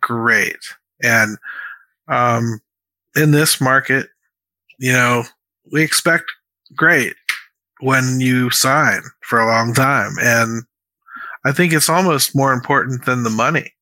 great. 0.00 0.58
And 1.02 1.38
um, 2.08 2.60
in 3.16 3.30
this 3.30 3.60
market, 3.60 4.08
you 4.78 4.92
know, 4.92 5.24
we 5.72 5.82
expect 5.82 6.24
great 6.74 7.14
when 7.80 8.20
you 8.20 8.50
sign 8.50 9.02
for 9.22 9.40
a 9.40 9.46
long 9.46 9.74
time. 9.74 10.12
And 10.20 10.62
I 11.44 11.52
think 11.52 11.72
it's 11.72 11.88
almost 11.88 12.36
more 12.36 12.52
important 12.52 13.04
than 13.04 13.22
the 13.22 13.30
money. 13.30 13.72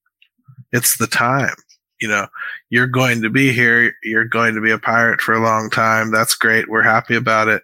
It's 0.72 0.98
the 0.98 1.06
time. 1.06 1.54
You 2.00 2.08
know, 2.08 2.26
you're 2.68 2.86
going 2.86 3.22
to 3.22 3.30
be 3.30 3.52
here. 3.52 3.92
You're 4.02 4.26
going 4.26 4.54
to 4.54 4.60
be 4.60 4.70
a 4.70 4.78
pirate 4.78 5.20
for 5.20 5.34
a 5.34 5.42
long 5.42 5.70
time. 5.70 6.10
That's 6.10 6.34
great. 6.34 6.68
We're 6.68 6.82
happy 6.82 7.16
about 7.16 7.48
it. 7.48 7.62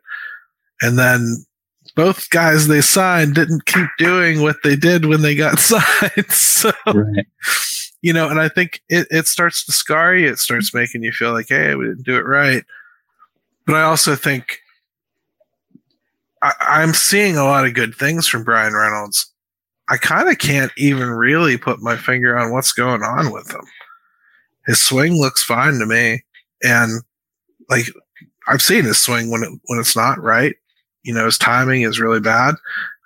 And 0.80 0.98
then 0.98 1.44
both 1.94 2.30
guys 2.30 2.66
they 2.66 2.80
signed 2.80 3.34
didn't 3.34 3.66
keep 3.66 3.88
doing 3.98 4.40
what 4.40 4.56
they 4.64 4.76
did 4.76 5.04
when 5.04 5.20
they 5.20 5.34
got 5.34 5.58
signed. 5.58 6.30
so, 6.30 6.72
right. 6.86 7.26
You 8.03 8.12
know, 8.12 8.28
and 8.28 8.40
I 8.40 8.48
think 8.48 8.82
it, 8.88 9.07
it 9.11 9.26
starts 9.26 9.64
to 9.64 9.72
scar 9.72 10.14
you. 10.14 10.28
It 10.28 10.38
starts 10.38 10.70
mm-hmm. 10.70 10.78
making 10.78 11.03
you 11.03 11.12
feel 11.12 11.32
like, 11.32 11.46
hey, 11.48 11.74
we 11.74 11.86
didn't 11.86 12.05
do 12.05 12.16
it 12.16 12.26
right. 12.26 12.64
But 13.64 13.76
I 13.76 13.82
also 13.82 14.16
think 14.16 14.59
I, 16.42 16.53
I'm 16.61 16.94
seeing 16.94 17.36
a 17.36 17.44
lot 17.44 17.66
of 17.66 17.74
good 17.74 17.94
things 17.94 18.26
from 18.26 18.44
Bryan 18.44 18.74
Reynolds. 18.74 19.32
I 19.88 19.96
kind 19.96 20.28
of 20.28 20.38
can't 20.38 20.72
even 20.76 21.09
really 21.11 21.57
put 21.57 21.80
my 21.80 21.96
finger 21.96 22.36
on 22.36 22.53
what's 22.53 22.72
going 22.72 23.03
on 23.03 23.32
with 23.32 23.50
him. 23.50 23.64
His 24.66 24.80
swing 24.80 25.18
looks 25.18 25.42
fine 25.42 25.74
to 25.74 25.86
me, 25.86 26.22
and 26.62 27.03
like 27.68 27.86
I've 28.48 28.62
seen 28.62 28.84
his 28.84 28.98
swing 28.98 29.30
when 29.30 29.42
it 29.42 29.50
when 29.66 29.80
it's 29.80 29.96
not 29.96 30.22
right. 30.22 30.55
You 31.03 31.14
know, 31.14 31.24
his 31.24 31.38
timing 31.38 31.82
is 31.82 32.00
really 32.00 32.20
bad. 32.20 32.55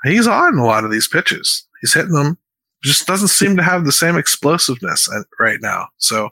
He's 0.04 0.26
on 0.26 0.58
a 0.58 0.64
lot 0.64 0.84
of 0.84 0.90
these 0.90 1.08
pitches. 1.08 1.66
He's 1.80 1.94
hitting 1.94 2.12
them. 2.12 2.38
Just 2.82 3.06
doesn't 3.06 3.28
seem 3.28 3.56
to 3.56 3.62
have 3.62 3.84
the 3.84 3.92
same 3.92 4.16
explosiveness 4.16 5.08
right 5.40 5.58
now. 5.60 5.88
So 5.96 6.30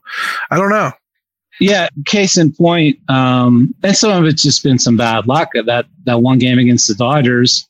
I 0.50 0.56
don't 0.56 0.70
know. 0.70 0.92
Yeah, 1.60 1.88
case 2.04 2.36
in 2.36 2.52
point, 2.52 2.98
um, 3.08 3.74
and 3.84 3.96
some 3.96 4.10
of 4.10 4.28
it's 4.28 4.42
just 4.42 4.64
been 4.64 4.78
some 4.78 4.96
bad 4.96 5.26
luck. 5.28 5.50
That 5.54 5.86
that 6.04 6.20
one 6.20 6.38
game 6.38 6.58
against 6.58 6.88
the 6.88 6.94
Dodgers, 6.94 7.68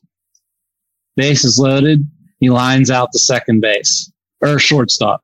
base 1.15 1.45
is 1.45 1.59
loaded. 1.59 2.01
He 2.39 2.49
lines 2.49 2.89
out 2.89 3.11
the 3.11 3.19
second 3.19 3.61
base 3.61 4.11
or 4.41 4.59
shortstop. 4.59 5.23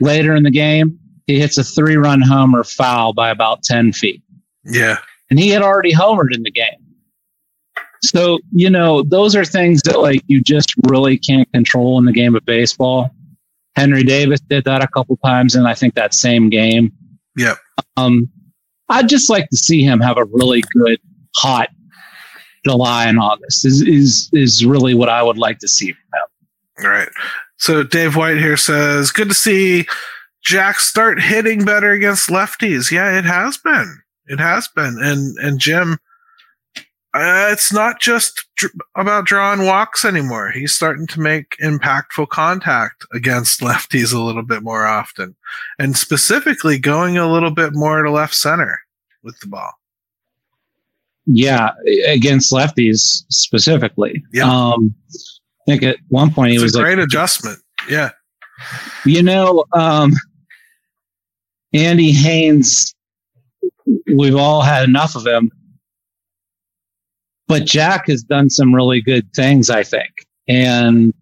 Later 0.00 0.34
in 0.34 0.42
the 0.42 0.50
game, 0.50 0.98
he 1.26 1.38
hits 1.38 1.56
a 1.58 1.64
three 1.64 1.96
run 1.96 2.20
homer 2.20 2.64
foul 2.64 3.12
by 3.12 3.30
about 3.30 3.62
10 3.62 3.92
feet. 3.92 4.22
Yeah. 4.64 4.98
And 5.30 5.38
he 5.38 5.48
had 5.48 5.62
already 5.62 5.92
homered 5.92 6.34
in 6.34 6.42
the 6.42 6.50
game. 6.50 6.83
So, 8.04 8.38
you 8.52 8.68
know, 8.68 9.02
those 9.02 9.34
are 9.34 9.44
things 9.44 9.82
that 9.82 10.00
like 10.00 10.22
you 10.26 10.42
just 10.42 10.74
really 10.88 11.18
can't 11.18 11.50
control 11.52 11.98
in 11.98 12.04
the 12.04 12.12
game 12.12 12.36
of 12.36 12.44
baseball. 12.44 13.10
Henry 13.76 14.04
Davis 14.04 14.40
did 14.40 14.64
that 14.64 14.82
a 14.82 14.88
couple 14.88 15.16
times 15.24 15.54
in 15.54 15.66
I 15.66 15.74
think 15.74 15.94
that 15.94 16.14
same 16.14 16.48
game. 16.48 16.92
Yeah. 17.36 17.54
Um, 17.96 18.28
I'd 18.88 19.08
just 19.08 19.30
like 19.30 19.48
to 19.48 19.56
see 19.56 19.82
him 19.82 20.00
have 20.00 20.18
a 20.18 20.24
really 20.24 20.62
good 20.74 21.00
hot 21.36 21.70
July 22.64 23.06
and 23.06 23.18
August 23.18 23.64
is 23.64 23.82
is 23.82 24.30
is 24.32 24.64
really 24.64 24.94
what 24.94 25.08
I 25.08 25.22
would 25.22 25.38
like 25.38 25.58
to 25.58 25.68
see 25.68 25.92
from 25.92 26.84
him. 26.84 26.86
All 26.86 26.90
right. 26.90 27.08
So 27.58 27.82
Dave 27.82 28.16
White 28.16 28.38
here 28.38 28.56
says, 28.56 29.10
"Good 29.10 29.28
to 29.28 29.34
see 29.34 29.86
Jack 30.42 30.80
start 30.80 31.20
hitting 31.20 31.64
better 31.64 31.90
against 31.90 32.30
lefties." 32.30 32.90
Yeah, 32.90 33.18
it 33.18 33.24
has 33.24 33.58
been. 33.58 34.02
It 34.26 34.40
has 34.40 34.68
been. 34.68 34.96
And 35.00 35.36
and 35.38 35.58
Jim, 35.58 35.98
uh, 37.14 37.48
it's 37.52 37.72
not 37.72 38.00
just 38.00 38.44
dr- 38.56 38.74
about 38.96 39.24
drawing 39.24 39.64
walks 39.64 40.04
anymore. 40.04 40.50
He's 40.50 40.74
starting 40.74 41.06
to 41.08 41.20
make 41.20 41.56
impactful 41.62 42.28
contact 42.28 43.06
against 43.14 43.60
lefties 43.60 44.12
a 44.12 44.18
little 44.18 44.42
bit 44.42 44.62
more 44.62 44.84
often, 44.84 45.36
and 45.78 45.96
specifically 45.96 46.78
going 46.78 47.16
a 47.16 47.30
little 47.30 47.52
bit 47.52 47.70
more 47.72 48.02
to 48.02 48.10
left 48.10 48.34
center 48.34 48.80
with 49.22 49.38
the 49.40 49.46
ball. 49.46 49.72
Yeah, 51.26 51.70
against 52.06 52.52
lefties 52.52 53.24
specifically. 53.30 54.22
Yeah. 54.32 54.50
Um, 54.50 54.94
I 55.62 55.64
think 55.70 55.82
at 55.84 55.96
one 56.08 56.32
point 56.34 56.52
he 56.52 56.58
was 56.58 56.74
a 56.76 56.80
great 56.80 56.98
like, 56.98 57.06
adjustment. 57.06 57.60
Yeah. 57.88 58.10
You 59.06 59.22
know, 59.22 59.64
um, 59.72 60.12
Andy 61.72 62.12
Haines, 62.12 62.94
we've 64.14 64.36
all 64.36 64.60
had 64.60 64.86
enough 64.86 65.16
of 65.16 65.26
him, 65.26 65.50
but 67.54 67.66
Jack 67.66 68.08
has 68.08 68.24
done 68.24 68.50
some 68.50 68.74
really 68.74 69.00
good 69.00 69.32
things, 69.32 69.70
I 69.70 69.84
think, 69.84 70.10
and 70.48 71.14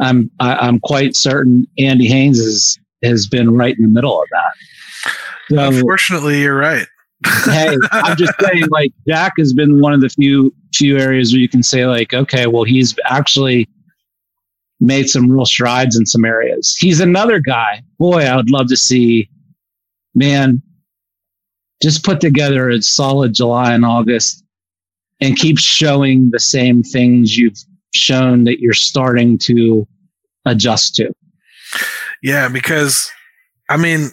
I'm 0.00 0.28
I, 0.40 0.52
am 0.52 0.58
i 0.58 0.66
am 0.66 0.80
quite 0.80 1.14
certain 1.14 1.64
Andy 1.78 2.08
Haines 2.08 2.40
is, 2.40 2.76
has 3.04 3.28
been 3.28 3.54
right 3.54 3.76
in 3.76 3.84
the 3.84 3.88
middle 3.88 4.20
of 4.20 4.28
that. 4.32 5.12
So, 5.48 5.68
Unfortunately, 5.68 6.40
you're 6.40 6.58
right 6.58 6.86
hey, 7.44 7.76
I'm 7.92 8.16
just 8.16 8.32
saying, 8.40 8.64
like 8.70 8.92
Jack 9.06 9.34
has 9.38 9.52
been 9.52 9.80
one 9.80 9.92
of 9.92 10.00
the 10.00 10.08
few 10.08 10.52
few 10.74 10.98
areas 10.98 11.32
where 11.32 11.40
you 11.40 11.48
can 11.48 11.62
say, 11.62 11.86
like, 11.86 12.14
okay, 12.14 12.48
well, 12.48 12.64
he's 12.64 12.98
actually 13.04 13.68
made 14.80 15.08
some 15.08 15.30
real 15.30 15.46
strides 15.46 15.96
in 15.96 16.04
some 16.04 16.24
areas. 16.24 16.74
He's 16.80 16.98
another 16.98 17.38
guy. 17.38 17.82
Boy, 18.00 18.24
I 18.24 18.34
would 18.34 18.50
love 18.50 18.66
to 18.68 18.76
see, 18.76 19.30
man, 20.16 20.62
just 21.80 22.02
put 22.02 22.20
together 22.20 22.70
a 22.70 22.82
solid 22.82 23.34
July 23.34 23.72
and 23.72 23.84
August 23.84 24.42
and 25.20 25.36
keep 25.36 25.58
showing 25.58 26.30
the 26.30 26.40
same 26.40 26.82
things 26.82 27.36
you've 27.36 27.58
shown 27.92 28.44
that 28.44 28.60
you're 28.60 28.72
starting 28.72 29.38
to 29.38 29.86
adjust 30.44 30.94
to. 30.96 31.12
Yeah, 32.22 32.48
because 32.48 33.10
I 33.68 33.76
mean, 33.76 34.10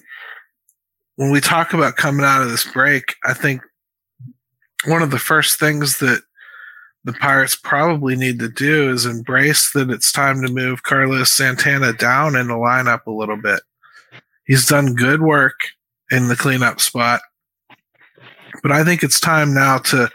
when 1.15 1.31
we 1.31 1.41
talk 1.41 1.73
about 1.73 1.95
coming 1.95 2.25
out 2.25 2.41
of 2.41 2.49
this 2.49 2.69
break, 2.71 3.15
I 3.25 3.33
think 3.33 3.61
one 4.85 5.01
of 5.01 5.11
the 5.11 5.19
first 5.19 5.59
things 5.59 5.97
that 5.99 6.21
the 7.03 7.13
Pirates 7.13 7.55
probably 7.55 8.15
need 8.15 8.39
to 8.39 8.49
do 8.49 8.91
is 8.91 9.05
embrace 9.05 9.71
that 9.71 9.89
it's 9.89 10.11
time 10.11 10.41
to 10.41 10.51
move 10.51 10.83
Carlos 10.83 11.31
Santana 11.31 11.93
down 11.93 12.35
in 12.35 12.47
the 12.47 12.53
lineup 12.53 13.05
a 13.07 13.11
little 13.11 13.37
bit. 13.37 13.61
He's 14.45 14.67
done 14.67 14.93
good 14.93 15.21
work 15.21 15.55
in 16.11 16.27
the 16.27 16.35
cleanup 16.35 16.79
spot, 16.79 17.21
but 18.61 18.71
I 18.71 18.83
think 18.83 19.03
it's 19.03 19.19
time 19.19 19.53
now 19.53 19.77
to 19.79 20.09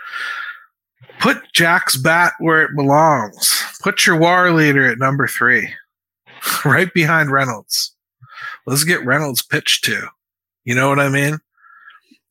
put 1.23 1.41
Jack's 1.53 1.97
bat 1.97 2.33
where 2.41 2.63
it 2.63 2.75
belongs. 2.77 3.63
Put 3.81 4.05
your 4.05 4.19
war 4.19 4.51
leader 4.51 4.85
at 4.91 4.99
number 4.99 5.27
three, 5.29 5.73
right 6.65 6.93
behind 6.93 7.31
Reynolds. 7.31 7.95
Let's 8.67 8.85
get 8.85 9.05
Reynolds 9.05 9.41
pitched 9.41 9.85
to. 9.85 10.09
You 10.65 10.75
know 10.75 10.89
what 10.89 10.99
I 10.99 11.09
mean? 11.09 11.39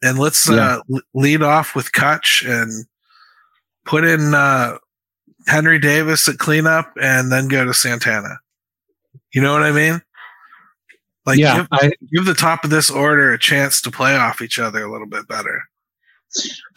And 0.03 0.19
let's 0.19 0.49
yeah. 0.49 0.79
uh, 0.93 0.99
lead 1.13 1.41
off 1.41 1.75
with 1.75 1.91
Kutch 1.93 2.45
and 2.47 2.85
put 3.85 4.03
in 4.03 4.33
uh, 4.33 4.77
Henry 5.47 5.79
Davis 5.79 6.27
at 6.27 6.37
cleanup 6.37 6.91
and 7.01 7.31
then 7.31 7.47
go 7.47 7.65
to 7.65 7.73
Santana. 7.73 8.39
You 9.33 9.41
know 9.41 9.53
what 9.53 9.63
I 9.63 9.71
mean? 9.71 10.01
Like, 11.25 11.37
yeah, 11.37 11.57
give, 11.57 11.67
I, 11.71 11.91
give 12.11 12.25
the 12.25 12.33
top 12.33 12.63
of 12.63 12.71
this 12.71 12.89
order 12.89 13.31
a 13.31 13.39
chance 13.39 13.79
to 13.81 13.91
play 13.91 14.15
off 14.15 14.41
each 14.41 14.59
other 14.59 14.83
a 14.83 14.91
little 14.91 15.07
bit 15.07 15.27
better. 15.27 15.63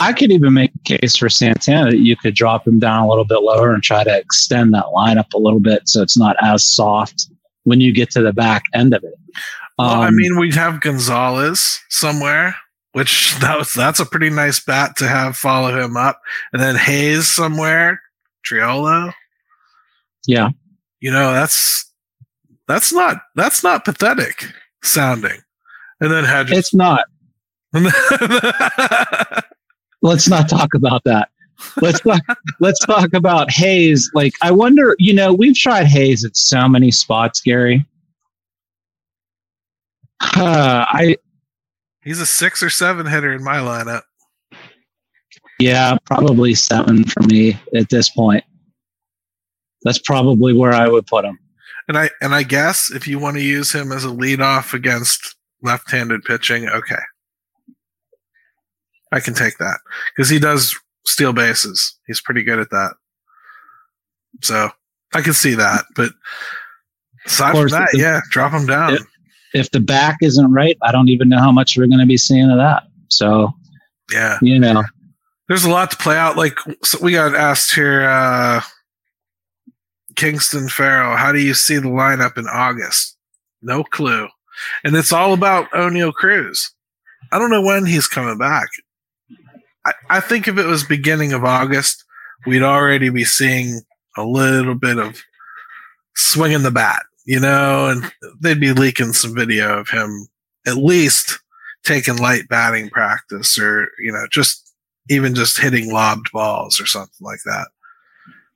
I 0.00 0.12
could 0.12 0.32
even 0.32 0.52
make 0.55 0.72
a 0.74 0.98
case 0.98 1.16
for 1.16 1.28
Santana 1.28 1.90
that 1.90 1.98
you 1.98 2.16
could 2.16 2.34
drop 2.34 2.66
him 2.66 2.78
down 2.78 3.05
a 3.05 3.09
little 3.09 3.24
bit 3.24 3.42
lower 3.42 3.72
and 3.72 3.82
try 3.82 4.05
to 4.05 4.16
extend 4.16 4.74
that 4.74 4.86
lineup 4.86 5.32
a 5.34 5.38
little 5.38 5.61
bit 5.61 5.88
so 5.88 6.02
it's 6.02 6.16
not 6.16 6.36
as 6.42 6.64
soft 6.64 7.28
when 7.64 7.80
you 7.80 7.92
get 7.92 8.11
to 8.11 8.22
the 8.22 8.32
back 8.32 8.64
end 8.74 8.94
of 8.94 9.05
it. 9.05 9.14
Well, 9.78 9.90
um, 9.90 10.00
I 10.00 10.11
mean, 10.11 10.38
we'd 10.38 10.55
have 10.55 10.80
Gonzales 10.80 11.80
somewhere, 11.88 12.57
which 12.92 13.34
that 13.40 13.59
was 13.59 13.72
that's 13.72 14.00
a 14.00 14.07
pretty 14.07 14.30
nice 14.30 14.62
bat 14.62 14.96
to 14.96 15.09
have 15.09 15.36
follow 15.36 15.76
him 15.76 15.96
up, 15.96 16.20
and 16.52 16.62
then 16.62 16.76
Hayes 16.76 17.28
somewhere, 17.28 18.00
Triolo. 18.46 19.12
Yeah, 20.26 20.50
you 21.00 21.11
know 21.11 21.32
that's 21.32 21.90
that's 22.68 22.92
not 22.92 23.18
that's 23.34 23.62
not 23.62 23.84
pathetic 23.84 24.46
sounding, 24.82 25.40
and 26.00 26.11
then 26.11 26.24
Hedges. 26.24 26.59
It's 26.59 26.74
not. 26.74 27.05
Let's 30.02 30.28
not 30.28 30.48
talk 30.48 30.74
about 30.74 31.02
that. 31.04 31.28
Let's 31.80 32.00
talk, 32.00 32.20
let's 32.60 32.78
talk 32.86 33.12
about 33.14 33.50
Hayes. 33.50 34.10
Like, 34.14 34.32
I 34.42 34.50
wonder, 34.50 34.94
you 34.98 35.12
know, 35.12 35.32
we've 35.32 35.56
tried 35.56 35.86
Hayes 35.86 36.24
at 36.24 36.36
so 36.36 36.68
many 36.68 36.90
spots, 36.90 37.40
Gary. 37.40 37.84
Uh, 40.36 40.86
I 40.88 41.16
he's 42.02 42.20
a 42.20 42.26
six 42.26 42.62
or 42.62 42.70
seven 42.70 43.06
hitter 43.06 43.32
in 43.32 43.42
my 43.42 43.58
lineup. 43.58 44.02
Yeah, 45.58 45.98
probably 46.04 46.54
seven 46.54 47.04
for 47.04 47.22
me 47.24 47.58
at 47.74 47.88
this 47.90 48.10
point. 48.10 48.44
That's 49.82 49.98
probably 49.98 50.54
where 50.54 50.72
I 50.72 50.88
would 50.88 51.06
put 51.06 51.24
him. 51.24 51.38
And 51.88 51.98
I 51.98 52.10
and 52.22 52.34
I 52.34 52.42
guess 52.42 52.90
if 52.90 53.06
you 53.06 53.18
want 53.18 53.36
to 53.36 53.42
use 53.42 53.72
him 53.72 53.92
as 53.92 54.04
a 54.04 54.08
leadoff 54.08 54.72
against 54.72 55.36
left-handed 55.62 56.24
pitching, 56.24 56.68
okay, 56.68 57.00
I 59.14 59.20
can 59.20 59.34
take 59.34 59.58
that 59.58 59.78
because 60.14 60.28
he 60.28 60.38
does 60.38 60.74
steal 61.06 61.32
bases. 61.32 61.94
He's 62.06 62.20
pretty 62.20 62.42
good 62.42 62.58
at 62.58 62.70
that. 62.70 62.94
So 64.42 64.70
I 65.14 65.20
can 65.22 65.32
see 65.32 65.54
that. 65.54 65.84
But 65.94 66.12
aside 67.26 67.50
from 67.52 67.60
course, 67.60 67.72
that, 67.72 67.88
the- 67.92 67.98
yeah, 67.98 68.20
drop 68.30 68.52
him 68.52 68.66
down. 68.66 68.94
If- 68.94 69.06
If 69.54 69.70
the 69.70 69.78
back 69.80 70.16
isn't 70.20 70.52
right, 70.52 70.76
I 70.82 70.90
don't 70.90 71.08
even 71.08 71.28
know 71.28 71.38
how 71.38 71.52
much 71.52 71.76
we're 71.78 71.86
going 71.86 72.00
to 72.00 72.06
be 72.06 72.16
seeing 72.16 72.50
of 72.50 72.58
that. 72.58 72.82
So, 73.08 73.52
yeah. 74.12 74.36
you 74.42 74.58
know, 74.58 74.82
There's 75.48 75.64
a 75.64 75.70
lot 75.70 75.92
to 75.92 75.96
play 75.96 76.16
out. 76.16 76.36
Like 76.36 76.58
so 76.82 76.98
we 77.00 77.12
got 77.12 77.36
asked 77.36 77.72
here, 77.74 78.02
uh 78.02 78.62
Kingston 80.16 80.68
Farrell, 80.68 81.16
how 81.16 81.32
do 81.32 81.38
you 81.40 81.54
see 81.54 81.76
the 81.76 81.88
lineup 81.88 82.38
in 82.38 82.46
August? 82.48 83.16
No 83.62 83.82
clue. 83.84 84.28
And 84.84 84.94
it's 84.96 85.12
all 85.12 85.32
about 85.32 85.70
Oneil 85.70 86.12
Cruz. 86.12 86.72
I 87.32 87.38
don't 87.38 87.50
know 87.50 87.62
when 87.62 87.84
he's 87.86 88.06
coming 88.06 88.38
back. 88.38 88.68
I, 89.87 89.93
I 90.11 90.20
think 90.20 90.49
if 90.49 90.59
it 90.59 90.66
was 90.66 90.85
beginning 90.85 91.32
of 91.32 91.45
August, 91.45 92.05
we'd 92.47 92.62
already 92.62 93.09
be 93.09 93.24
seeing 93.24 93.80
a 94.16 94.24
little 94.24 94.74
bit 94.74 94.99
of 94.99 95.22
swinging 96.14 96.62
the 96.62 96.70
bat, 96.70 97.03
you 97.24 97.41
know, 97.41 97.89
and 97.89 98.12
they'd 98.41 98.61
be 98.61 98.72
leaking 98.72 99.12
some 99.12 99.35
video 99.35 99.78
of 99.78 99.89
him 99.89 100.28
at 100.66 100.76
least 100.76 101.41
taking 101.85 102.16
light 102.16 102.49
batting 102.49 102.89
practice 102.91 103.59
or, 103.59 103.89
you 103.99 104.12
know, 104.12 104.26
just 104.30 104.74
even 105.11 105.35
just 105.35 105.61
hitting 105.61 105.93
lobbed 105.93 106.30
balls 106.32 106.80
or 106.80 106.87
something 106.87 107.12
like 107.20 107.41
that. 107.45 107.68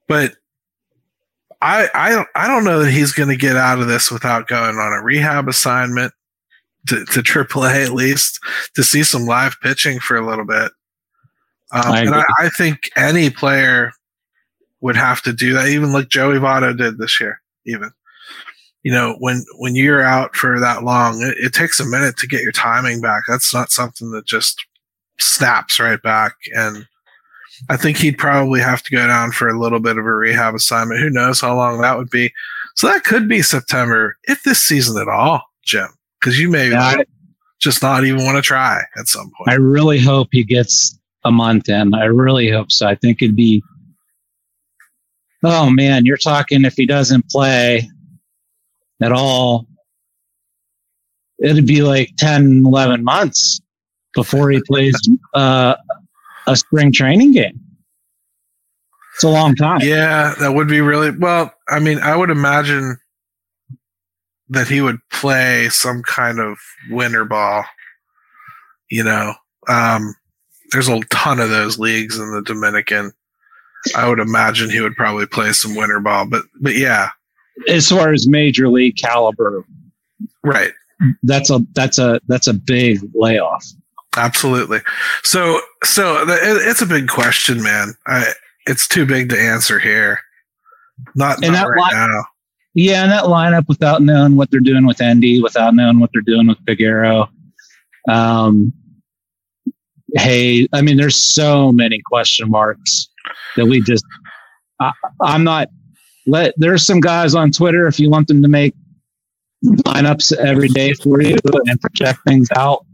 But 0.07 0.35
I 1.61 1.89
I 1.95 2.11
don't 2.11 2.29
I 2.35 2.47
don't 2.47 2.64
know 2.64 2.81
that 2.81 2.91
he's 2.91 3.12
going 3.12 3.29
to 3.29 3.37
get 3.37 3.57
out 3.57 3.81
of 3.81 3.89
this 3.89 4.11
without 4.11 4.49
going 4.49 4.76
on 4.76 4.93
a 4.93 5.03
rehab 5.03 5.49
assignment 5.49 6.12
to 6.87 7.05
to 7.07 7.20
AAA 7.20 7.87
at 7.87 7.93
least 7.93 8.41
to 8.74 8.83
see 8.83 9.03
some 9.03 9.26
live 9.26 9.57
pitching 9.61 9.99
for 9.99 10.16
a 10.16 10.26
little 10.26 10.45
bit. 10.45 10.72
Um, 11.72 11.92
I 11.92 12.00
and 12.00 12.14
I. 12.14 12.24
I 12.38 12.48
think 12.50 12.90
any 12.96 13.30
player 13.30 13.92
would 14.80 14.96
have 14.96 15.22
to 15.22 15.32
do 15.32 15.52
that, 15.54 15.68
even 15.68 15.92
like 15.92 16.08
Joey 16.08 16.36
Votto 16.36 16.76
did 16.76 16.98
this 16.98 17.20
year. 17.20 17.40
Even 17.66 17.90
you 18.82 18.92
know 18.92 19.16
when 19.18 19.44
when 19.58 19.74
you're 19.74 20.02
out 20.02 20.34
for 20.34 20.58
that 20.60 20.84
long, 20.84 21.22
it, 21.22 21.36
it 21.38 21.52
takes 21.52 21.80
a 21.80 21.84
minute 21.84 22.16
to 22.18 22.26
get 22.26 22.42
your 22.42 22.52
timing 22.52 23.00
back. 23.00 23.24
That's 23.28 23.52
not 23.52 23.70
something 23.70 24.10
that 24.12 24.26
just 24.26 24.64
snaps 25.18 25.80
right 25.80 26.00
back. 26.02 26.34
And 26.54 26.86
I 27.68 27.76
think 27.76 27.96
he'd 27.98 28.18
probably 28.18 28.60
have 28.60 28.82
to 28.84 28.90
go 28.90 29.06
down 29.06 29.32
for 29.32 29.48
a 29.48 29.58
little 29.58 29.80
bit 29.80 29.98
of 29.98 30.04
a 30.04 30.14
rehab 30.14 30.54
assignment. 30.54 31.00
Who 31.00 31.10
knows 31.10 31.40
how 31.40 31.56
long 31.56 31.80
that 31.80 31.98
would 31.98 32.10
be? 32.10 32.32
So 32.76 32.86
that 32.86 33.04
could 33.04 33.28
be 33.28 33.42
September, 33.42 34.16
if 34.24 34.44
this 34.44 34.60
season 34.60 35.00
at 35.00 35.08
all, 35.08 35.42
Jim, 35.64 35.88
because 36.20 36.38
you 36.38 36.48
may 36.48 36.70
Yeah, 36.70 37.02
just 37.58 37.82
not 37.82 38.04
even 38.04 38.24
want 38.24 38.36
to 38.36 38.42
try 38.42 38.82
at 38.96 39.08
some 39.08 39.30
point. 39.36 39.48
I 39.48 39.54
really 39.54 39.98
hope 39.98 40.28
he 40.30 40.44
gets 40.44 40.96
a 41.29 41.33
month 41.33 41.68
in. 41.68 41.95
I 41.95 42.05
really 42.07 42.51
hope 42.51 42.72
so. 42.72 42.87
I 42.87 42.95
think 42.95 43.22
it'd 43.22 43.37
be, 43.37 43.62
oh 45.45 45.70
man, 45.70 46.05
you're 46.05 46.16
talking 46.16 46.64
if 46.64 46.74
he 46.74 46.87
doesn't 46.87 47.29
play 47.29 47.89
at 49.01 49.12
all, 49.12 49.66
it'd 51.39 51.66
be 51.66 51.83
like 51.83 52.11
10, 52.18 52.64
11 52.66 53.05
months 53.05 53.61
before 54.14 54.51
he 54.51 54.61
plays 54.66 54.99
uh, 55.35 55.76
a 56.47 56.57
spring 56.57 56.93
training 56.93 57.33
game. 57.33 57.61
It's 59.14 59.24
a 59.24 59.29
long 59.29 59.55
time. 59.55 59.81
Yeah, 59.83 60.35
that 60.41 60.55
would 60.55 60.68
be 60.68 60.81
really 60.81 61.11
well. 61.11 61.53
I 61.68 61.81
mean, 61.81 61.99
I 61.99 62.16
would 62.16 62.31
imagine 62.31 62.97
that 64.49 64.68
he 64.68 64.81
would 64.81 64.99
play 65.12 65.68
some 65.68 66.03
kind 66.03 66.39
of 66.39 66.57
winter 66.91 67.24
ball. 67.24 67.64
You 68.91 69.05
know, 69.05 69.35
um, 69.68 70.14
there's 70.72 70.88
a 70.88 71.00
ton 71.10 71.40
of 71.40 71.50
those 71.50 71.78
leagues 71.78 72.18
in 72.18 72.30
the 72.32 72.42
Dominican. 72.42 73.12
I 73.96 74.08
would 74.08 74.18
imagine 74.18 74.70
he 74.70 74.80
would 74.80 74.96
probably 74.96 75.26
play 75.26 75.52
some 75.52 75.74
winter 75.74 76.00
ball, 76.00 76.26
but 76.28 76.44
but 76.60 76.74
yeah, 76.74 77.10
As 77.68 77.88
far 77.88 78.12
as 78.12 78.28
major 78.28 78.68
league 78.68 78.96
caliber, 78.96 79.64
right, 80.42 80.72
that's 81.22 81.50
a 81.50 81.60
that's 81.74 81.98
a 81.98 82.20
that's 82.28 82.46
a 82.48 82.54
big 82.54 82.98
layoff. 83.14 83.64
absolutely. 84.16 84.80
So 85.22 85.60
so 85.84 86.24
the, 86.24 86.34
it, 86.34 86.68
it's 86.68 86.82
a 86.82 86.86
big 86.86 87.08
question, 87.08 87.62
man. 87.62 87.94
I 88.06 88.32
it's 88.66 88.86
too 88.88 89.06
big 89.06 89.30
to 89.30 89.40
answer 89.40 89.78
here. 89.78 90.20
Not, 91.14 91.42
And 91.44 91.52
not 91.54 91.68
that 91.68 91.70
right 91.70 91.92
now. 92.08 92.24
Yeah, 92.74 93.02
and 93.02 93.10
that 93.12 93.24
lineup 93.24 93.66
without 93.68 94.02
knowing 94.02 94.36
what 94.36 94.50
they're 94.50 94.60
doing 94.60 94.86
with 94.86 95.00
Endy, 95.00 95.40
without 95.40 95.74
knowing 95.74 96.00
what 96.00 96.10
they're 96.12 96.22
doing 96.22 96.48
with 96.48 96.58
Peguero. 96.64 97.28
Um, 98.08 98.72
hey, 100.14 100.68
I 100.72 100.82
mean, 100.82 100.96
there's 100.96 101.22
so 101.22 101.72
many 101.72 102.00
question 102.06 102.50
marks 102.50 103.09
that 103.56 103.66
we 103.66 103.80
just. 103.80 104.04
I, 104.80 104.92
I'm 105.22 105.44
not. 105.44 105.68
Let 106.26 106.54
there's 106.56 106.84
some 106.84 107.00
guys 107.00 107.34
on 107.34 107.50
Twitter 107.50 107.86
if 107.86 107.98
you 107.98 108.11
want 108.11 108.28
them 108.28 108.42
to 108.42 108.48
make 108.48 108.74
lineups 109.64 110.36
every 110.36 110.68
day 110.68 110.92
for 110.94 111.20
you 111.22 111.36
and 111.66 111.80
project 111.80 112.20
things 112.26 112.48
out. 112.56 112.84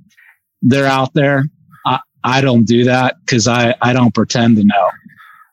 They're 0.62 0.86
out 0.86 1.12
there. 1.14 1.44
I, 1.84 1.98
I 2.22 2.40
don't 2.40 2.64
do 2.64 2.84
that 2.84 3.16
because 3.24 3.48
I 3.48 3.74
I 3.82 3.92
don't 3.92 4.14
pretend 4.14 4.56
to 4.56 4.64
know. 4.64 4.90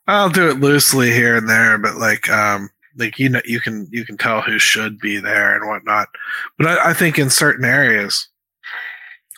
I'll 0.08 0.30
do 0.30 0.50
it 0.50 0.60
loosely 0.60 1.12
here 1.12 1.36
and 1.36 1.50
there, 1.50 1.78
but 1.78 1.96
like 1.96 2.30
um 2.30 2.70
like 2.98 3.18
you 3.20 3.30
know 3.30 3.42
you 3.46 3.60
can 3.60 3.88
you 3.92 4.06
can 4.06 4.18
tell 4.18 4.42
who 4.42 4.60
should 4.60 5.00
be 5.00 5.20
there 5.20 5.56
and 5.56 5.68
whatnot. 5.68 6.10
But 6.58 6.68
I, 6.68 6.92
I 6.92 6.94
think 6.94 7.18
in 7.18 7.30
certain 7.30 7.66
areas 7.66 8.28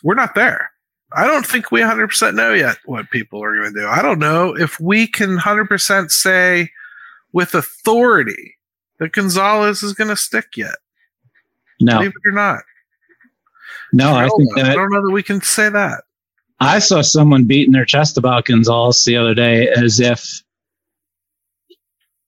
we're 0.02 0.14
not 0.14 0.34
there. 0.34 0.70
I 1.16 1.26
don't 1.26 1.46
think 1.46 1.70
we 1.70 1.80
100% 1.80 2.34
know 2.34 2.52
yet 2.52 2.76
what 2.84 3.10
people 3.10 3.42
are 3.42 3.54
going 3.56 3.72
to 3.72 3.80
do. 3.80 3.86
I 3.86 4.02
don't 4.02 4.18
know 4.18 4.56
if 4.56 4.80
we 4.80 5.06
can 5.06 5.38
100% 5.38 6.10
say 6.10 6.70
with 7.32 7.54
authority 7.54 8.56
that 8.98 9.12
Gonzales 9.12 9.82
is 9.82 9.92
going 9.92 10.10
to 10.10 10.16
stick 10.16 10.56
yet. 10.56 10.76
No, 11.80 11.98
Believe 11.98 12.10
it 12.10 12.28
or 12.28 12.32
not. 12.32 12.60
no, 13.92 14.14
I 14.14 14.28
think 14.28 14.58
I 14.58 14.74
don't 14.74 14.92
know 14.92 15.04
that 15.06 15.12
we 15.12 15.22
can 15.22 15.40
say 15.40 15.68
that. 15.68 16.04
I 16.60 16.78
saw 16.78 17.02
someone 17.02 17.44
beating 17.44 17.72
their 17.72 17.84
chest 17.84 18.16
about 18.16 18.46
Gonzales 18.46 19.04
the 19.04 19.16
other 19.16 19.34
day 19.34 19.68
as 19.68 20.00
if 20.00 20.42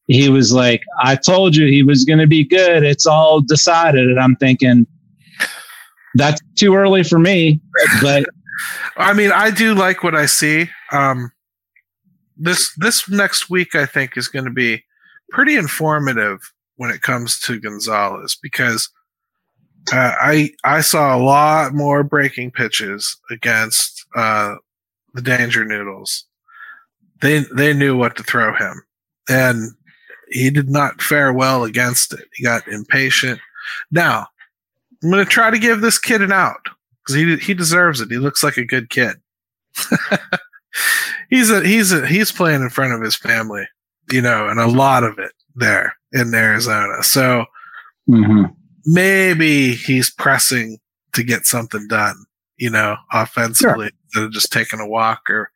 he 0.09 0.29
was 0.29 0.53
like, 0.53 0.83
I 1.03 1.17
told 1.17 1.57
you 1.57 1.67
he 1.67 1.83
was 1.83 2.05
going 2.05 2.19
to 2.19 2.27
be 2.27 2.45
good. 2.45 2.85
It's 2.85 3.07
all 3.07 3.41
decided. 3.41 4.09
And 4.09 4.21
I'm 4.21 4.37
thinking, 4.37 4.87
that's 6.15 6.41
too 6.57 6.75
early 6.75 7.03
for 7.03 7.19
me. 7.19 7.61
But 8.01 8.27
I 8.97 9.13
mean, 9.13 9.33
I 9.33 9.51
do 9.51 9.75
like 9.75 10.03
what 10.03 10.15
I 10.15 10.27
see. 10.27 10.71
Um, 10.93 11.33
this 12.37 12.75
this 12.77 13.09
next 13.09 13.51
week, 13.51 13.75
I 13.75 13.87
think, 13.87 14.17
is 14.17 14.29
going 14.29 14.45
to 14.45 14.51
be 14.51 14.85
pretty 15.31 15.57
informative 15.57 16.53
when 16.77 16.91
it 16.91 17.03
comes 17.03 17.41
to 17.41 17.61
Gonzales 17.61 18.37
because 18.43 18.89
uh, 19.93 20.13
I 20.21 20.51
I 20.65 20.81
saw 20.81 21.17
a 21.17 21.23
lot 21.23 21.75
more 21.75 22.03
breaking 22.03 22.51
pitches 22.51 23.17
against 23.31 24.05
uh, 24.15 24.57
the 25.15 25.23
Danger 25.23 25.65
Noodles. 25.65 26.25
They 27.23 27.45
they 27.55 27.73
knew 27.73 27.97
what 27.97 28.17
to 28.17 28.23
throw 28.23 28.55
him, 28.55 28.83
and 29.29 29.71
he 30.29 30.51
did 30.51 30.69
not 30.69 31.01
fare 31.01 31.33
well 31.33 31.65
against 31.65 32.13
it. 32.13 32.29
He 32.35 32.45
got 32.45 32.67
impatient. 32.69 33.41
Now, 33.91 34.27
I'm 35.03 35.11
going 35.11 35.25
to 35.25 35.31
try 35.31 35.51
to 35.51 35.59
give 35.59 35.81
this 35.81 35.99
kid 35.99 36.23
an 36.23 36.33
out 36.33 36.69
because 37.07 37.21
he 37.21 37.37
he 37.37 37.55
deserves 37.55 38.01
it. 38.01 38.11
He 38.11 38.19
looks 38.19 38.43
like 38.43 38.57
a 38.57 38.65
good 38.65 38.91
kid. 38.91 39.17
he's 41.31 41.51
a 41.51 41.67
he's 41.67 41.93
a 41.93 42.07
he's 42.07 42.33
playing 42.33 42.63
in 42.63 42.71
front 42.71 42.93
of 42.93 43.03
his 43.03 43.17
family, 43.17 43.67
you 44.11 44.21
know, 44.21 44.49
and 44.49 44.59
a 44.59 44.67
lot 44.67 45.05
of 45.05 45.19
it 45.19 45.33
there 45.55 45.97
in 46.13 46.35
Arizona. 46.35 47.03
So 47.03 47.47
mhm. 48.09 48.55
maybe 48.85 49.75
he's 49.75 50.11
pressing 50.11 50.79
to 51.15 51.23
get 51.23 51.47
something 51.47 51.87
done, 51.89 52.17
you 52.57 52.71
know, 52.71 52.97
offensively 53.13 53.91
instead 54.05 54.25
of 54.25 54.33
just 54.33 54.53
taking 54.53 54.81
a 54.81 54.89
walk 54.89 55.31
or 55.31 55.51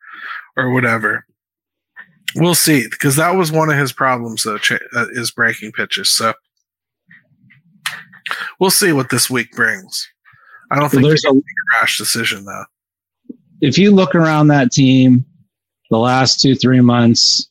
or 0.55 0.71
whatever. 0.71 1.25
We'll 2.35 2.55
see 2.55 2.87
because 2.89 3.17
that 3.17 3.35
was 3.35 3.51
one 3.51 3.69
of 3.69 3.77
his 3.77 3.91
problems 3.91 4.43
though, 4.43 4.57
cha- 4.57 4.77
uh, 4.95 5.07
is 5.11 5.31
breaking 5.31 5.73
pitches. 5.73 6.09
So 6.09 6.33
we'll 8.59 8.69
see 8.69 8.93
what 8.93 9.09
this 9.09 9.29
week 9.29 9.51
brings. 9.51 10.10
I 10.71 10.79
don't 10.79 10.89
think 10.89 11.03
there's 11.03 11.25
a 11.25 11.33
rash 11.79 11.97
decision 11.97 12.45
though. 12.45 12.63
if 13.61 13.77
you 13.77 13.91
look 13.91 14.15
around 14.15 14.47
that 14.47 14.71
team 14.71 15.25
the 15.89 15.97
last 15.97 16.39
two, 16.39 16.55
three 16.55 16.81
months, 16.81 17.49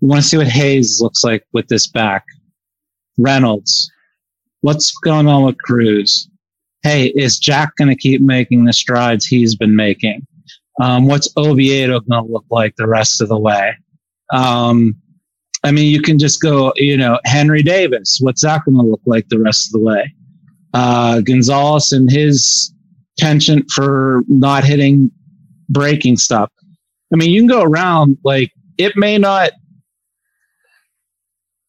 you 0.00 0.08
want 0.08 0.22
to 0.22 0.28
see 0.28 0.36
what 0.36 0.48
Hayes 0.48 1.00
looks 1.00 1.22
like 1.22 1.44
with 1.52 1.68
this 1.68 1.86
back. 1.86 2.24
Reynolds, 3.18 3.90
what's 4.62 4.92
going 5.04 5.28
on 5.28 5.44
with 5.44 5.58
Cruz? 5.58 6.28
Hey, 6.82 7.08
is 7.08 7.38
Jack 7.38 7.76
going 7.76 7.88
to 7.88 7.96
keep 7.96 8.20
making 8.20 8.64
the 8.64 8.72
strides 8.72 9.26
he's 9.26 9.54
been 9.54 9.76
making? 9.76 10.26
Um, 10.82 11.06
what's 11.06 11.28
Oviedo 11.36 12.00
going 12.00 12.26
to 12.26 12.32
look 12.32 12.46
like 12.50 12.74
the 12.76 12.88
rest 12.88 13.20
of 13.20 13.28
the 13.28 13.38
way? 13.38 13.76
Um, 14.32 14.96
I 15.62 15.72
mean, 15.72 15.92
you 15.92 16.00
can 16.00 16.18
just 16.18 16.40
go, 16.40 16.72
you 16.76 16.96
know, 16.96 17.20
Henry 17.26 17.62
Davis, 17.62 18.18
what's 18.20 18.42
that 18.42 18.64
going 18.64 18.78
to 18.78 18.82
look 18.82 19.02
like 19.04 19.28
the 19.28 19.38
rest 19.38 19.68
of 19.68 19.72
the 19.72 19.80
way? 19.80 20.14
Uh, 20.72 21.20
Gonzales 21.20 21.92
and 21.92 22.10
his 22.10 22.72
penchant 23.18 23.70
for 23.70 24.22
not 24.28 24.64
hitting 24.64 25.10
breaking 25.68 26.16
stuff. 26.16 26.50
I 27.12 27.16
mean, 27.16 27.30
you 27.30 27.40
can 27.40 27.48
go 27.48 27.62
around 27.62 28.18
like 28.24 28.50
it 28.78 28.96
may 28.96 29.18
not 29.18 29.50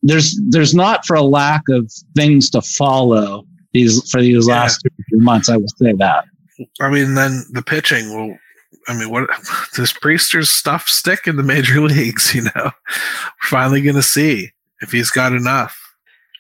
there's 0.03 0.39
there's 0.49 0.73
not 0.73 1.05
for 1.05 1.15
a 1.15 1.21
lack 1.21 1.61
of 1.69 1.91
things 2.15 2.49
to 2.51 2.61
follow 2.61 3.43
these 3.73 4.09
for 4.11 4.21
these 4.21 4.47
Yeah. 4.47 4.53
last 4.55 4.81
two 4.81 5.17
months. 5.17 5.49
I 5.49 5.57
will 5.57 5.67
say 5.77 5.93
that. 5.93 6.25
I 6.79 6.89
mean, 6.89 7.15
then 7.15 7.43
the 7.51 7.61
pitching 7.61 8.09
will. 8.15 8.35
I 8.87 8.97
mean, 8.97 9.09
what 9.11 9.29
does 9.75 9.93
Priester's 9.93 10.49
stuff 10.49 10.87
stick 10.87 11.27
in 11.27 11.35
the 11.37 11.43
major 11.43 11.81
leagues? 11.87 12.33
You 12.33 12.43
know, 12.43 12.51
we're 12.65 12.71
finally 13.43 13.81
going 13.81 13.95
to 13.95 14.01
see 14.03 14.49
if 14.81 14.91
he's 14.91 15.11
got 15.11 15.33
enough, 15.33 15.80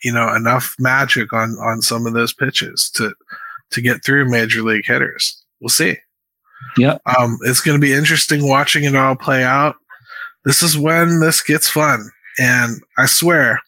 you 0.03 0.11
know, 0.11 0.33
enough 0.33 0.75
magic 0.79 1.33
on 1.33 1.51
on 1.59 1.81
some 1.81 2.05
of 2.05 2.13
those 2.13 2.33
pitches 2.33 2.89
to 2.95 3.13
to 3.71 3.81
get 3.81 4.03
through 4.03 4.29
major 4.29 4.61
league 4.61 4.85
hitters. 4.85 5.41
We'll 5.59 5.69
see. 5.69 5.97
Yeah. 6.77 6.97
Um, 7.17 7.37
it's 7.43 7.61
going 7.61 7.79
to 7.79 7.81
be 7.81 7.93
interesting 7.93 8.47
watching 8.47 8.83
it 8.83 8.95
all 8.95 9.15
play 9.15 9.43
out. 9.43 9.75
This 10.45 10.63
is 10.63 10.77
when 10.77 11.19
this 11.19 11.41
gets 11.41 11.69
fun, 11.69 12.09
and 12.39 12.81
I 12.97 13.05
swear, 13.05 13.59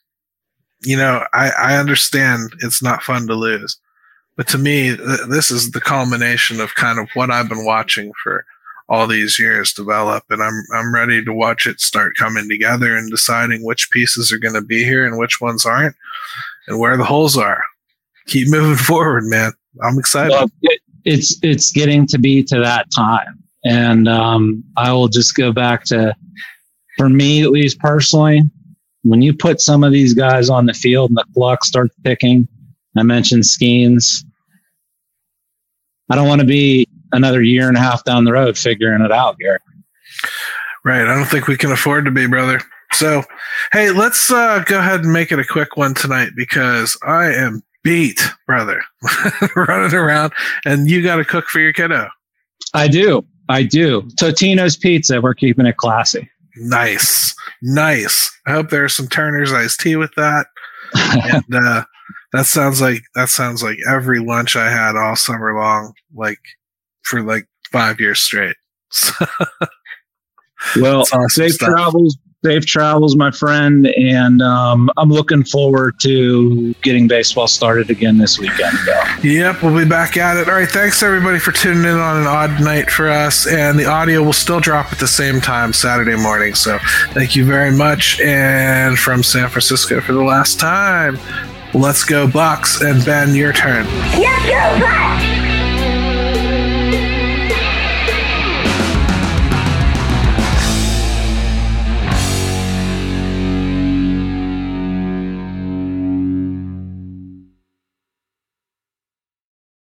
you 0.83 0.97
know, 0.97 1.23
I, 1.33 1.51
I 1.51 1.77
understand 1.77 2.53
it's 2.59 2.81
not 2.81 3.03
fun 3.03 3.27
to 3.27 3.35
lose, 3.35 3.79
but 4.35 4.47
to 4.49 4.57
me, 4.57 4.95
th- 4.95 5.27
this 5.29 5.51
is 5.51 5.71
the 5.71 5.81
culmination 5.81 6.59
of 6.59 6.75
kind 6.75 6.99
of 6.99 7.07
what 7.13 7.29
I've 7.29 7.49
been 7.49 7.65
watching 7.65 8.11
for 8.23 8.45
all 8.93 9.07
these 9.07 9.39
years 9.39 9.73
develop, 9.73 10.23
and 10.29 10.43
I'm 10.43 10.63
I'm 10.71 10.93
ready 10.93 11.25
to 11.25 11.33
watch 11.33 11.65
it 11.65 11.81
start 11.81 12.15
coming 12.15 12.47
together 12.47 12.95
and 12.95 13.09
deciding 13.09 13.65
which 13.65 13.89
pieces 13.89 14.31
are 14.31 14.37
going 14.37 14.53
to 14.53 14.61
be 14.61 14.83
here 14.83 15.03
and 15.03 15.17
which 15.17 15.41
ones 15.41 15.65
aren't, 15.65 15.95
and 16.67 16.79
where 16.79 16.95
the 16.95 17.03
holes 17.03 17.35
are. 17.35 17.63
Keep 18.27 18.49
moving 18.49 18.75
forward, 18.85 19.23
man. 19.25 19.51
I'm 19.81 19.97
excited. 19.97 20.29
Well, 20.29 20.47
it, 20.61 20.79
it's 21.05 21.39
it's 21.41 21.71
getting 21.71 22.05
to 22.07 22.19
be 22.19 22.43
to 22.43 22.59
that 22.59 22.85
time, 22.95 23.43
and 23.65 24.07
um, 24.07 24.63
I 24.77 24.93
will 24.93 25.07
just 25.07 25.35
go 25.35 25.51
back 25.51 25.85
to, 25.85 26.15
for 26.95 27.09
me 27.09 27.41
at 27.41 27.49
least 27.49 27.79
personally, 27.79 28.43
when 29.01 29.23
you 29.23 29.33
put 29.33 29.59
some 29.59 29.83
of 29.83 29.91
these 29.91 30.13
guys 30.13 30.51
on 30.51 30.67
the 30.67 30.73
field 30.73 31.09
and 31.09 31.17
the 31.17 31.25
clock 31.33 31.65
starts 31.65 31.95
ticking. 32.05 32.47
I 32.95 33.01
mentioned 33.01 33.41
Skenes. 33.41 34.23
I 36.11 36.15
don't 36.15 36.27
want 36.27 36.41
to 36.41 36.47
be 36.47 36.87
another 37.13 37.41
year 37.41 37.67
and 37.67 37.77
a 37.77 37.79
half 37.79 38.03
down 38.03 38.25
the 38.25 38.33
road 38.33 38.57
figuring 38.57 39.01
it 39.01 39.11
out, 39.11 39.37
Gary. 39.37 39.59
Right. 40.83 41.07
I 41.07 41.15
don't 41.15 41.25
think 41.25 41.47
we 41.47 41.57
can 41.57 41.71
afford 41.71 42.05
to 42.05 42.11
be, 42.11 42.27
brother. 42.27 42.61
So, 42.93 43.23
hey, 43.71 43.91
let's 43.91 44.31
uh, 44.31 44.63
go 44.65 44.79
ahead 44.79 45.01
and 45.01 45.13
make 45.13 45.31
it 45.31 45.39
a 45.39 45.45
quick 45.45 45.77
one 45.77 45.93
tonight 45.93 46.31
because 46.35 46.97
I 47.03 47.31
am 47.33 47.63
beat, 47.83 48.21
brother, 48.45 48.83
running 49.55 49.93
around, 49.95 50.33
and 50.65 50.89
you 50.89 51.01
got 51.01 51.17
to 51.17 51.25
cook 51.25 51.45
for 51.45 51.59
your 51.59 51.73
kiddo. 51.73 52.07
I 52.73 52.87
do. 52.87 53.25
I 53.49 53.63
do. 53.63 54.03
Totino's 54.19 54.77
Pizza. 54.77 55.21
We're 55.21 55.33
keeping 55.33 55.65
it 55.65 55.77
classy. 55.77 56.29
Nice, 56.55 57.35
nice. 57.61 58.31
I 58.45 58.51
hope 58.51 58.69
there's 58.69 58.95
some 58.95 59.07
Turner's 59.07 59.51
iced 59.51 59.79
tea 59.79 59.95
with 59.95 60.13
that. 60.15 60.47
and 60.95 61.55
uh, 61.55 61.83
that 62.31 62.45
sounds 62.45 62.79
like 62.79 63.03
that 63.15 63.29
sounds 63.29 63.63
like 63.63 63.77
every 63.89 64.19
lunch 64.19 64.55
I 64.55 64.69
had 64.69 64.95
all 64.95 65.15
summer 65.15 65.55
long, 65.55 65.93
like 66.13 66.39
for 67.03 67.21
like 67.21 67.47
five 67.71 67.99
years 67.99 68.19
straight. 68.21 68.55
Well, 70.79 71.01
It's 71.01 71.11
awesome 71.13 71.29
safe 71.29 71.51
stuff. 71.55 71.69
travels, 71.71 72.17
safe 72.45 72.65
travels, 72.65 73.17
my 73.17 73.31
friend, 73.31 73.85
and 73.87 74.41
um, 74.41 74.89
I'm 74.95 75.09
looking 75.09 75.43
forward 75.43 75.99
to 76.03 76.73
getting 76.75 77.05
baseball 77.05 77.49
started 77.49 77.89
again 77.89 78.17
this 78.17 78.39
weekend. 78.39 78.77
So. 78.85 79.03
Yep, 79.27 79.61
we'll 79.61 79.77
be 79.77 79.83
back 79.89 80.15
at 80.15 80.37
it. 80.37 80.47
All 80.47 80.55
right, 80.55 80.69
thanks 80.69 81.03
everybody 81.03 81.37
for 81.37 81.51
tuning 81.51 81.83
in 81.83 81.97
on 81.97 82.21
an 82.21 82.27
odd 82.27 82.61
night 82.61 82.89
for 82.89 83.09
us, 83.09 83.45
and 83.45 83.77
the 83.77 83.85
audio 83.85 84.23
will 84.23 84.31
still 84.31 84.61
drop 84.61 84.89
at 84.93 84.99
the 84.99 85.07
same 85.07 85.41
time 85.41 85.73
Saturday 85.73 86.15
morning. 86.15 86.55
So 86.55 86.79
thank 87.11 87.35
you 87.35 87.43
very 87.45 87.75
much. 87.75 88.21
And 88.21 88.97
from 88.97 89.21
San 89.21 89.49
Francisco 89.49 89.99
for 89.99 90.13
the 90.13 90.23
last 90.23 90.61
time, 90.61 91.19
let's 91.73 92.05
go 92.05 92.25
Bucks. 92.25 92.79
And 92.81 93.03
Ben, 93.03 93.35
your 93.35 93.51
turn. 93.51 93.85
Let's 94.17 94.45
go, 94.47 94.79
Bucks! 94.79 95.12